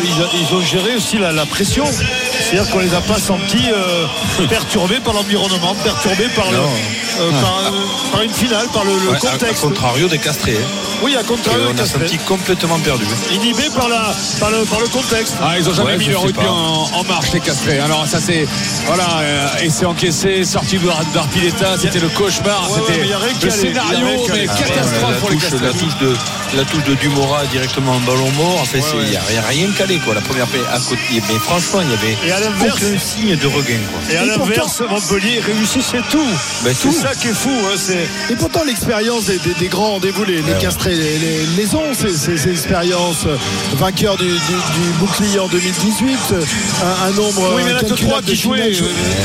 ils 0.48 0.54
ont 0.56 0.62
géré 0.62 0.96
aussi 0.96 1.18
la, 1.18 1.32
la 1.32 1.44
pression. 1.46 1.84
C'est-à-dire 1.86 2.70
qu'on 2.70 2.78
les 2.78 2.94
a 2.94 3.00
pas 3.00 3.18
sentis 3.18 3.66
euh, 3.70 4.46
perturbés 4.48 5.00
par 5.04 5.12
l'environnement, 5.14 5.74
perturbés 5.84 6.28
par, 6.34 6.50
le, 6.50 6.56
euh, 6.58 7.30
par, 7.40 7.58
euh, 7.66 7.70
par 8.12 8.22
une 8.22 8.32
finale, 8.32 8.66
par 8.72 8.84
le, 8.84 8.92
Ouais, 8.92 9.18
contexte. 9.18 9.64
À 9.64 9.66
contrario 9.68 10.08
des 10.08 10.18
castrés. 10.18 10.56
hein, 10.56 10.66
Oui, 11.02 11.14
à 11.16 11.22
contrario, 11.22 11.64
on 11.74 11.78
a 11.82 11.86
senti 11.86 12.18
complètement 12.18 12.78
perdu. 12.78 13.04
inhibés 13.32 13.70
par, 13.76 13.88
la, 13.88 14.14
par, 14.40 14.50
le, 14.50 14.64
par 14.64 14.80
le 14.80 14.88
contexte. 14.88 15.34
Ah, 15.42 15.58
ils 15.58 15.68
ont 15.68 15.74
jamais 15.74 15.90
Ouais, 15.92 15.96
mis 15.98 16.04
je 16.06 16.10
le 16.10 16.16
sais 16.16 16.22
rugby 16.26 16.46
en, 16.46 16.88
en 16.94 17.04
marche, 17.04 17.32
les 17.32 17.40
castrés. 17.40 17.78
Alors, 17.78 18.06
ça, 18.06 18.18
c'est. 18.20 18.46
Voilà, 18.86 19.06
euh, 19.20 19.48
et 19.62 19.70
c'est 19.70 19.84
encaissé, 19.86 20.44
sorti 20.44 20.78
de 20.78 20.86
d'Arpileta, 21.14 21.76
c'était 21.78 21.98
le 22.00 22.08
cauchemar, 22.08 22.70
Ouais, 22.70 22.76
ouais, 22.78 22.82
c'était 22.86 22.98
le 23.06 23.14
allait, 23.14 23.32
y 23.42 23.46
a 23.46 23.50
scénario, 23.50 24.06
mais 24.32 24.46
catastrophe 24.46 25.10
la, 25.10 25.16
pour 25.18 25.30
les 25.30 25.36
touche, 25.36 25.50
castrés. 25.50 25.66
la 25.66 25.72
touche 25.72 25.96
de 26.00 26.14
la 26.56 26.64
touche 26.64 26.84
de 26.84 26.94
Dumora 26.94 27.44
directement 27.46 27.92
en 27.92 28.00
ballon 28.00 28.30
mort. 28.32 28.60
En 28.60 28.64
fait, 28.64 28.80
il 29.02 29.10
n'y 29.10 29.16
a, 29.16 29.20
rien- 29.20 29.42
rien 29.46 29.68
calé 29.76 29.98
quoi. 29.98 30.14
La 30.14 30.20
première 30.20 30.46
paix 30.46 30.60
à 30.72 30.78
côté, 30.78 31.22
mais 31.28 31.38
franchement, 31.40 31.80
il 31.82 31.90
y 31.90 31.94
avait 31.94 32.16
Et 32.28 32.32
à 32.32 32.40
l'inverse, 32.40 32.78
aucun 32.82 32.98
signe 32.98 33.36
de 33.36 33.46
regain 33.48 33.80
quoi. 33.90 34.00
et 34.12 34.16
à 34.16 34.24
l'inverse, 34.24 34.80
Montpellier 34.88 35.40
réussissait 35.40 36.02
tout. 36.10 36.24
Ben, 36.62 36.74
C'est 36.74 36.88
tout. 36.88 36.92
ça 36.94 37.14
qui 37.14 37.25
est 37.28 37.34
fou. 37.34 37.50
Hein, 37.50 37.76
c'est... 37.76 38.32
Et 38.32 38.36
pourtant, 38.36 38.62
l'expérience 38.64 39.26
des, 39.26 39.38
des- 39.38 39.54
des 39.54 39.68
grands 39.68 39.92
rendez-vous, 39.92 40.24
les, 40.24 40.42
les 40.42 40.54
castrés, 40.60 40.94
les, 40.94 41.18
les- 41.18 41.46
les 41.56 41.74
ont, 41.74 41.94
ces, 41.94 42.14
ces- 42.16 42.36
ces 42.38 42.50
expériences. 42.50 43.24
euh, 43.26 43.36
Vainqueurs 43.76 44.16
du, 44.16 44.24
du- 44.24 44.30
du 44.30 44.88
bouclier 44.98 45.38
en 45.38 45.48
2018, 45.48 46.18
euh, 46.32 46.40
un, 46.82 47.08
un 47.08 47.10
nombre. 47.12 47.52
Oui, 47.54 47.62
mais 47.64 47.70
il 47.72 47.74
n'y 47.74 47.74
en 47.74 47.76
a 47.76 47.80
que 47.82 47.94
trois 47.94 48.22
qui 48.22 48.36
jouaient. 48.36 48.72
euh, 48.80 48.84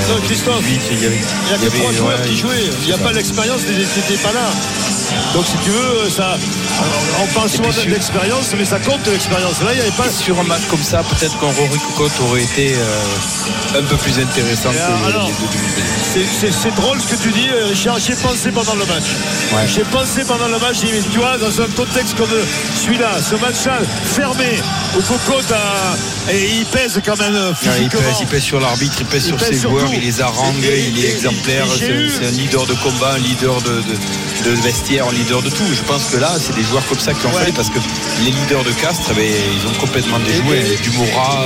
non, 0.09 0.21
Christophe. 0.25 0.63
Il 0.91 0.97
n'y 0.99 1.05
a 1.05 1.57
que 1.57 1.77
trois 1.77 1.91
joueurs 1.93 2.21
qui 2.23 2.37
jouaient. 2.37 2.69
Il 2.81 2.87
n'y 2.87 2.93
a 2.93 2.97
pas 2.97 3.11
l'expérience, 3.13 3.61
n'était 3.61 4.21
pas 4.21 4.33
là. 4.33 4.49
Donc 5.33 5.45
si 5.45 5.55
tu 5.63 5.69
veux, 5.69 6.09
ça, 6.09 6.37
On 7.21 7.27
parle 7.33 7.49
souvent 7.49 7.69
d'expérience, 7.87 8.53
mais 8.57 8.65
ça 8.65 8.79
compte 8.79 9.05
l'expérience. 9.07 9.61
Là, 9.61 9.71
il 9.73 9.75
n'y 9.75 9.81
avait 9.81 9.91
pas. 9.91 10.07
Et 10.07 10.11
sur 10.23 10.39
un 10.39 10.43
match 10.43 10.61
comme 10.69 10.81
ça, 10.81 11.03
peut-être 11.03 11.39
qu'un 11.39 11.47
Rory 11.47 11.79
Cocotte 11.95 12.19
aurait 12.21 12.43
été 12.43 12.73
euh, 12.73 13.79
un 13.79 13.83
peu 13.83 13.95
plus 13.97 14.17
intéressant 14.19 14.69
que 14.71 14.77
C'est- 16.13 16.71
drôle 16.75 16.99
ce 16.99 17.07
que 17.15 17.21
tu 17.21 17.31
dis, 17.31 17.47
euh, 17.49 17.67
Richard. 17.67 17.99
J'ai 17.99 18.15
pensé 18.15 18.51
pendant 18.51 18.73
le 18.75 18.85
match. 18.85 19.05
Ouais. 19.53 19.67
J'ai 19.73 19.83
pensé 19.83 20.23
pendant 20.25 20.47
le 20.47 20.57
match, 20.59 20.77
tu 20.81 21.19
vois, 21.19 21.37
dans 21.37 21.61
un 21.61 21.67
contexte 21.67 22.15
comme 22.17 22.29
celui-là, 22.83 23.11
ce 23.21 23.35
match-là, 23.35 23.79
fermé, 24.03 24.59
où 24.97 25.01
Cocotte 25.01 25.51
a- 25.51 26.31
et 26.31 26.49
il 26.59 26.65
pèse 26.65 26.99
quand 27.05 27.17
même 27.17 27.35
euh, 27.35 27.51
il, 27.81 27.89
pèse, 27.89 28.01
il 28.21 28.27
pèse 28.27 28.43
sur 28.43 28.59
l'arbitre, 28.59 28.95
il 28.99 29.05
pèse 29.05 29.23
Il 29.25 29.27
sur 29.29 29.37
pèse 29.37 29.47
ses 29.49 29.57
sur 29.59 29.69
joueurs, 29.71 29.85
tout. 29.85 29.91
il 29.93 30.01
les 30.01 30.21
harangue, 30.21 30.55
il 30.63 31.05
est 31.05 31.09
exemplaire, 31.11 31.65
c'est 31.77 32.25
un 32.25 32.31
leader 32.31 32.65
de 32.65 32.73
combat, 32.75 33.13
un 33.15 33.19
leader 33.19 33.61
de, 33.61 33.69
de, 33.69 33.95
de 34.43 34.51
vestiaire, 34.61 35.09
leader 35.11 35.41
de 35.41 35.49
tout. 35.49 35.63
Je 35.73 35.83
pense 35.83 36.05
que 36.05 36.17
là, 36.17 36.31
c'est 36.39 36.55
des 36.55 36.63
joueurs 36.63 36.85
comme 36.87 36.99
ça 36.99 37.13
qui 37.13 37.25
ont 37.25 37.29
Ouais. 37.29 37.39
fallu 37.41 37.53
parce 37.53 37.69
que 37.69 37.79
les 38.23 38.31
leaders 38.31 38.63
de 38.63 38.71
Castres, 38.71 39.09
eh 39.11 39.15
ben, 39.15 39.25
ils 39.55 39.67
ont 39.67 39.79
complètement 39.79 40.19
déjoué. 40.19 40.77
Dumora, 40.83 41.45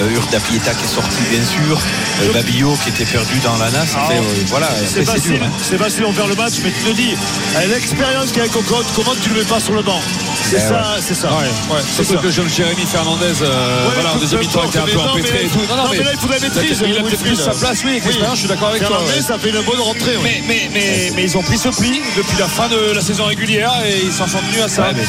euh, 0.00 0.14
Urda 0.14 0.40
Pieta 0.40 0.74
qui 0.74 0.84
est 0.84 0.94
sorti 0.94 1.16
bien 1.30 1.44
sûr, 1.44 1.78
euh, 2.22 2.32
Babillot 2.32 2.76
qui 2.82 2.90
était 2.90 3.04
perdu 3.04 3.38
dans 3.40 3.56
la 3.56 3.70
nasse. 3.70 3.94
Enfin, 3.96 4.14
euh, 4.14 4.22
voilà, 4.46 4.68
facile, 4.68 5.32
dur. 5.34 5.40
hein. 5.44 5.50
c'est 5.62 5.78
facile 5.78 6.04
on 6.04 6.12
perd 6.12 6.28
le 6.28 6.34
match, 6.36 6.54
mais 6.62 6.70
tu 6.72 6.90
te 6.90 6.96
dis, 6.96 7.14
avec 7.56 7.68
l'expérience 7.70 8.26
qu'il 8.28 8.36
y 8.36 8.40
a 8.40 8.42
avec 8.42 8.52
Cocotte, 8.52 8.86
comment 8.94 9.14
tu 9.20 9.30
le 9.30 9.36
mets 9.40 9.44
pas 9.44 9.60
sur 9.60 9.74
le 9.74 9.82
banc 9.82 10.00
C'est 10.42 10.56
Eh 10.56 10.60
ça, 10.60 10.96
c'est 11.00 11.14
ça. 11.14 11.28
Ouais. 11.32 11.44
Ouais, 11.74 11.80
c'est 11.96 12.04
ça. 12.04 12.16
que 12.16 12.30
jeune 12.30 12.48
Jérémy 12.48 12.84
Fernandez, 12.86 13.24
euh, 13.42 13.86
Ouais, 13.88 13.94
voilà, 13.94 14.12
en 14.14 14.16
deuxième 14.18 14.40
mi-temps, 14.40 14.64
était 14.64 14.78
un 14.78 14.82
peu 14.82 14.90
mais 14.92 14.94
non, 14.96 15.10
empêtré 15.10 15.38
mais- 15.40 15.46
et 15.46 15.48
tout. 15.48 15.58
non, 15.58 15.88
mais 15.90 15.98
là, 15.98 16.10
il 16.12 16.18
faudrait 16.18 16.40
maîtrise, 16.40 16.82
Il 16.86 16.92
a 16.98 17.00
peut-être 17.02 17.22
Wilfried. 17.22 17.34
plus 17.34 17.36
sa 17.36 17.50
place, 17.52 17.78
oui, 17.84 17.90
avec 17.90 18.02
Oui. 18.02 18.08
l'expérience, 18.08 18.34
je 18.36 18.40
suis 18.40 18.48
d'accord 18.48 18.68
avec 18.68 18.82
toi. 18.86 18.98
Fernandez, 18.98 19.22
ça 19.22 19.38
fait 19.38 19.50
une 19.50 19.60
bonne 19.62 19.80
rentrée. 19.80 20.16
Mais, 20.22 20.42
mais, 20.46 20.70
mais, 20.72 21.12
mais 21.14 21.22
ils 21.24 21.36
ont 21.36 21.42
pris 21.42 21.58
ce 21.58 21.68
pli 21.68 22.00
depuis 22.16 22.36
la 22.38 22.46
fin 22.48 22.68
de 22.68 22.92
la 22.94 23.00
saison 23.00 23.24
régulière 23.26 23.72
et 23.86 24.04
ils 24.04 24.12
s'en 24.12 24.26
sont 24.28 24.38
tenus 24.50 24.62
à 24.64 24.68
ça. 24.68 24.90
Mais 24.94 25.02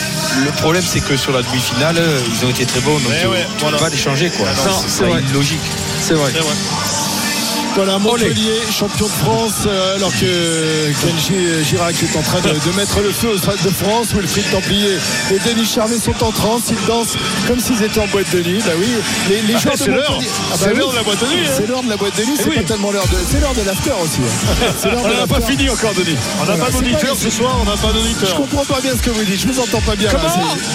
le 0.45 0.51
problème, 0.51 0.83
c'est 0.85 1.01
que 1.01 1.15
sur 1.17 1.31
la 1.31 1.41
demi-finale, 1.43 1.97
euh, 1.97 2.19
ils 2.33 2.45
ont 2.45 2.49
été 2.49 2.65
très 2.65 2.79
bons, 2.81 2.93
donc 2.93 3.03
Mais 3.09 3.21
tu 3.21 3.65
ne 3.65 3.71
peux 3.71 3.77
pas 3.77 3.89
les 3.89 3.97
changer. 3.97 4.29
Quoi. 4.29 4.47
Non, 4.81 4.87
C'est- 4.87 5.03
vrai. 5.05 5.21
illogique. 5.29 5.59
C'est 6.01 6.13
vrai. 6.13 6.31
C'est 6.33 6.39
vrai. 6.41 6.53
Voilà, 7.75 7.99
Montpellier, 7.99 8.57
champion 8.71 9.05
de 9.05 9.11
France, 9.11 9.53
euh, 9.67 9.97
alors 9.97 10.09
que 10.09 10.91
Kenji 10.99 11.63
Girac 11.63 11.93
est 12.01 12.17
en 12.17 12.23
train 12.23 12.39
de, 12.41 12.49
de 12.49 12.75
mettre 12.75 13.01
le 13.01 13.11
feu 13.11 13.27
au 13.35 13.37
Stade 13.37 13.61
de 13.63 13.69
France. 13.69 14.07
Wilfried 14.15 14.49
Templier 14.49 14.97
et 15.31 15.37
Denis 15.47 15.67
Charvet 15.67 15.99
sont 15.99 16.23
en 16.23 16.31
transe. 16.31 16.63
Ils 16.71 16.85
dansent 16.87 17.13
comme 17.47 17.59
s'ils 17.59 17.83
étaient 17.83 17.99
en 17.99 18.07
boîte 18.07 18.31
de 18.33 18.41
nuit. 18.41 18.63
Bah 18.65 18.71
oui, 18.79 18.87
les, 19.29 19.41
les 19.43 19.53
Ah, 19.53 19.59
joueurs 19.59 19.75
de 19.75 19.79
c'est 19.79 19.91
l'heure. 19.91 20.11
Montpellier- 20.11 20.29
Ah 20.33 20.41
bah 20.49 20.57
C'est 20.59 20.71
oui, 20.71 20.77
l'heure 20.79 20.89
de 20.91 20.95
la 20.95 21.03
boîte 21.03 21.19
de 21.21 21.25
nuit, 21.27 21.45
hein. 21.45 21.51
C'est 21.55 21.67
l'heure 21.67 21.83
de 21.83 21.89
la 21.89 21.97
boîte 21.97 22.17
de 22.17 22.23
nuit. 22.25 22.33
C'est 22.35 22.49
oui. 22.49 22.55
pas 22.55 22.63
tellement 22.63 22.91
l'heure 22.91 23.07
de. 23.11 23.17
C'est 23.31 23.39
l'heure 23.41 23.53
de 23.53 23.61
l'after 23.61 23.91
aussi. 24.03 24.21
hein. 24.25 24.89
On 25.05 25.07
n'a 25.19 25.27
pas 25.27 25.41
fini 25.41 25.69
encore, 25.69 25.93
Denis. 25.93 26.17
On 26.17 26.45
n'a 26.45 26.55
Voilà, 26.55 26.65
pas 26.65 26.71
d'auditeur 26.71 27.15
ce 27.15 27.29
soir, 27.29 27.57
on 27.61 27.65
n'a 27.65 27.77
pas 27.77 27.89
Je 27.89 27.93
d'auditeur. 27.93 28.35
comprends 28.37 28.65
pas 28.65 28.81
bien 28.81 28.93
ce 28.97 29.03
que 29.03 29.11
vous 29.11 29.23
dites, 29.23 29.39
je 29.39 29.47
vous 29.47 29.59
entends 29.59 29.81
pas 29.81 29.95
bien. 29.95 30.11
là. 30.11 30.19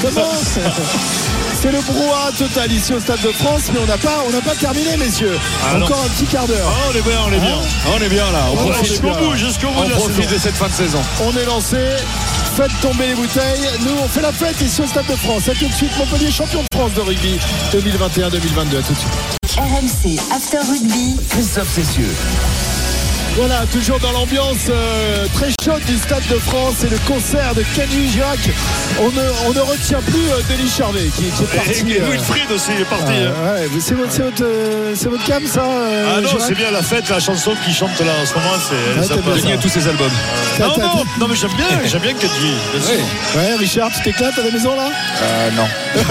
Comment 0.02 0.30
C'est- 0.40 0.60
Comment 0.60 1.41
C'est 1.62 1.70
le 1.70 1.80
brouhaha 1.80 2.32
total 2.36 2.72
ici 2.72 2.92
au 2.92 2.98
Stade 2.98 3.20
de 3.20 3.30
France, 3.30 3.70
mais 3.72 3.78
on 3.78 3.86
n'a 3.86 3.96
pas, 3.96 4.24
on 4.26 4.30
n'a 4.32 4.40
pas 4.40 4.56
terminé, 4.56 4.96
messieurs. 4.96 5.38
Ah, 5.64 5.78
non. 5.78 5.84
Encore 5.84 6.02
un 6.04 6.08
petit 6.08 6.24
quart 6.24 6.44
d'heure. 6.48 6.68
Ah, 6.68 6.90
on 6.90 6.98
est 6.98 7.02
bien, 7.02 7.20
on 7.24 7.32
est 7.32 7.38
bien. 7.38 7.56
On 7.86 8.02
est 8.02 8.08
bien 8.08 8.32
là, 8.32 8.46
on 8.50 8.56
profite, 8.56 8.84
jusqu'au 8.84 9.12
bout, 9.12 9.36
jusqu'au 9.36 9.68
bout 9.68 9.74
on 9.78 9.84
de 9.84 9.90
la 9.90 9.96
profite 9.96 10.28
de 10.28 10.38
cette 10.38 10.56
fin 10.56 10.66
de 10.66 10.72
saison. 10.72 10.98
On 11.22 11.30
est 11.36 11.44
lancé. 11.44 11.76
Faites 12.56 12.80
tomber 12.80 13.06
les 13.06 13.14
bouteilles. 13.14 13.68
Nous, 13.82 13.94
on 14.02 14.08
fait 14.08 14.22
la 14.22 14.32
fête 14.32 14.60
ici 14.60 14.82
au 14.82 14.88
Stade 14.88 15.06
de 15.06 15.14
France. 15.14 15.48
A 15.48 15.54
tout 15.54 15.68
de 15.68 15.72
suite, 15.72 15.96
Montpellier, 15.96 16.32
champion 16.32 16.62
de 16.62 16.66
France 16.76 16.94
de 16.94 17.00
rugby 17.00 17.38
2021-2022. 17.72 18.78
À 18.78 18.82
tout 18.82 18.92
de 18.94 18.98
suite. 18.98 19.12
RMC 19.56 20.18
After 20.34 20.58
Rugby. 20.68 21.16
Christophe 21.30 21.72
Cessieux. 21.72 22.10
Voilà, 23.34 23.64
toujours 23.72 23.98
dans 23.98 24.12
l'ambiance 24.12 24.68
euh, 24.68 25.26
très 25.32 25.48
chaude 25.64 25.82
du 25.86 25.96
Stade 25.96 26.22
de 26.28 26.38
France 26.38 26.84
et 26.84 26.90
le 26.90 26.98
concert 27.08 27.54
de 27.54 27.62
Kenny 27.74 28.08
Girac. 28.10 28.38
On 29.00 29.10
ne, 29.10 29.22
on 29.46 29.52
ne 29.54 29.60
retient 29.60 30.00
plus 30.02 30.28
euh, 30.30 30.40
Denis 30.50 30.68
Charvet 30.70 31.06
qui, 31.16 31.30
qui 31.30 31.42
est 31.42 31.56
parti. 31.56 31.84
Et, 31.88 31.92
et 31.96 32.00
euh, 32.02 32.10
Wilfried 32.10 32.50
aussi 32.52 32.72
il 32.76 32.82
est 32.82 32.84
parti. 32.84 33.10
euh, 33.12 33.30
hein. 33.30 33.54
ouais, 33.62 33.80
c'est 33.80 33.94
votre, 33.94 34.20
euh, 34.42 34.94
cam, 35.26 35.46
ça 35.46 35.62
euh, 35.64 36.12
Ah 36.14 36.20
non, 36.20 36.28
c'est 36.38 36.54
bien 36.54 36.70
la 36.70 36.82
fête, 36.82 37.08
la 37.08 37.20
chanson 37.20 37.54
qu'il 37.64 37.72
chante 37.74 37.98
là 38.00 38.12
en 38.22 38.26
ce 38.26 38.34
moment, 38.34 38.54
c'est 38.68 39.14
Ouais, 39.50 39.58
tous 39.58 39.68
ces 39.70 39.88
albums. 39.88 40.10
Non, 40.60 40.76
non, 40.78 41.04
non, 41.20 41.28
mais 41.28 41.34
j'aime 41.34 41.52
bien, 41.56 41.66
j'aime 41.86 42.02
bien 42.02 42.12
bien 42.12 42.28
sûr. 42.28 42.94
Ouais, 43.34 43.54
Richard, 43.58 43.90
tu 43.96 44.02
t'éclates 44.02 44.38
à 44.38 44.42
la 44.42 44.50
maison 44.50 44.76
là? 44.76 44.90
Euh, 45.22 45.50
non. 45.56 45.66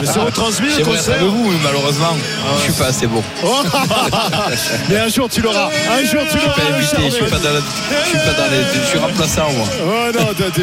Mais 0.00 0.06
c'est 0.06 0.18
retransmis 0.18 0.68
le 0.78 0.84
concert. 0.84 1.14
avec 1.16 1.26
vous, 1.26 1.52
malheureusement, 1.62 2.16
je 2.58 2.62
suis 2.64 2.72
pas 2.72 2.86
assez 2.86 3.06
bon. 3.06 3.22
Mais 4.88 4.98
un 4.98 5.08
jour 5.08 5.28
tu 5.28 5.40
l'auras. 5.40 5.68
Un 5.98 6.04
jour 6.04 6.22
tu 6.30 6.34
Je 6.34 6.38
suis 6.38 6.48
pas 6.48 6.62
invité, 6.76 6.96
je 7.06 7.10
suis 7.14 7.24
pas 7.24 7.38
dans 7.38 7.52
la, 7.52 7.60
je 8.04 8.08
suis 8.08 8.18
pas 8.18 8.32
dans 8.38 8.50
les, 8.50 8.80
je 8.82 8.86
suis 8.86 8.98
remplaçant 8.98 9.50
moi. 9.52 9.66
Oh 9.82 10.18
non, 10.18 10.26
t'es- 10.34 10.62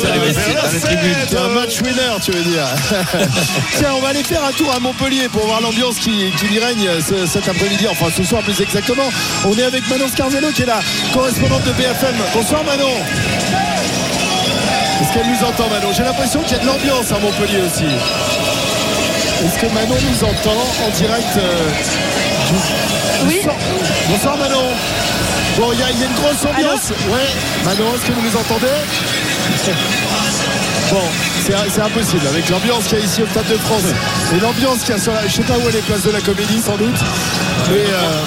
Dans 0.00 0.70
les 0.72 0.80
tribunes. 0.80 1.38
Un 1.44 1.48
match 1.48 1.80
winner, 1.82 2.16
tu 2.24 2.30
veux 2.32 2.42
dire. 2.42 2.64
Tiens, 3.78 3.92
on 3.96 4.00
va 4.00 4.08
aller 4.08 4.24
faire 4.24 4.42
un 4.44 4.52
tour 4.52 4.72
à 4.74 4.80
Montpellier 4.80 5.28
pour 5.28 5.44
voir 5.46 5.60
l'ambiance 5.60 5.96
qui, 5.96 6.30
qui 6.38 6.54
y 6.54 6.58
règne 6.58 6.88
ce- 7.06 7.26
cet 7.26 7.48
après-midi, 7.48 7.86
enfin 7.90 8.06
ce 8.16 8.24
soir 8.24 8.42
plus 8.42 8.58
exactement. 8.60 9.08
On 9.44 9.56
est 9.58 9.64
avec 9.64 9.86
Manon 9.88 10.08
Scarzello 10.08 10.48
qui 10.52 10.62
est 10.62 10.66
la 10.66 10.80
correspondante 11.12 11.64
de 11.64 11.72
BFM. 11.72 12.14
Bonsoir 12.34 12.64
Manon. 12.64 12.96
Est-ce 15.00 15.12
qu'elle 15.12 15.26
nous 15.26 15.44
entend 15.46 15.68
Manon? 15.68 15.92
J'ai 15.92 16.04
l'impression 16.04 16.40
qu'il 16.42 16.56
y 16.56 16.60
a 16.60 16.62
de 16.62 16.66
l'ambiance 16.66 17.10
à 17.12 17.18
Montpellier 17.18 17.60
aussi. 17.66 17.84
Est-ce 19.44 19.58
que 19.58 19.66
Manon 19.74 19.96
nous 20.08 20.24
entend 20.24 20.56
en 20.86 20.90
direct 20.96 21.36
euh, 21.36 21.40
Oui. 23.26 23.40
Bonsoir, 24.08 24.36
Manon. 24.36 24.64
Bon, 25.58 25.72
il 25.72 25.78
y, 25.78 25.80
y 25.80 25.84
a 25.84 26.06
une 26.06 26.14
grosse 26.14 26.44
ambiance. 26.44 26.90
ouais. 26.90 27.28
Manon, 27.64 27.94
est-ce 27.94 28.06
que 28.06 28.12
vous 28.12 28.22
nous 28.22 28.36
entendez? 28.36 28.66
Bon, 30.90 31.00
c'est 31.46 31.54
c'est 31.74 31.80
impossible 31.80 32.26
avec 32.26 32.50
l'ambiance 32.50 32.84
qu'il 32.84 32.98
y 32.98 33.00
a 33.00 33.04
ici 33.06 33.22
au 33.22 33.26
Stade 33.26 33.46
de 33.48 33.56
France 33.56 33.84
et 34.36 34.40
l'ambiance 34.40 34.80
qu'il 34.80 34.90
y 34.94 34.98
a 34.98 35.00
sur 35.00 35.14
la. 35.14 35.26
Je 35.26 35.32
sais 35.36 35.42
pas 35.42 35.54
où 35.56 35.66
est 35.70 35.72
les 35.72 35.80
places 35.80 36.02
de 36.02 36.10
la 36.10 36.20
comédie 36.20 36.60
sans 36.60 36.76
doute. 36.76 36.98
Mais 37.70 37.76
euh, 37.78 38.20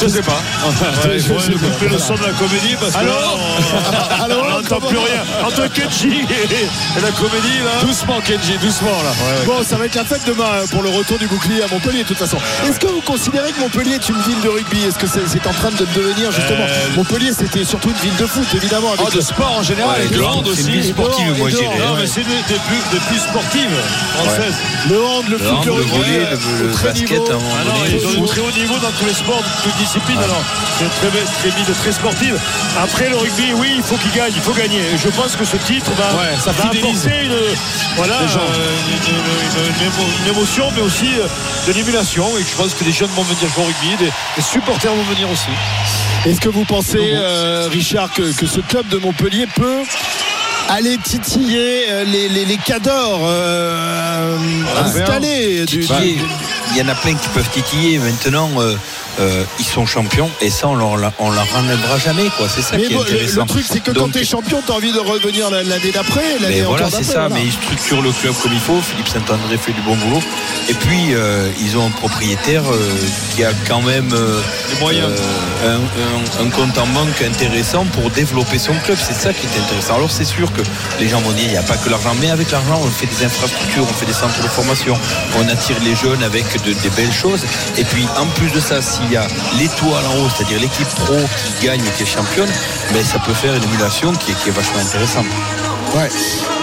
Je 0.00 0.08
sais 0.08 0.22
pas. 0.22 0.32
Ouais, 0.62 1.14
il 1.16 1.20
Je 1.20 1.26
faudrait 1.26 1.42
sais 1.44 1.52
pas, 1.52 1.66
couper 1.66 1.88
le 1.88 1.98
son 1.98 2.14
de 2.14 2.22
la 2.22 2.30
comédie 2.32 2.76
parce 2.80 2.94
que 2.96 3.04
là, 3.04 3.12
on- 3.34 4.60
n'entend 4.62 4.80
plus 4.80 4.96
rien. 4.98 5.22
Entre 5.44 5.66
Kenji 5.72 6.08
et, 6.30 6.54
et 6.54 7.00
la 7.02 7.10
comédie 7.10 7.58
là. 7.64 7.80
Doucement, 7.84 8.20
Kenji, 8.20 8.56
doucement 8.58 8.90
là. 9.02 9.10
Bon, 9.46 9.62
ça 9.64 9.76
va 9.76 9.86
être 9.86 9.94
la 9.94 10.04
fête 10.04 10.22
demain 10.26 10.44
euh, 10.54 10.66
pour 10.70 10.82
le 10.82 10.88
retour 10.90 11.18
du 11.18 11.26
bouclier 11.26 11.62
à 11.62 11.66
Montpellier 11.68 12.02
de 12.02 12.08
toute 12.08 12.18
façon. 12.18 12.38
Est-ce 12.68 12.78
que 12.78 12.86
vous 12.86 13.00
considérez 13.00 13.52
que 13.52 13.60
Montpellier 13.60 13.94
est 13.96 14.08
une 14.08 14.20
ville 14.22 14.40
de 14.42 14.48
rugby? 14.48 14.84
Est-ce 14.84 14.98
que 14.98 15.06
c'est 15.06 15.46
en 15.46 15.52
train 15.52 15.70
de 15.70 15.84
devenir 15.94 16.30
justement 16.30 16.64
Euh, 16.68 16.96
Montpellier 16.96 17.32
c'était 17.36 17.64
surtout 17.64 17.90
une 17.90 17.96
ville 18.10 18.16
de 18.16 18.26
foot 18.26 18.46
évidemment 18.54 18.92
avec 18.92 19.06
Oh, 19.06 19.10
de 19.14 19.20
sport 19.20 19.56
en 19.58 19.62
général, 19.62 20.00
Ouais, 20.00 20.06
et 20.06 20.08
de 20.14 20.20
hand 20.22 20.38
hand, 20.38 20.44
c'est 20.54 20.60
une 20.62 20.68
aussi. 20.68 20.70
ville 20.70 20.84
sportive, 20.84 21.38
moi 21.38 21.48
je 21.50 21.56
dirais. 21.56 21.78
Non 21.78 21.96
mais 21.98 22.06
c'est 22.06 22.22
des, 22.24 22.42
des 22.48 22.60
plus, 22.68 22.82
des 22.92 23.00
plus 23.08 23.18
sportives 23.18 23.76
françaises. 24.14 24.54
le 24.88 25.02
hand, 25.04 25.24
le, 25.28 25.32
Le 25.32 25.38
foot, 25.38 25.56
hand, 25.58 25.64
le 25.66 25.70
le 25.72 25.76
rugby, 25.78 25.90
volley, 25.98 26.18
euh, 26.18 26.36
le- 26.62 26.82
basket, 26.82 27.10
niveau. 27.10 27.28
Ah 27.32 27.64
non, 27.66 27.74
ils 27.86 28.06
ont 28.06 28.24
un 28.24 28.26
très 28.26 28.40
haut 28.40 28.50
niveau 28.52 28.74
dans 28.78 28.92
tous 28.98 29.06
les 29.06 29.14
sports, 29.14 29.42
toutes 29.62 29.76
disciplines. 29.76 30.18
Alors, 30.22 30.42
c'est 30.78 30.88
très, 31.00 31.10
très 31.40 31.50
ville 31.56 31.74
très 31.74 31.92
sportive. 31.92 32.38
Après, 32.80 33.08
le 33.08 33.16
rugby, 33.16 33.52
oui, 33.56 33.74
il 33.76 33.82
faut 33.82 33.96
qu'il 33.96 34.12
gagne, 34.12 34.32
il 34.34 34.42
faut 34.42 34.52
gagner. 34.52 34.80
Et 34.94 34.98
je 34.98 35.08
pense 35.10 35.36
que 35.36 35.44
ce 35.44 35.56
titre 35.56 35.90
va, 35.96 36.04
Ouais, 36.16 36.36
ça 36.42 36.52
va 36.52 36.64
apporter 36.66 37.24
une, 37.24 37.32
voilà, 37.96 38.14
Les 38.20 38.26
euh, 38.26 38.38
une, 38.88 39.14
une- 39.14 39.74
une 39.74 39.88
émo- 39.88 40.12
une 40.24 40.32
émotion, 40.36 40.70
mais 40.74 40.82
aussi 40.82 41.08
euh, 41.18 41.26
de 41.66 41.72
l'émulation. 41.72 42.26
Et 42.38 42.42
je 42.42 42.56
pense 42.56 42.74
que 42.74 42.84
des 42.84 42.92
jeunes 42.92 43.10
vont 43.16 43.22
venir 43.22 43.48
jouer 43.54 43.64
au 43.64 43.66
rugby, 43.66 43.96
des, 44.04 44.10
des 44.36 44.42
supporters 44.42 44.92
vont 44.94 45.02
venir 45.14 45.28
aussi. 45.30 45.50
Est-ce 46.24 46.40
que 46.40 46.48
vous 46.48 46.64
pensez, 46.64 46.98
euh, 47.00 47.68
Richard, 47.70 48.10
que, 48.12 48.32
que 48.32 48.46
ce 48.46 48.60
club 48.60 48.86
de 48.88 48.96
Montpellier 48.98 49.46
peut 49.54 49.82
aller 50.68 50.96
titiller 50.98 51.86
euh, 51.90 52.04
les, 52.04 52.28
les, 52.28 52.44
les 52.44 52.56
cadors 52.56 53.20
euh, 53.24 54.36
installés 54.84 55.64
du, 55.66 55.78
du- 55.78 55.86
il 56.74 56.78
y 56.78 56.82
en 56.82 56.88
a 56.88 56.94
plein 56.94 57.14
qui 57.14 57.28
peuvent 57.28 57.48
titiller. 57.50 57.98
Maintenant, 57.98 58.48
euh, 58.58 58.74
euh, 59.20 59.44
ils 59.58 59.64
sont 59.64 59.86
champions 59.86 60.30
et 60.40 60.50
ça, 60.50 60.68
on 60.68 60.74
leur, 60.76 61.12
on 61.18 61.30
leur 61.30 61.46
enlèvera 61.56 61.98
jamais. 61.98 62.28
quoi. 62.36 62.46
C'est 62.48 62.62
ça 62.62 62.76
Mais 62.76 62.84
qui 62.84 62.94
est 62.94 62.96
intéressant. 63.00 63.40
le 63.42 63.46
truc, 63.46 63.64
c'est 63.70 63.80
que 63.80 63.90
quand 63.90 64.10
tu 64.10 64.18
es 64.20 64.24
champion, 64.24 64.62
tu 64.64 64.72
as 64.72 64.74
envie 64.74 64.92
de 64.92 64.98
revenir 64.98 65.50
la- 65.50 65.62
l'année 65.62 65.90
d'après, 65.92 66.38
l'année 66.40 66.56
Mais 66.60 66.60
voilà, 66.62 66.90
c'est 66.90 67.02
ça. 67.04 67.26
voilà. 67.28 67.34
Mais 67.36 67.44
ils 67.44 67.52
structurent 67.52 68.02
le 68.02 68.12
club 68.12 68.34
comme 68.42 68.52
il 68.52 68.60
faut. 68.60 68.80
Philippe 68.80 69.08
Saint-André 69.08 69.58
fait 69.58 69.72
du 69.72 69.80
bon 69.82 69.96
boulot. 69.96 70.22
Et 70.68 70.74
puis, 70.74 71.14
euh, 71.14 71.48
ils 71.60 71.76
ont 71.76 71.86
un 71.86 71.90
propriétaire 71.90 72.62
euh, 72.70 72.90
qui 73.34 73.44
a 73.44 73.52
quand 73.68 73.82
même 73.82 74.14
moyens. 74.80 75.08
un, 75.64 75.74
un- 75.74 76.46
un 76.46 76.50
compte 76.50 76.76
en 76.78 76.86
banque 76.88 77.20
intéressant 77.22 77.84
pour 77.86 78.10
développer 78.10 78.58
son 78.58 78.74
club. 78.84 78.98
C'est 79.00 79.14
ça 79.14 79.32
qui 79.32 79.46
est 79.46 79.60
intéressant. 79.64 79.96
Alors, 79.96 80.10
c'est 80.10 80.24
sûr 80.24 80.52
que 80.52 80.62
les 81.00 81.08
gens 81.08 81.20
vont 81.20 81.32
dire 81.32 81.44
il 81.46 81.50
n'y 81.52 81.56
a 81.56 81.62
pas 81.62 81.76
que 81.76 81.88
l'argent. 81.90 82.14
Mais 82.20 82.30
avec 82.30 82.50
l'argent, 82.50 82.80
on 82.82 82.88
fait 82.90 83.06
des 83.06 83.24
infrastructures, 83.24 83.84
on 83.88 83.92
fait 83.94 84.06
des 84.06 84.12
centres 84.12 84.40
de 84.42 84.48
formation, 84.48 84.94
on 85.38 85.48
attire 85.48 85.76
les 85.84 85.94
jeunes 85.94 86.22
avec 86.22 86.44
de- 86.64 86.72
des 86.72 86.90
belles 86.90 87.12
choses. 87.12 87.44
Et 87.78 87.84
puis, 87.84 88.06
en 88.18 88.26
plus 88.26 88.50
de 88.50 88.60
ça, 88.60 88.80
s'il 89.02 89.12
y 89.12 89.16
a 89.16 89.26
l'étoile 89.58 90.04
en 90.06 90.18
haut, 90.24 90.28
c'est-à-dire 90.34 90.60
l'équipe 90.60 90.88
pro 90.88 91.16
qui 91.58 91.66
gagne 91.66 91.80
et 91.80 91.90
qui 91.96 92.02
est 92.02 92.06
championne, 92.06 92.48
ben, 92.92 93.04
ça 93.04 93.18
peut 93.18 93.34
faire 93.34 93.54
une 93.54 93.62
émulation 93.64 94.12
qui 94.12 94.32
est, 94.32 94.34
qui 94.34 94.48
est 94.48 94.52
vachement 94.52 94.80
intéressante. 94.80 95.26
Ouais. 95.94 96.08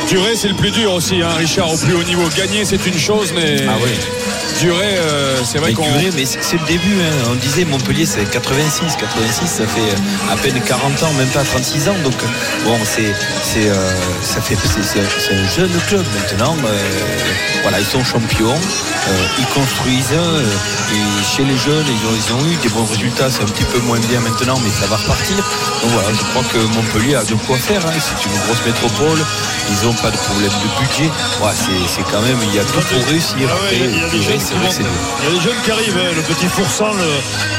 Durer, 0.07 0.35
c'est 0.35 0.47
le 0.47 0.55
plus 0.55 0.71
dur 0.71 0.91
aussi, 0.93 1.21
hein, 1.21 1.29
Richard, 1.37 1.71
au 1.71 1.77
plus 1.77 1.93
haut 1.93 2.03
niveau. 2.03 2.27
Gagner, 2.35 2.65
c'est 2.65 2.83
une 2.87 2.97
chose, 2.97 3.31
mais 3.35 3.57
Ah 3.69 3.73
oui. 3.83 3.91
durer, 4.59 4.97
euh, 4.97 5.35
c'est 5.43 5.59
vrai 5.59 5.73
qu'on. 5.73 5.83
Duret, 5.83 6.09
mais 6.15 6.25
c'est 6.25 6.57
le 6.59 6.65
début. 6.65 6.95
hein. 7.01 7.27
On 7.31 7.35
disait 7.35 7.63
Montpellier, 7.65 8.07
c'est 8.07 8.25
86. 8.27 8.95
86, 8.97 9.45
ça 9.47 9.67
fait 9.67 10.31
à 10.31 10.35
peine 10.37 10.59
40 10.65 11.03
ans, 11.03 11.13
même 11.17 11.27
pas 11.27 11.43
36 11.43 11.89
ans. 11.89 11.95
Donc, 12.03 12.15
bon, 12.65 12.75
c'est, 12.83 13.13
c'est, 13.43 13.69
euh, 13.69 13.91
ça 14.23 14.41
fait, 14.41 14.55
c'est, 14.81 14.99
un 15.35 15.47
jeune 15.55 15.69
club 15.87 16.03
maintenant. 16.15 16.55
euh, 16.65 16.77
voilà, 17.63 17.79
ils 17.79 17.85
sont 17.85 18.03
champions. 18.03 18.53
euh, 18.55 19.27
ils 19.39 19.45
construisent. 19.47 20.13
euh, 20.13 20.43
et 20.93 21.23
chez 21.35 21.43
les 21.43 21.57
jeunes, 21.57 21.85
ils 21.87 22.05
ont, 22.07 22.15
ils 22.15 22.33
ont 22.33 22.51
eu 22.51 22.55
des 22.57 22.69
bons 22.69 22.85
résultats. 22.85 23.29
C'est 23.29 23.43
un 23.43 23.45
petit 23.45 23.65
peu 23.65 23.79
moins 23.79 23.99
bien 23.99 24.19
maintenant, 24.21 24.59
mais 24.63 24.69
ça 24.71 24.87
va 24.87 24.95
repartir. 24.97 25.35
Donc 25.37 25.91
voilà, 25.91 26.09
je 26.13 26.23
crois 26.31 26.43
que 26.51 26.57
Montpellier 26.75 27.15
a 27.15 27.23
de 27.23 27.35
quoi 27.35 27.57
faire. 27.57 27.85
hein. 27.85 27.91
C'est 27.99 28.25
une 28.25 28.37
grosse 28.45 28.65
métropole. 28.65 29.19
Ils 29.71 29.85
n'ont 29.85 29.93
pas 29.93 30.09
de 30.11 30.17
problème 30.17 30.49
de 30.51 30.69
budget. 30.85 31.11
C'est, 31.87 32.03
quand 32.11 32.21
même, 32.21 32.39
il 32.43 32.55
y 32.55 32.59
a 32.59 32.63
tout 32.63 32.79
pour 32.81 33.05
réussir. 33.07 33.35
Ah 33.51 33.55
il 33.71 33.79
y 33.79 33.83
a 33.83 33.87
Il 33.89 33.99
y 33.99 34.03
a 34.05 34.09
des 34.09 35.41
jeunes 35.41 35.61
qui 35.63 35.71
arrivent, 35.71 35.97
hein, 35.97 36.11
le 36.15 36.21
petit 36.23 36.47
Foursan, 36.47 36.93
le, 36.93 37.03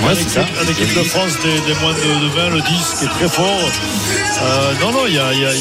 Ouais, 0.07 0.13
en 0.13 0.15
c'est 0.15 0.23
équipe, 0.23 0.33
ça. 0.33 0.41
en 0.65 0.69
équipe 0.69 0.95
de 0.99 1.05
France 1.05 1.33
des, 1.45 1.61
des 1.61 1.75
moins 1.81 1.93
de, 1.93 1.99
de 2.25 2.29
20, 2.35 2.49
le 2.51 2.61
10, 2.63 2.95
qui 2.99 3.05
est 3.05 3.09
très 3.09 3.29
fort. 3.29 3.61
Euh, 4.43 4.73
non, 4.81 4.93
non, 4.93 5.07
il 5.07 5.15
y 5.15 5.19
a, 5.19 5.33
il 5.35 5.41
y 5.41 5.45
a- 5.47 5.55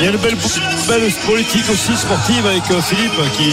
il 0.00 0.04
y 0.04 0.06
a 0.06 0.10
une 0.10 0.16
belle, 0.18 0.36
belle 0.86 1.12
politique 1.26 1.64
aussi 1.70 1.96
sportive 1.96 2.46
avec 2.46 2.62
euh, 2.70 2.80
Philippe 2.80 3.10
qui, 3.36 3.50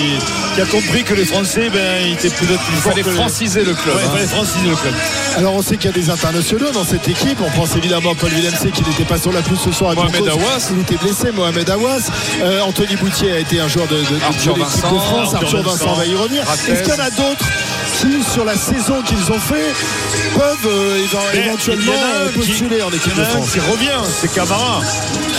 qui 0.54 0.62
a 0.62 0.66
compris 0.66 1.04
que 1.04 1.16
les 1.16 1.26
Français, 1.26 1.70
ben, 1.74 2.06
ils 2.06 2.14
étaient 2.14 2.30
peut-être 2.30 2.62
plus 2.62 2.74
Il 2.76 2.82
forts 2.82 2.92
fallait 2.92 3.02
que 3.04 3.10
les- 3.10 3.16
franciser 3.16 3.64
le 3.64 3.74
club. 3.74 3.96
Ouais, 3.96 4.02
il 4.04 4.08
hein. 4.08 4.12
fallait 4.14 4.28
franciser 4.28 4.68
le 4.70 4.76
club. 4.76 4.94
Alors 5.38 5.56
on 5.56 5.62
sait 5.64 5.78
qu'il 5.78 5.90
y 5.90 5.94
a 5.94 5.98
des 5.98 6.10
internationaux 6.12 6.70
dans 6.72 6.84
cette 6.84 7.08
équipe. 7.08 7.40
On 7.42 7.50
pense 7.60 7.76
évidemment 7.76 8.12
à 8.12 8.16
Paul 8.16 8.30
Villemc 8.30 8.52
qui 8.72 8.84
n'était 8.84 9.06
pas 9.06 9.18
sur 9.18 9.32
la 9.32 9.42
pelouse 9.42 9.60
ce 9.66 9.72
soir. 9.72 9.92
avec 9.92 10.04
Mohamed. 10.04 10.30
Aouas. 10.30 10.70
Il 10.72 10.82
était 10.82 10.98
blessé. 11.04 11.32
Mohamed 11.34 11.68
Awas. 11.72 12.12
Euh, 12.44 12.62
Anthony 12.62 12.96
Boutier 12.98 13.32
a 13.32 13.40
été 13.40 13.60
un 13.60 13.68
joueur 13.68 13.88
de, 13.88 13.96
de, 13.98 14.02
de 14.02 14.24
Arthur 14.24 14.54
de 14.54 14.60
l'équipe 14.60 14.76
de 14.76 14.82
Vincent, 14.88 15.00
France. 15.00 15.34
Arthur 15.34 15.48
Arthur 15.48 15.64
Vincent 15.64 15.86
Vincent, 15.86 15.94
va 15.96 16.06
y 16.06 16.16
revenir. 16.16 16.44
Est-ce 16.44 16.84
qu'il 16.84 16.94
y 16.94 16.96
en 16.96 17.04
a 17.04 17.10
d'autres 17.10 17.46
qui, 18.00 18.24
sur 18.24 18.46
la 18.46 18.56
saison 18.56 19.02
qu'ils 19.04 19.32
ont 19.32 19.40
fait, 19.40 19.74
peuvent 20.34 20.68
euh, 20.68 20.98
éventuellement 21.34 21.94
postuler 22.34 22.82
en 22.82 22.90
équipe 22.90 23.16
de 23.16 23.24
France. 23.24 23.52
qui 23.52 23.60
revient, 23.60 24.02
c'est 24.10 24.32
Camara, 24.34 24.82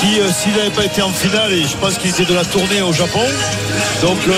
qui, 0.00 0.20
euh, 0.20 0.28
s'il 0.30 0.52
n'avait 0.52 0.70
pas 0.70 0.84
été 0.84 1.02
en 1.02 1.10
finale, 1.10 1.52
et 1.52 1.62
je 1.62 1.76
pense 1.76 1.98
qu'il 1.98 2.10
était 2.10 2.24
de 2.24 2.34
la 2.34 2.44
tournée 2.44 2.82
au 2.82 2.92
Japon, 2.92 3.22
donc 4.02 4.18
euh, 4.28 4.32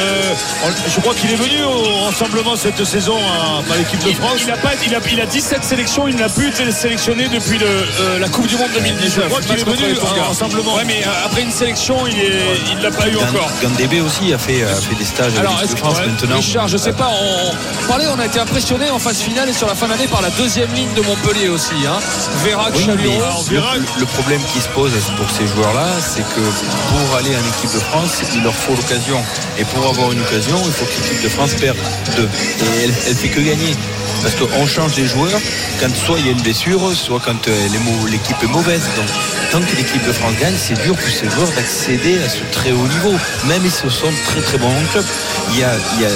on- 0.65 0.91
je 0.91 1.01
crois 1.01 1.15
qu'il 1.15 1.31
est 1.33 1.37
venu 1.37 1.63
au 1.65 2.05
rassemblement 2.07 2.57
cette 2.57 2.83
saison 2.85 3.17
à, 3.17 3.73
à 3.73 3.77
l'équipe 3.77 4.03
de 4.05 4.13
France. 4.13 4.41
Il 4.45 4.51
a, 4.51 4.57
pas, 4.57 4.71
il, 4.87 4.95
a, 4.95 4.99
il 5.13 5.21
a 5.21 5.27
17 5.27 5.65
sélections, 5.65 6.07
il 6.09 6.17
n'a 6.17 6.29
plus 6.29 6.49
été 6.49 6.71
sélectionné 6.71 7.29
depuis 7.29 7.59
le, 7.59 7.67
euh, 7.67 8.19
la 8.19 8.29
Coupe 8.29 8.47
du 8.47 8.57
Monde 8.57 8.69
2019. 8.75 9.25
Je 9.25 9.29
crois 9.29 9.41
qu'il 9.41 9.51
Match 9.51 9.61
est 9.61 9.65
contre 9.65 9.77
venu 9.79 9.89
les 9.95 9.99
Tonga. 9.99 10.23
en 10.23 10.29
rassemblement. 10.29 10.75
Ouais, 10.75 10.85
mais 10.87 11.03
euh, 11.07 11.11
après 11.27 11.43
une 11.43 11.51
sélection, 11.53 11.97
il 12.07 12.19
est- 12.19 12.43
il 12.73 12.83
l'a 12.83 12.91
pas 12.91 13.09
eu 13.09 13.17
encore. 13.17 13.51
Gandébé 13.63 14.01
aussi 14.01 14.33
a 14.33 14.39
fait, 14.39 14.63
a 14.63 14.75
fait 14.75 14.95
des 14.95 15.05
stages 15.05 15.33
Alors, 15.39 15.59
est-ce 15.63 15.71
que 15.71 15.75
de 15.75 15.79
France 15.79 15.99
maintenant. 16.07 16.37
Richard, 16.37 16.69
je 16.69 16.77
sais 16.77 16.93
pas, 16.93 17.09
on, 17.11 17.51
on 17.85 17.89
parlait, 17.89 18.07
on 18.15 18.19
a 18.19 18.27
été 18.27 18.39
impressionné 18.39 18.91
en 18.91 18.99
phase 18.99 19.19
finale 19.21 19.49
et 19.49 19.53
sur 19.53 19.67
la 19.67 19.75
fin 19.75 19.89
d'année 19.89 20.07
par 20.09 20.23
la 20.23 20.31
deuxième 20.31 20.73
ligne 20.75 20.93
de 20.95 21.03
Montpellier 21.03 21.49
aussi. 21.49 21.75
Hein. 21.87 21.99
Vérac, 22.45 22.73
Oui, 22.77 22.87
mais 22.97 23.19
le, 23.57 24.01
le 24.01 24.07
problème 24.07 24.41
qui 24.53 24.61
se 24.61 24.69
pose 24.69 24.93
pour 25.17 25.27
ces 25.31 25.45
joueurs-là, 25.55 25.87
c'est 26.01 26.23
que 26.23 26.41
pour 26.41 27.17
aller 27.17 27.31
en 27.37 27.47
équipe 27.57 27.73
de 27.75 27.81
France, 27.81 28.23
il 28.35 28.43
leur 28.43 28.55
faut 28.55 28.75
l'occasion. 28.75 29.23
Et 29.59 29.65
pour 29.65 29.87
avoir 29.87 30.13
une 30.13 30.21
occasion, 30.21 30.57
il 30.65 30.73
faut 30.73 30.85
que 30.85 30.95
l'équipe 31.03 31.23
de 31.23 31.29
France 31.29 31.55
perde 31.55 31.77
deux. 32.17 32.29
Et 32.61 32.85
elle, 32.85 32.95
elle 33.09 33.15
fait 33.17 33.29
que 33.29 33.41
gagner. 33.41 33.75
Parce 34.23 34.35
qu'on 34.35 34.67
change 34.67 34.97
les 34.97 35.07
joueurs 35.07 35.41
quand 35.81 35.95
soit 35.95 36.19
il 36.19 36.27
y 36.27 36.29
a 36.29 36.33
une 36.33 36.41
blessure, 36.43 36.81
soit 36.95 37.21
quand 37.25 37.47
euh, 37.47 37.69
l'équipe 38.11 38.37
est 38.43 38.47
mauvaise. 38.49 38.83
Donc 38.97 39.07
tant 39.53 39.61
que 39.61 39.77
l'équipe 39.77 40.05
de 40.05 40.13
France 40.13 40.35
gagne, 40.41 40.57
c'est 40.59 40.81
dur 40.83 40.97
pour 40.97 41.09
ces 41.09 41.31
joueurs 41.31 41.51
d'accéder 41.55 42.19
à 42.25 42.29
ce 42.29 42.41
très 42.51 42.73
haut 42.73 42.87
niveau. 42.89 43.15
Même 43.47 43.63
si 43.65 43.71
ce 43.71 43.89
sont 43.89 44.11
très 44.27 44.41
très 44.41 44.59
bons 44.59 44.67
en 44.71 44.85
club. 44.93 45.05
Il 45.53 45.59
y 45.61 45.65
a, 45.65 45.71
il 45.97 46.03
y 46.03 46.07
a 46.07 46.09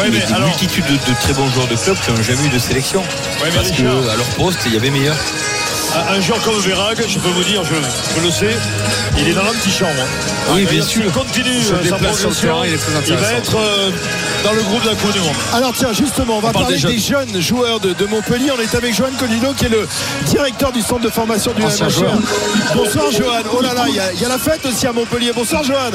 Ouais, 0.00 0.10
des 0.10 0.18
mais 0.18 0.24
alors- 0.34 0.48
multitudes 0.48 0.84
de, 0.86 0.92
de 0.94 1.16
très 1.22 1.32
bons 1.34 1.48
joueurs 1.52 1.68
de 1.68 1.76
club 1.76 1.96
qui 2.04 2.10
n'ont 2.10 2.22
jamais 2.22 2.44
eu 2.46 2.50
de 2.50 2.58
sélection. 2.58 3.02
parce 3.38 3.68
Richard- 3.70 3.76
qu'à 3.76 4.16
leur 4.16 4.26
poste, 4.36 4.58
il 4.66 4.74
y 4.74 4.76
avait 4.76 4.90
meilleur. 4.90 5.16
Un, 5.96 6.20
joueur 6.20 6.40
comme 6.42 6.58
Verag, 6.60 6.98
je 7.08 7.18
peux 7.18 7.28
vous 7.28 7.44
dire, 7.44 7.62
je, 7.64 7.74
je 7.74 8.24
le 8.24 8.30
sais, 8.30 8.54
il 9.18 9.28
est 9.28 9.32
dans 9.32 9.42
l'antichambre. 9.44 9.90
hein. 9.98 10.52
Oui, 10.52 10.64
Ah, 10.66 10.70
bien 10.70 10.80
il 10.80 10.84
sûr. 10.86 11.12
continue 11.12 11.50
Il 11.56 11.64
se 11.64 11.72
euh, 11.72 11.76
sa 11.76 11.82
déplace 11.96 12.18
sur 12.18 12.28
le 12.28 12.34
progression. 12.34 12.48
terrain, 12.48 12.66
il 12.66 12.74
est 12.74 12.76
très 12.76 13.08
Il 13.08 13.16
va 13.16 13.32
être 13.32 13.56
euh, 13.56 13.90
dans 14.44 14.52
le 14.52 14.62
groupe 14.62 14.82
de 14.84 14.88
la 14.90 14.94
Coupe 14.94 15.12
du 15.12 15.18
Monde. 15.20 15.34
Alors 15.54 15.72
tiens, 15.76 15.92
justement, 15.92 16.36
on 16.36 16.40
va 16.40 16.50
On 16.50 16.52
parler 16.52 16.76
des 16.76 16.82
des 16.92 16.98
jeunes. 16.98 17.40
joueurs 17.40 17.80
de, 17.80 17.92
de 17.94 18.06
Montpellier. 18.06 18.50
On 18.56 18.60
est 18.60 18.74
avec 18.74 18.94
Johan 18.94 19.08
Colino, 19.18 19.52
qui 19.54 19.64
est 19.66 19.68
le 19.70 19.88
directeur 20.26 20.70
du 20.72 20.82
centre 20.82 21.00
de 21.00 21.08
formation 21.10 21.52
du 21.52 21.62
Ancien 21.64 21.86
MHR. 21.86 22.74
Bonsoir 22.74 23.10
Johan. 23.10 23.42
Oh 23.52 23.62
là 23.62 23.72
là, 23.74 23.84
il 23.88 23.94
y, 23.94 24.00
a- 24.00 24.12
il 24.12 24.20
y 24.20 24.24
a 24.24 24.28
la 24.28 24.38
fête 24.38 24.64
aussi 24.66 24.86
à 24.86 24.92
Montpellier. 24.92 25.32
Bonsoir 25.34 25.64
Johan. 25.64 25.90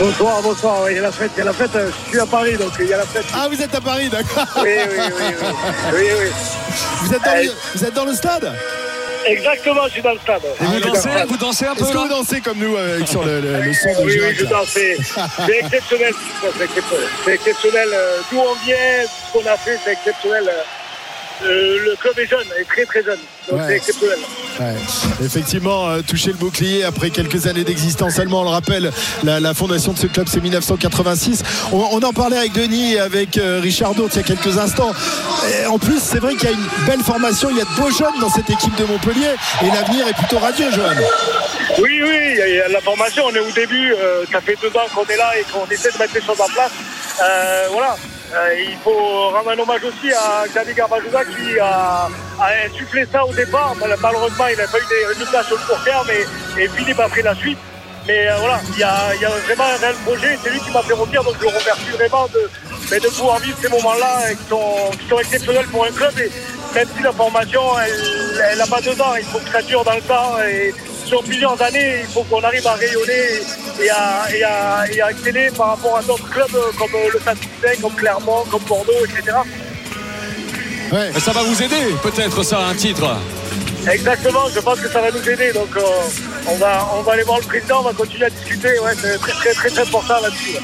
Bonsoir, 0.00 0.42
bonsoir. 0.42 0.74
Oui, 0.84 0.92
il 0.92 0.96
y 0.96 0.98
a 0.98 1.02
la 1.02 1.12
fête, 1.12 1.30
il 1.36 1.38
y 1.38 1.42
a 1.42 1.44
la 1.44 1.52
fête. 1.52 1.76
euh, 1.76 1.90
Je 2.06 2.10
suis 2.10 2.20
à 2.20 2.26
Paris, 2.26 2.56
donc 2.56 2.72
il 2.80 2.86
y 2.86 2.94
a 2.94 2.96
la 2.98 3.06
fête. 3.06 3.26
Ah, 3.34 3.46
vous 3.52 3.60
êtes 3.62 3.74
à 3.74 3.80
Paris, 3.80 4.08
d'accord. 4.08 4.46
Oui, 4.62 4.70
oui, 4.90 4.96
oui, 4.98 5.24
oui. 5.40 5.46
oui, 5.94 6.06
oui. 6.20 6.30
Vous 7.02 7.12
êtes 7.14 7.22
dans, 7.22 7.34
le, 7.34 7.52
vous 7.74 7.84
êtes 7.84 7.94
dans 7.94 8.04
le 8.04 8.14
stade? 8.14 8.52
Exactement, 9.26 9.84
je 9.86 9.92
suis 9.92 10.02
dans 10.02 10.12
le 10.12 10.18
stade. 10.18 10.42
Ah, 10.60 10.64
Vous 10.64 10.74
oui, 10.74 10.80
dansez, 10.80 11.08
vous 11.28 11.36
dansez 11.36 11.66
un 11.66 11.74
peu 11.74 11.82
Est-ce 11.84 11.92
que 11.92 11.98
vous 11.98 12.08
dansez 12.08 12.40
comme 12.40 12.58
nous 12.58 12.76
euh, 12.76 13.04
sur 13.06 13.24
le, 13.24 13.40
le- 13.40 13.60
le 13.60 13.72
son 13.72 13.88
de 14.00 14.06
Oui, 14.06 14.20
oui, 14.20 14.34
je 14.38 14.44
danse. 14.44 14.68
C'est 14.72 15.58
exceptionnel 15.60 16.12
c'est 16.56 16.64
exceptionnel. 16.64 17.08
C'est 17.24 17.34
exceptionnel. 17.34 17.88
euh, 17.92 18.18
D'où 18.30 18.38
on 18.38 18.54
vient, 18.64 18.76
ce 19.06 19.32
qu'on 19.32 19.46
a 19.48 19.56
fait, 19.56 19.78
c'est 19.84 19.92
exceptionnel. 19.92 20.50
Euh, 21.44 21.78
Le 21.84 21.96
club 21.96 22.18
est 22.18 22.26
jeune, 22.26 22.46
est 22.60 22.64
très 22.68 22.84
très 22.84 23.02
jeune. 23.02 23.18
Donc 23.50 23.58
Ouais. 23.58 23.64
c'est 23.68 23.76
exceptionnel. 23.76 24.18
Ouais. 24.60 24.74
Effectivement, 25.24 25.88
euh, 25.88 26.00
toucher 26.06 26.28
le 26.28 26.36
bouclier 26.36 26.84
après 26.84 27.10
quelques 27.10 27.46
années 27.46 27.64
d'existence 27.64 28.14
seulement, 28.14 28.40
on 28.42 28.44
le 28.44 28.50
rappelle, 28.50 28.92
la, 29.24 29.40
la 29.40 29.54
fondation 29.54 29.92
de 29.92 29.98
ce 29.98 30.06
club 30.06 30.28
c'est 30.30 30.40
1986. 30.40 31.42
On, 31.72 31.78
on 31.92 32.00
en 32.02 32.12
parlait 32.12 32.36
avec 32.38 32.52
Denis 32.52 32.94
et 32.94 33.00
avec 33.00 33.38
euh, 33.38 33.58
Richard 33.60 33.94
Dourt 33.94 34.08
il 34.12 34.16
y 34.18 34.20
a 34.20 34.22
quelques 34.22 34.58
instants. 34.58 34.92
Et 35.62 35.66
en 35.66 35.78
plus, 35.78 36.00
c'est 36.00 36.18
vrai 36.20 36.34
qu'il 36.36 36.48
y 36.50 36.52
a 36.52 36.54
une 36.54 36.68
belle 36.86 37.00
formation, 37.02 37.48
il 37.50 37.56
y 37.58 37.60
a 37.60 37.64
de 37.64 37.80
beaux 37.80 37.90
jeunes 37.90 38.20
dans 38.20 38.30
cette 38.30 38.48
équipe 38.50 38.74
de 38.76 38.84
Montpellier 38.84 39.34
et 39.62 39.66
l'avenir 39.74 40.06
est 40.06 40.14
plutôt 40.16 40.38
radieux, 40.38 40.70
Johan. 40.70 40.90
Oui, 41.78 42.00
oui, 42.02 42.18
il 42.32 42.36
y 42.36 42.42
a- 42.42 42.48
il 42.48 42.54
y 42.56 42.60
a 42.60 42.68
la 42.68 42.80
formation, 42.80 43.24
on 43.26 43.34
est 43.34 43.40
au 43.40 43.50
débui, 43.50 43.90
euh, 43.90 44.24
ça 44.30 44.40
fait 44.40 44.56
deux 44.62 44.68
ans 44.68 44.86
qu'on 44.94 45.04
est 45.06 45.16
là 45.16 45.32
et 45.38 45.44
qu'on 45.52 45.66
essaie 45.72 45.90
de 45.90 45.98
mettre 45.98 46.14
les 46.14 46.20
choses 46.22 46.40
en 46.40 46.48
place. 46.52 46.70
Voilà, 47.72 47.96
il 48.58 48.76
faut 48.82 49.30
rendre 49.30 49.50
un 49.50 49.58
hommage 49.58 49.84
aussi 49.84 50.12
à 50.12 50.44
Xavier 50.48 50.74
Garbajouda 50.74 51.24
qui 51.24 51.58
a, 51.58 52.08
insufflé 52.66 53.06
ça 53.10 53.24
au 53.24 53.32
départ. 53.32 53.74
Mal- 53.76 53.96
Malheureusement, 54.00 54.46
il 54.48 54.56
n'a 54.56 54.66
pas 54.66 54.78
eu 54.78 54.86
des 54.88 55.06
résultats 55.06 55.42
sur 55.44 55.56
le 55.56 55.62
court 55.66 55.82
terme 55.84 56.06
et, 56.58 56.68
Philippe 56.68 57.00
a 57.00 57.08
pris 57.08 57.22
la 57.22 57.34
suite. 57.34 57.58
Mais 58.06 58.26
euh, 58.28 58.36
voilà, 58.38 58.60
il 58.72 58.78
y 58.80 58.82
a, 58.82 59.14
il 59.14 59.20
y 59.20 59.24
a 59.24 59.28
vraiment 59.30 59.64
un 59.64 59.76
réel 59.76 59.94
projet, 60.04 60.36
c'est 60.42 60.50
lui 60.50 60.58
qui 60.60 60.70
m'a 60.72 60.82
fait 60.82 60.92
revenir, 60.92 61.22
donc 61.22 61.36
je 61.38 61.42
le 61.42 61.48
remercie 61.50 61.90
vraiment 61.92 62.26
de, 62.34 62.98
de 62.98 63.08
pouvoir 63.10 63.38
vivre 63.38 63.56
ces 63.62 63.68
moments-là 63.68 64.32
et 64.32 64.34
qui 64.34 64.44
sont, 64.48 64.90
qui 64.98 65.08
sont 65.08 65.18
exceptionnels 65.20 65.66
pour 65.68 65.84
un 65.84 65.92
club. 65.92 66.12
Et 66.18 66.30
même 66.74 66.88
si 66.96 67.02
la 67.02 67.12
formation, 67.12 67.60
elle 67.78 68.58
n'a 68.58 68.66
pas 68.66 68.80
deux 68.80 69.00
ans, 69.00 69.14
il 69.16 69.24
faut 69.24 69.38
que 69.38 69.50
ça 69.50 69.62
dure 69.62 69.84
dans 69.84 69.94
le 69.94 70.00
temps. 70.02 70.36
Sur 71.12 71.22
plusieurs 71.24 71.60
années, 71.60 72.00
il 72.00 72.06
faut 72.06 72.22
qu'on 72.22 72.42
arrive 72.42 72.66
à 72.66 72.72
rayonner 72.72 73.42
et 73.82 73.90
à, 73.90 74.34
et 74.34 74.42
à, 74.42 74.84
et 74.90 75.02
à 75.02 75.10
exceller 75.10 75.50
par 75.54 75.66
rapport 75.72 75.98
à 75.98 76.02
d'autres 76.02 76.26
clubs 76.30 76.56
comme 76.78 76.94
euh, 76.94 77.10
le 77.12 77.18
Toulousain, 77.18 77.82
comme 77.82 77.94
Clermont, 77.96 78.44
comme 78.50 78.62
Bordeaux, 78.62 79.04
etc. 79.04 79.36
Ça 81.20 81.32
va 81.32 81.42
vous 81.42 81.62
aider, 81.62 81.94
peut-être 82.02 82.42
ça, 82.42 82.60
un 82.60 82.74
titre. 82.74 83.14
Exactement, 83.90 84.48
je 84.54 84.60
pense 84.60 84.78
que 84.80 84.88
ça 84.88 85.00
va 85.00 85.10
nous 85.10 85.28
aider. 85.28 85.52
Donc 85.52 85.68
euh, 85.76 85.80
on, 86.46 86.56
va, 86.56 86.88
on 86.94 87.02
va 87.02 87.12
aller 87.12 87.24
voir 87.24 87.38
le 87.40 87.44
président, 87.46 87.80
on 87.80 87.82
va 87.84 87.92
continuer 87.92 88.26
à 88.26 88.30
discuter. 88.30 88.78
Ouais, 88.80 88.92
c'est 89.00 89.18
très 89.18 89.32
très 89.32 89.52
très 89.54 89.70
très 89.70 89.82
important 89.82 90.20
là-dessus. 90.22 90.56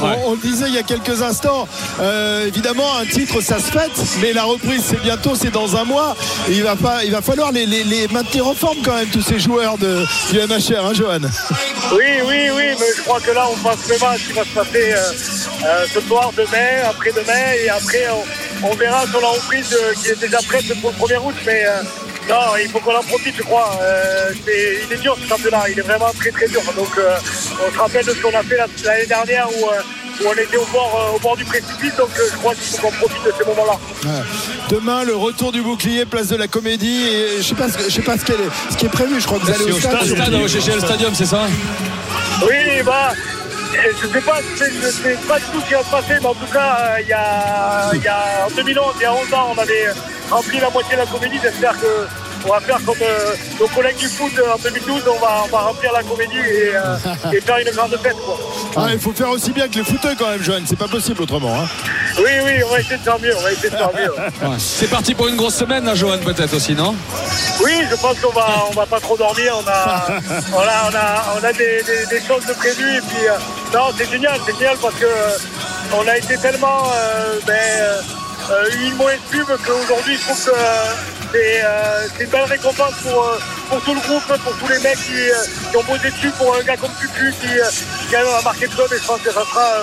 On, 0.00 0.06
on 0.28 0.30
le 0.32 0.38
disait 0.38 0.64
il 0.68 0.74
y 0.74 0.78
a 0.78 0.82
quelques 0.82 1.22
instants, 1.22 1.68
euh, 2.00 2.46
évidemment 2.46 2.96
un 2.98 3.04
titre 3.06 3.40
ça 3.40 3.58
se 3.58 3.70
fête, 3.70 3.92
mais 4.20 4.32
la 4.32 4.44
reprise 4.44 4.82
c'est 4.88 5.00
bientôt, 5.00 5.34
c'est 5.34 5.50
dans 5.50 5.76
un 5.76 5.84
mois. 5.84 6.16
Et 6.48 6.52
il, 6.52 6.62
va 6.62 6.76
pas, 6.76 7.04
il 7.04 7.12
va 7.12 7.20
falloir 7.22 7.52
les, 7.52 7.66
les- 7.66 7.84
les 7.84 8.08
maintenir 8.08 8.46
en 8.46 8.54
forme 8.54 8.78
quand 8.84 8.94
même, 8.94 9.08
tous 9.08 9.22
ces 9.22 9.38
joueurs 9.38 9.78
de, 9.78 10.04
du 10.30 10.38
MHR, 10.38 10.86
hein, 10.86 10.92
Johan? 10.94 11.18
Oui, 11.92 12.04
oui, 12.26 12.50
oui, 12.54 12.64
mais 12.78 12.86
je 12.96 13.02
crois 13.02 13.20
que 13.20 13.30
là, 13.32 13.46
on 13.52 13.56
passe 13.56 13.88
le 13.88 13.98
match 13.98 14.26
qui 14.26 14.32
va 14.32 14.44
se 14.44 14.48
passer 14.54 14.92
euh, 14.94 15.86
ce 15.92 16.00
soir, 16.00 16.32
demain, 16.36 16.88
après-demain, 16.88 17.52
et 17.62 17.68
après, 17.68 18.06
on, 18.62 18.68
on 18.68 18.74
verra 18.74 19.06
sur 19.06 19.20
la 19.20 19.28
reprise 19.28 19.76
qui 20.02 20.08
est 20.08 20.20
déjà 20.20 20.38
prête 20.48 20.64
pour 20.80 20.90
le 20.90 21.14
1er 21.14 21.18
août, 21.24 21.34
mais 21.46 21.64
non, 22.28 22.56
il 22.62 22.68
faut 22.70 22.78
qu'on 22.80 22.94
en 22.96 23.02
profite, 23.02 23.34
je 23.36 23.42
crois. 23.42 23.76
Euh, 23.82 24.30
c'est- 24.44 24.78
il 24.86 24.92
est 24.92 24.98
dur 25.00 25.16
ce 25.20 25.26
championnat, 25.28 25.64
il 25.70 25.78
est 25.78 25.82
vraiment 25.82 26.10
très 26.18 26.30
très 26.30 26.48
dur. 26.48 26.60
Donc, 26.76 26.96
euh, 26.98 27.16
on 27.68 27.72
se 27.72 27.78
rappelle 27.78 28.04
de 28.06 28.12
ce 28.12 28.20
qu'on 28.22 28.34
a 28.36 28.42
fait 28.42 28.56
la- 28.56 28.66
l'année 28.84 29.06
dernière 29.06 29.48
où, 29.50 29.66
euh, 29.68 29.80
où 30.20 30.28
on 30.28 30.32
était 30.34 30.56
au 30.56 30.64
bord, 30.66 31.08
euh, 31.12 31.16
au 31.16 31.18
bord 31.20 31.36
du 31.36 31.44
précipice, 31.44 31.94
donc 31.96 32.10
euh, 32.18 32.22
je 32.30 32.36
crois 32.38 32.54
qu'il 32.54 32.64
faut 32.64 32.86
qu'on 32.88 32.92
profite 32.92 33.24
de 33.24 33.32
ces 33.38 33.44
moments-là. 33.44 33.78
Ouais. 34.04 34.22
Demain, 34.70 35.02
le 35.04 35.16
retour 35.16 35.52
du 35.52 35.60
bouclier, 35.62 36.04
place 36.06 36.28
de 36.28 36.36
la 36.36 36.48
Comédie. 36.48 37.08
Et 37.08 37.36
je 37.38 37.42
sais 37.42 37.54
pas, 37.54 37.68
ce- 37.68 37.84
je 37.84 37.90
sais 37.90 38.02
pas 38.02 38.16
ce, 38.16 38.24
qu'elle 38.24 38.36
est- 38.40 38.72
ce 38.72 38.76
qui 38.76 38.86
est 38.86 38.90
prévu. 38.90 39.20
Je 39.20 39.26
crois 39.26 39.38
que 39.38 39.44
vous 39.46 39.52
allez 39.52 39.72
au 39.72 39.78
stade. 39.80 40.02
Au 40.02 40.06
stade, 40.06 40.34
au 40.34 40.46
GGL 40.48 40.80
Stadium, 40.80 41.14
c'est 41.14 41.26
ça? 41.26 41.42
Oui, 42.48 42.82
bah, 42.84 43.12
je 43.74 44.06
sais 44.06 44.20
pas, 44.20 44.38
je 44.54 44.64
sais, 44.90 45.16
pas 45.28 45.38
du 45.38 45.44
tout 45.46 45.60
ce 45.60 45.66
qui 45.66 45.74
va 45.74 45.82
se 45.82 45.90
passer, 45.90 46.14
mais 46.20 46.26
en 46.26 46.34
tout 46.34 46.52
cas, 46.52 46.78
euh, 46.78 47.00
il 47.00 47.08
y, 47.08 47.12
a, 47.12 47.90
il 47.94 48.02
y 48.02 48.08
a, 48.08 48.46
en 48.46 48.50
2011, 48.54 48.94
il 49.00 49.02
y 49.02 49.06
a 49.06 49.12
11 49.14 49.32
ans, 49.34 49.54
on 49.56 49.58
avait 49.60 49.86
rempli 50.32 50.58
la 50.60 50.70
moitié 50.70 50.94
de 50.96 51.00
la 51.00 51.06
comédie. 51.06 51.38
J'espère 51.42 51.72
que 51.80 52.06
on 52.44 52.48
va 52.48 52.58
faire 52.58 52.78
comme 52.84 52.96
euh, 53.00 53.34
nos 53.60 53.68
collègues 53.68 53.98
du 53.98 54.08
foot 54.08 54.32
en 54.52 54.58
2012, 54.58 55.02
on 55.06 55.20
va, 55.24 55.44
on 55.44 55.48
va 55.48 55.58
remplir 55.60 55.92
la 55.92 56.02
comédie 56.02 56.38
et, 56.40 56.72
euh, 56.74 56.96
et 57.32 57.40
faire 57.40 57.58
une 57.58 57.70
grande 57.70 57.96
fête. 58.02 58.16
Quoi. 58.16 58.36
Ah, 58.76 58.86
il 58.92 58.98
faut 58.98 59.12
faire 59.12 59.30
aussi 59.30 59.52
bien 59.52 59.68
que 59.68 59.76
les 59.76 59.84
footeux 59.84 60.16
quand 60.18 60.28
même, 60.28 60.42
Johan. 60.42 60.58
C'est 60.66 60.78
pas 60.78 60.88
possible 60.88 61.22
autrement. 61.22 61.54
hein. 61.54 61.68
Oui, 62.18 62.30
oui, 62.44 62.52
on 62.66 62.72
va 62.72 62.80
essayer 62.80 62.96
de 62.96 63.02
faire 63.02 63.20
mieux, 63.20 63.32
on 63.38 63.42
va 63.42 63.52
essayer 63.52 63.70
de 63.70 63.76
faire 63.76 63.90
mieux. 63.94 64.10
Ouais. 64.10 64.56
C'est 64.58 64.90
parti 64.90 65.14
pour 65.14 65.28
une 65.28 65.36
grosse 65.36 65.54
semaine, 65.54 65.84
là, 65.84 65.94
Johan, 65.94 66.18
peut-être 66.18 66.54
aussi, 66.54 66.72
non? 66.74 66.96
Oui, 67.62 67.84
je 67.88 67.94
pense 67.94 68.18
qu'on 68.18 68.32
va, 68.32 68.48
on 68.68 68.72
va 68.74 68.86
pas 68.86 68.98
trop 68.98 69.16
dormir. 69.16 69.54
On 69.64 69.68
a, 69.70 70.06
voilà, 70.50 70.72
on 70.90 70.94
a, 70.96 71.38
on 71.40 71.44
a 71.44 71.52
des, 71.52 71.80
des- 71.84 72.06
des 72.06 72.26
choses 72.26 72.44
de 72.46 72.54
prévues. 72.54 72.96
Et 72.96 73.00
puis, 73.02 73.28
euh, 73.28 73.38
non, 73.72 73.90
c'est 73.96 74.10
génial, 74.10 74.40
c'est 74.44 74.58
génial 74.58 74.76
parce 74.82 74.94
que 74.96 75.04
euh, 75.04 75.38
on 75.96 76.08
a 76.08 76.16
été 76.18 76.36
tellement, 76.38 76.90
euh, 76.92 77.38
ben, 77.46 77.54
euh, 78.50 78.70
une 78.80 78.96
mauvaise 78.96 79.20
pub 79.30 79.46
qu'aujourd'hui, 79.64 80.16
je 80.16 80.22
trouve 80.22 80.44
que 80.44 80.50
euh, 80.50 80.94
c'est, 81.32 81.64
euh, 81.64 82.08
c'est 82.16 82.24
une 82.24 82.30
belle 82.30 82.44
récompense 82.44 82.94
pour, 83.02 83.24
euh, 83.24 83.38
pour 83.68 83.80
tout 83.82 83.94
le 83.94 84.00
groupe, 84.00 84.26
pour 84.26 84.56
tous 84.58 84.68
les 84.68 84.78
mecs 84.80 84.98
qui, 84.98 85.70
qui 85.70 85.76
ont 85.76 85.82
bossé 85.84 86.10
dessus, 86.10 86.30
pour 86.38 86.56
un 86.56 86.62
gars 86.62 86.76
comme 86.76 86.90
Pupu 87.00 87.32
qui, 87.40 87.48
qui 88.08 88.16
a 88.16 88.42
marqué 88.42 88.66
le 88.66 88.74
club. 88.74 88.92
Et 88.92 88.98
je 88.98 89.06
pense 89.06 89.20
que 89.20 89.30
ça 89.30 89.44
sera 89.44 89.80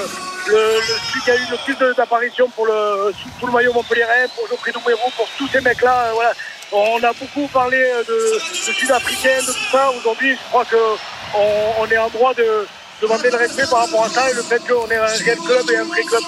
le, 0.48 0.82
celui 1.08 1.22
qui 1.24 1.32
a 1.32 1.36
eu 1.36 1.48
le 1.52 1.58
plus 1.66 1.96
d'apparitions 1.96 2.50
pour 2.50 2.66
le, 2.66 3.14
tout 3.40 3.48
le 3.48 3.54
maillot 3.54 3.74
Montpellier, 3.74 4.06
pour 4.36 4.48
Geoffrey 4.48 4.72
Doumerou, 4.72 5.10
pour 5.16 5.28
tous 5.38 5.48
ces 5.48 5.62
mecs-là. 5.62 6.12
voilà. 6.14 6.34
On 6.72 7.02
a 7.04 7.14
beaucoup 7.14 7.48
parlé 7.48 7.80
de, 8.08 8.14
de 8.14 8.74
Sud-Africains, 8.74 9.42
de 9.42 9.52
tout 9.52 9.72
ça. 9.72 9.90
Aujourd'hui, 9.90 10.36
je 10.36 10.50
crois 10.50 10.66
qu'on 10.66 11.80
on 11.80 11.88
est 11.88 11.98
en 11.98 12.10
droit 12.10 12.34
de 12.36 12.68
demander 13.02 13.30
le 13.32 13.38
respect 13.38 13.64
par 13.70 13.82
rapport 13.82 14.06
à 14.06 14.10
ça 14.10 14.30
et 14.30 14.34
le 14.34 14.42
fait 14.44 14.60
qu'on 14.68 14.88
est 14.90 14.96
un 14.98 15.06
réel 15.06 15.38
club 15.38 15.72
et 15.72 15.78
un 15.78 15.84
vrai 15.86 16.02
club. 16.04 16.22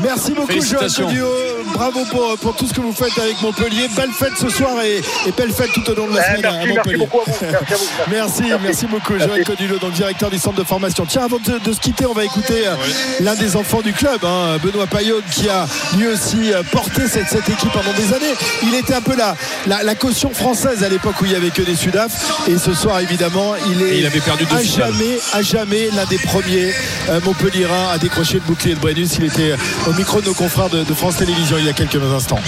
Merci 0.00 0.32
beaucoup, 0.32 0.48
Félicitations. 0.48 1.06
Codiot. 1.06 1.26
Bravo 1.74 2.04
pour, 2.10 2.36
pour 2.38 2.54
tout 2.56 2.66
ce 2.66 2.74
que 2.74 2.80
vous 2.80 2.92
faites 2.92 3.16
avec 3.18 3.40
Montpellier. 3.40 3.88
Belle 3.96 4.10
fête 4.12 4.32
ce 4.40 4.48
soir 4.48 4.80
et, 4.82 4.98
et 5.26 5.32
belle 5.36 5.52
fête 5.52 5.70
tout 5.72 5.88
au 5.90 5.94
long 5.94 6.06
de 6.08 6.16
la 6.16 6.22
Eh, 6.22 6.36
semaine 6.36 6.46
à 6.46 6.52
merci, 6.52 6.66
merci 6.66 6.76
Montpellier. 6.76 6.96
beaucoup 6.98 7.20
à 7.20 7.24
vous. 7.26 7.36
Merci 7.42 7.72
à 7.72 7.76
vous. 7.76 7.82
Merci, 8.12 8.42
merci, 8.62 8.86
beaucoup, 8.86 9.18
Joël 9.18 9.44
Codulot, 9.44 9.78
donc 9.78 9.92
directeur 9.92 10.30
du 10.30 10.38
centre 10.38 10.56
de 10.58 10.64
formation. 10.64 11.06
Tiens, 11.06 11.24
avant 11.24 11.38
de, 11.38 11.58
de 11.58 11.72
se 11.72 11.80
quitter, 11.80 12.06
on 12.06 12.12
va 12.12 12.24
écouter 12.24 12.66
euh, 12.66 12.74
l'un 13.20 13.34
des 13.34 13.56
enfants 13.56 13.80
du 13.80 13.92
club, 13.92 14.24
hein, 14.24 14.56
Benoît 14.62 14.86
Payot, 14.86 15.20
qui 15.30 15.48
a 15.48 15.66
lui 15.96 16.08
aussi 16.08 16.52
euh, 16.52 16.62
porté 16.70 17.06
cette, 17.08 17.28
cette 17.28 17.48
équipe 17.48 17.72
pendant 17.72 17.92
des 17.92 18.14
années. 18.14 18.34
Il 18.64 18.74
était 18.74 18.94
un 18.94 19.00
peu 19.00 19.16
la, 19.16 19.34
la, 19.66 19.82
la 19.82 19.94
caution 19.94 20.30
française 20.30 20.82
à 20.82 20.88
l'époque 20.88 21.14
où 21.20 21.24
il 21.24 21.30
n'y 21.30 21.36
avait 21.36 21.50
que 21.50 21.62
des 21.62 21.76
Sudaf. 21.76 22.48
Et 22.48 22.58
ce 22.58 22.74
soir, 22.74 23.00
évidemment, 23.00 23.54
il 23.70 23.82
est 23.82 23.98
il 23.98 24.06
avait 24.06 24.20
perdu 24.20 24.44
deux 24.46 24.56
à 24.56 24.62
jamais, 24.62 25.18
à 25.32 25.42
jamais 25.42 25.71
l'un 25.72 26.04
des 26.04 26.18
premiers 26.18 26.72
euh, 27.08 27.20
Montpellierin 27.24 27.88
à 27.92 27.98
décrocher 27.98 28.34
le 28.34 28.40
bouclier 28.40 28.74
de 28.74 28.80
Brennus. 28.80 29.08
Il 29.18 29.24
était 29.24 29.52
euh, 29.52 29.56
au 29.88 29.92
micro 29.94 30.20
de 30.20 30.26
nos 30.26 30.34
confrères 30.34 30.68
de, 30.68 30.84
France 30.94 31.16
Télévisions 31.16 31.56
il 31.58 31.64
y 31.66 31.68
a 31.68 31.72
quelques 31.72 31.96
instants. 32.14 32.38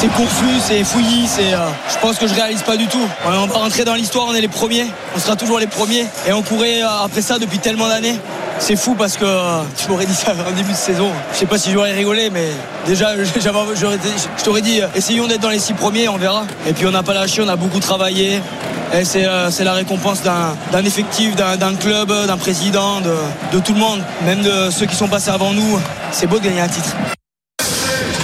C'est 0.00 0.12
confus, 0.12 0.60
c'est 0.64 0.84
fouillis, 0.84 1.26
c'est. 1.26 1.54
euh, 1.54 1.58
je 1.92 1.98
pense 1.98 2.18
que 2.18 2.26
je 2.26 2.34
réalise 2.34 2.62
pas 2.62 2.76
du 2.76 2.86
tout. 2.86 3.06
On 3.26 3.30
va 3.30 3.58
rentrer 3.58 3.84
dans 3.84 3.94
l'histoire, 3.94 4.26
on 4.28 4.34
est 4.34 4.40
les 4.40 4.48
premiers, 4.48 4.86
on 5.16 5.18
sera 5.18 5.34
toujours 5.34 5.58
les 5.58 5.66
premiers, 5.66 6.06
et 6.26 6.32
on 6.32 6.42
courait 6.42 6.82
après 6.82 7.22
ça 7.22 7.38
depuis 7.38 7.58
tellement 7.58 7.88
d'années. 7.88 8.18
C'est 8.58 8.76
fou 8.76 8.94
parce 8.94 9.16
que 9.16 9.24
tu 9.76 9.90
m'aurais 9.90 10.06
dit 10.06 10.14
ça 10.14 10.32
en 10.32 10.52
début 10.52 10.72
de 10.72 10.76
saison. 10.76 11.10
Je 11.32 11.38
sais 11.38 11.46
pas 11.46 11.58
si 11.58 11.72
j'aurais 11.72 11.92
rigolé, 11.92 12.30
mais 12.30 12.46
déjà, 12.86 13.16
je 13.16 14.44
t'aurais 14.44 14.62
dit, 14.62 14.80
essayons 14.94 15.26
d'être 15.26 15.40
dans 15.40 15.50
les 15.50 15.58
six 15.58 15.74
premiers, 15.74 16.08
on 16.08 16.16
verra. 16.16 16.44
Et 16.68 16.72
puis 16.72 16.86
on 16.86 16.92
n'a 16.92 17.02
pas 17.02 17.14
lâché, 17.14 17.42
on 17.42 17.48
a 17.48 17.56
beaucoup 17.56 17.80
travaillé. 17.80 18.40
Et 18.94 19.04
c'est 19.04 19.24
euh, 19.26 19.50
c'est 19.50 19.64
la 19.64 19.72
récompense 19.72 20.22
d'un 20.22 20.54
d'un 20.70 20.84
effectif, 20.84 21.34
d'un 21.34 21.56
d'un 21.56 21.74
club, 21.74 22.12
d'un 22.26 22.36
président, 22.36 23.00
de, 23.00 23.14
de 23.52 23.58
tout 23.58 23.72
le 23.72 23.80
monde, 23.80 24.02
même 24.24 24.42
de 24.42 24.70
ceux 24.70 24.86
qui 24.86 24.94
sont 24.96 25.08
passés 25.08 25.30
avant 25.30 25.52
nous. 25.52 25.80
C'est 26.10 26.26
beau 26.26 26.38
de 26.38 26.44
gagner 26.44 26.60
un 26.60 26.68
titre. 26.68 26.94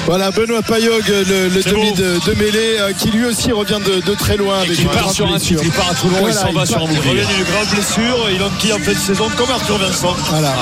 Voilà, 0.06 0.30
Benoît 0.30 0.62
Payog, 0.62 1.04
le, 1.06 1.62
demi 1.70 1.92
de, 1.92 2.18
de 2.24 2.34
mêlée, 2.38 2.78
euh, 2.78 2.92
qui 2.98 3.10
lui 3.10 3.26
aussi 3.26 3.52
revient 3.52 3.78
de, 3.84 4.00
de 4.00 4.14
très 4.14 4.38
loin. 4.38 4.60
avec 4.60 4.72
qui 4.72 4.82
une 4.82 4.88
part 4.88 5.10
sur 5.10 5.26
un 5.26 5.32
blessure. 5.32 5.60
titre, 5.60 5.70
il 5.74 5.78
part 5.78 5.90
à 5.90 5.94
Toulon, 5.94 6.26
il 6.26 6.32
s'en 6.32 6.50
va 6.50 6.64
sur 6.64 6.78
un 6.78 6.90
Il 6.90 6.98
revient 6.98 7.26
d'une 7.26 7.44
grave 7.44 7.70
blessure, 7.74 8.30
il 8.30 8.42
enquille 8.42 8.72
en 8.72 8.78
fin 8.78 8.92
de 8.92 8.96
saison 8.96 9.28
comme 9.36 9.50
Arthur 9.50 9.76
Vincent. 9.76 10.16
Voilà. 10.30 10.54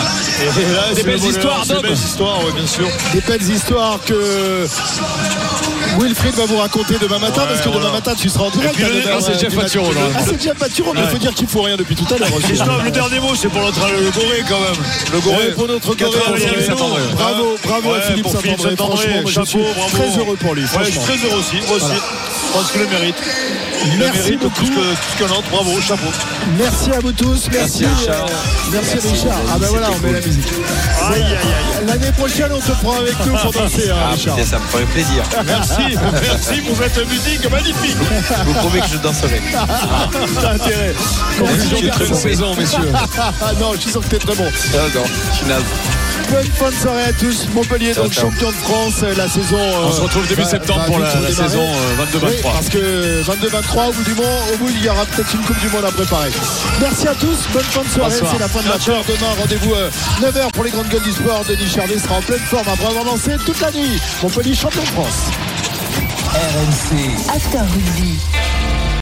Et 0.42 0.72
là, 0.74 0.82
c'est 0.96 1.04
belles 1.04 1.24
histoires, 1.24 1.62
c'est 1.64 1.76
des 1.76 1.82
belles 1.82 1.92
histoires, 1.92 2.40
oui, 2.44 2.52
bien 2.57 2.66
sûr. 2.66 2.88
Des 3.12 3.20
belles 3.20 3.48
histoires 3.48 4.00
que 4.04 4.66
Wilfried 5.99 6.34
va 6.34 6.44
vous 6.47 6.57
raconter 6.59 6.94
demain 7.01 7.18
matin, 7.18 7.42
Ouais, 7.42 7.49
parce 7.49 7.61
que 7.62 7.68
demain 7.68 7.90
matin, 7.92 8.14
tu 8.18 8.28
seras 8.28 8.44
en 8.47 8.51
direct. 8.51 8.74
puis 8.74 8.84
le- 8.84 8.90
à 8.90 8.94
9 8.94 9.07
heures, 9.07 9.18
ah, 9.18 9.24
c'est 9.26 9.40
Jeff. 9.40 9.55
Ah, 9.57 10.20
c'est 10.26 10.42
Jeff 10.42 10.59
Maturo, 10.61 10.92
mais 10.94 11.01
il 11.03 11.09
faut 11.11 11.18
dire 11.18 11.34
qu'il 11.34 11.47
faut 11.47 11.62
rien 11.62 11.76
depuis 11.76 11.94
tout 11.97 12.07
à 12.14 12.18
l'heure. 12.18 12.28
le 12.84 12.90
dernier 12.90 13.20
mot, 13.20 13.34
c'est 13.34 13.49
pour 13.49 13.62
notre 13.62 13.80
le 13.80 14.11
Goré 14.11 14.44
quand 14.49 14.61
même. 14.61 14.84
Le 15.12 15.20
Goré. 15.20 15.53
pour 15.55 15.66
notre 15.68 15.94
Goré. 15.94 16.18
Bravo, 17.12 17.57
bravo 17.64 17.92
à 17.94 18.01
Philippe 18.03 18.28
Saint-André. 18.28 18.76
Chapeau, 19.32 19.47
suis 19.47 19.59
bravo. 19.59 19.97
très 19.97 20.18
heureux 20.18 20.36
pour 20.36 20.55
lui. 20.55 20.62
Je 20.62 20.90
suis 20.90 20.99
très 21.01 21.16
heureux 21.16 21.38
aussi, 21.40 21.57
moi 21.66 21.76
aussi. 21.76 21.86
Je 21.86 22.53
pense 22.53 22.70
qu'il 22.72 22.80
le 22.82 22.86
mérite. 22.88 23.16
Il 23.84 23.99
Merci 23.99 24.18
le 24.32 24.36
mérite 24.38 24.55
plus 24.55 24.70
que- 24.70 25.24
autre. 25.24 25.42
Bravo, 25.51 25.80
chapeau. 25.80 26.09
Merci 26.59 26.90
à 26.92 27.01
vous 27.01 27.12
tous. 27.12 27.49
Merci, 27.53 27.84
Richard. 27.86 28.26
euh, 28.26 28.70
merci, 28.72 28.99
Richard. 29.09 29.38
Ah 29.53 29.57
ben 29.59 29.66
voilà, 29.68 29.88
on 29.90 29.99
met 30.07 30.12
la 30.12 30.20
musique. 30.20 30.47
Aïe, 31.11 31.22
aïe, 31.22 31.24
aïe. 31.32 31.86
L'année 31.86 32.12
prochaine, 32.12 32.51
on 32.53 32.61
te 32.61 32.70
prend 32.82 32.99
avec 32.99 33.14
nous 33.26 33.32
pour 33.36 33.53
danser, 33.53 33.90
hein, 33.90 33.97
Ah, 34.01 34.12
Richard. 34.12 34.36
ça 34.44 34.59
me 34.59 34.64
ferait 34.66 34.84
plaisir. 34.84 35.22
Merci, 35.44 35.97
merci 36.22 36.61
pour 36.62 36.76
cette 36.76 37.09
musique 37.09 37.51
magnifique. 37.51 37.97
Je 38.01 38.44
vous 38.44 38.53
promets 38.55 38.80
que 38.80 38.88
je 38.92 38.97
danserai. 38.99 39.42
T'as 40.40 40.53
intérêt. 40.53 40.94
Conclusion 41.38 41.80
de 41.80 41.88
très 41.88 42.14
saison. 42.14 42.55
messieurs. 42.57 42.92
Non, 43.61 43.72
je 43.74 43.80
suis 43.80 43.90
sûr 43.90 44.01
que 44.01 44.07
t'es 44.09 44.18
très 44.18 44.34
bon. 44.34 44.47
Ah, 44.74 44.76
non, 44.94 45.03
je 45.32 45.36
suis 45.36 45.47
naze. 45.47 45.62
Bonne 46.30 46.44
fin 46.59 46.70
de 46.70 46.74
soirée 46.74 47.03
à 47.05 47.12
tous. 47.12 47.47
Montpellier, 47.55 47.94
donc 47.94 48.12
champion 48.12 48.49
de 48.51 48.57
France. 48.57 48.94
euh, 49.05 49.14
La 49.16 49.28
saison. 49.28 49.59
On 49.84 49.92
se 49.92 50.01
retrouve 50.01 50.26
début 50.26 50.44
septembre 50.44 50.84
pour 50.86 50.99
la- 50.99 51.14
la 51.20 51.28
saison, 51.30 51.62
euh, 51.62 52.03
22-23. 52.05 52.28
Oui, 52.28 52.34
parce 52.42 52.68
que 52.68 53.22
22-23, 53.22 53.88
au 53.88 53.92
bout 53.92 54.03
du 54.03 54.14
monde, 54.14 54.26
au 54.53 54.57
bout, 54.57 54.68
il 54.70 54.82
y 54.84 54.88
aura 54.88 55.05
peut-être 55.07 55.32
une 55.34 55.40
Coupe 55.42 55.61
du 55.61 55.68
Monde 55.68 55.84
à 55.84 55.90
préparer. 55.92 56.30
Merci 56.80 57.09
à 57.09 57.14
tous. 57.14 57.39
Bonne 57.53 57.62
fin 57.62 57.82
de 57.82 57.89
soirée. 57.89 58.11
Bonsoir. 58.11 58.32
C'est 58.32 58.39
la 58.39 58.49
fin 58.49 58.62
de 58.62 58.68
la 58.68 58.78
peur. 58.78 59.03
Demain, 59.09 59.32
rendez-vous 59.39 59.72
9h 60.20 60.53
pour 60.53 60.64
les 60.64 60.70
grandes 60.70 60.89
gueules 60.89 61.03
du 61.03 61.12
sport. 61.12 61.45
Denis 61.49 61.68
Charvet 61.68 61.99
sera 61.99 62.16
en 62.16 62.22
pleine 62.22 62.41
forme 62.41 62.68
après 62.68 62.87
avoir 62.87 63.05
lancé 63.05 63.37
toute 63.45 63.61
la 63.61 63.70
nuit. 63.70 64.01
Montpellier, 64.22 64.55
champion 64.55 64.82
de 64.82 64.89
France. 64.89 65.30
RMC 66.34 67.30
After 67.34 67.59
Rugby. 67.59 68.18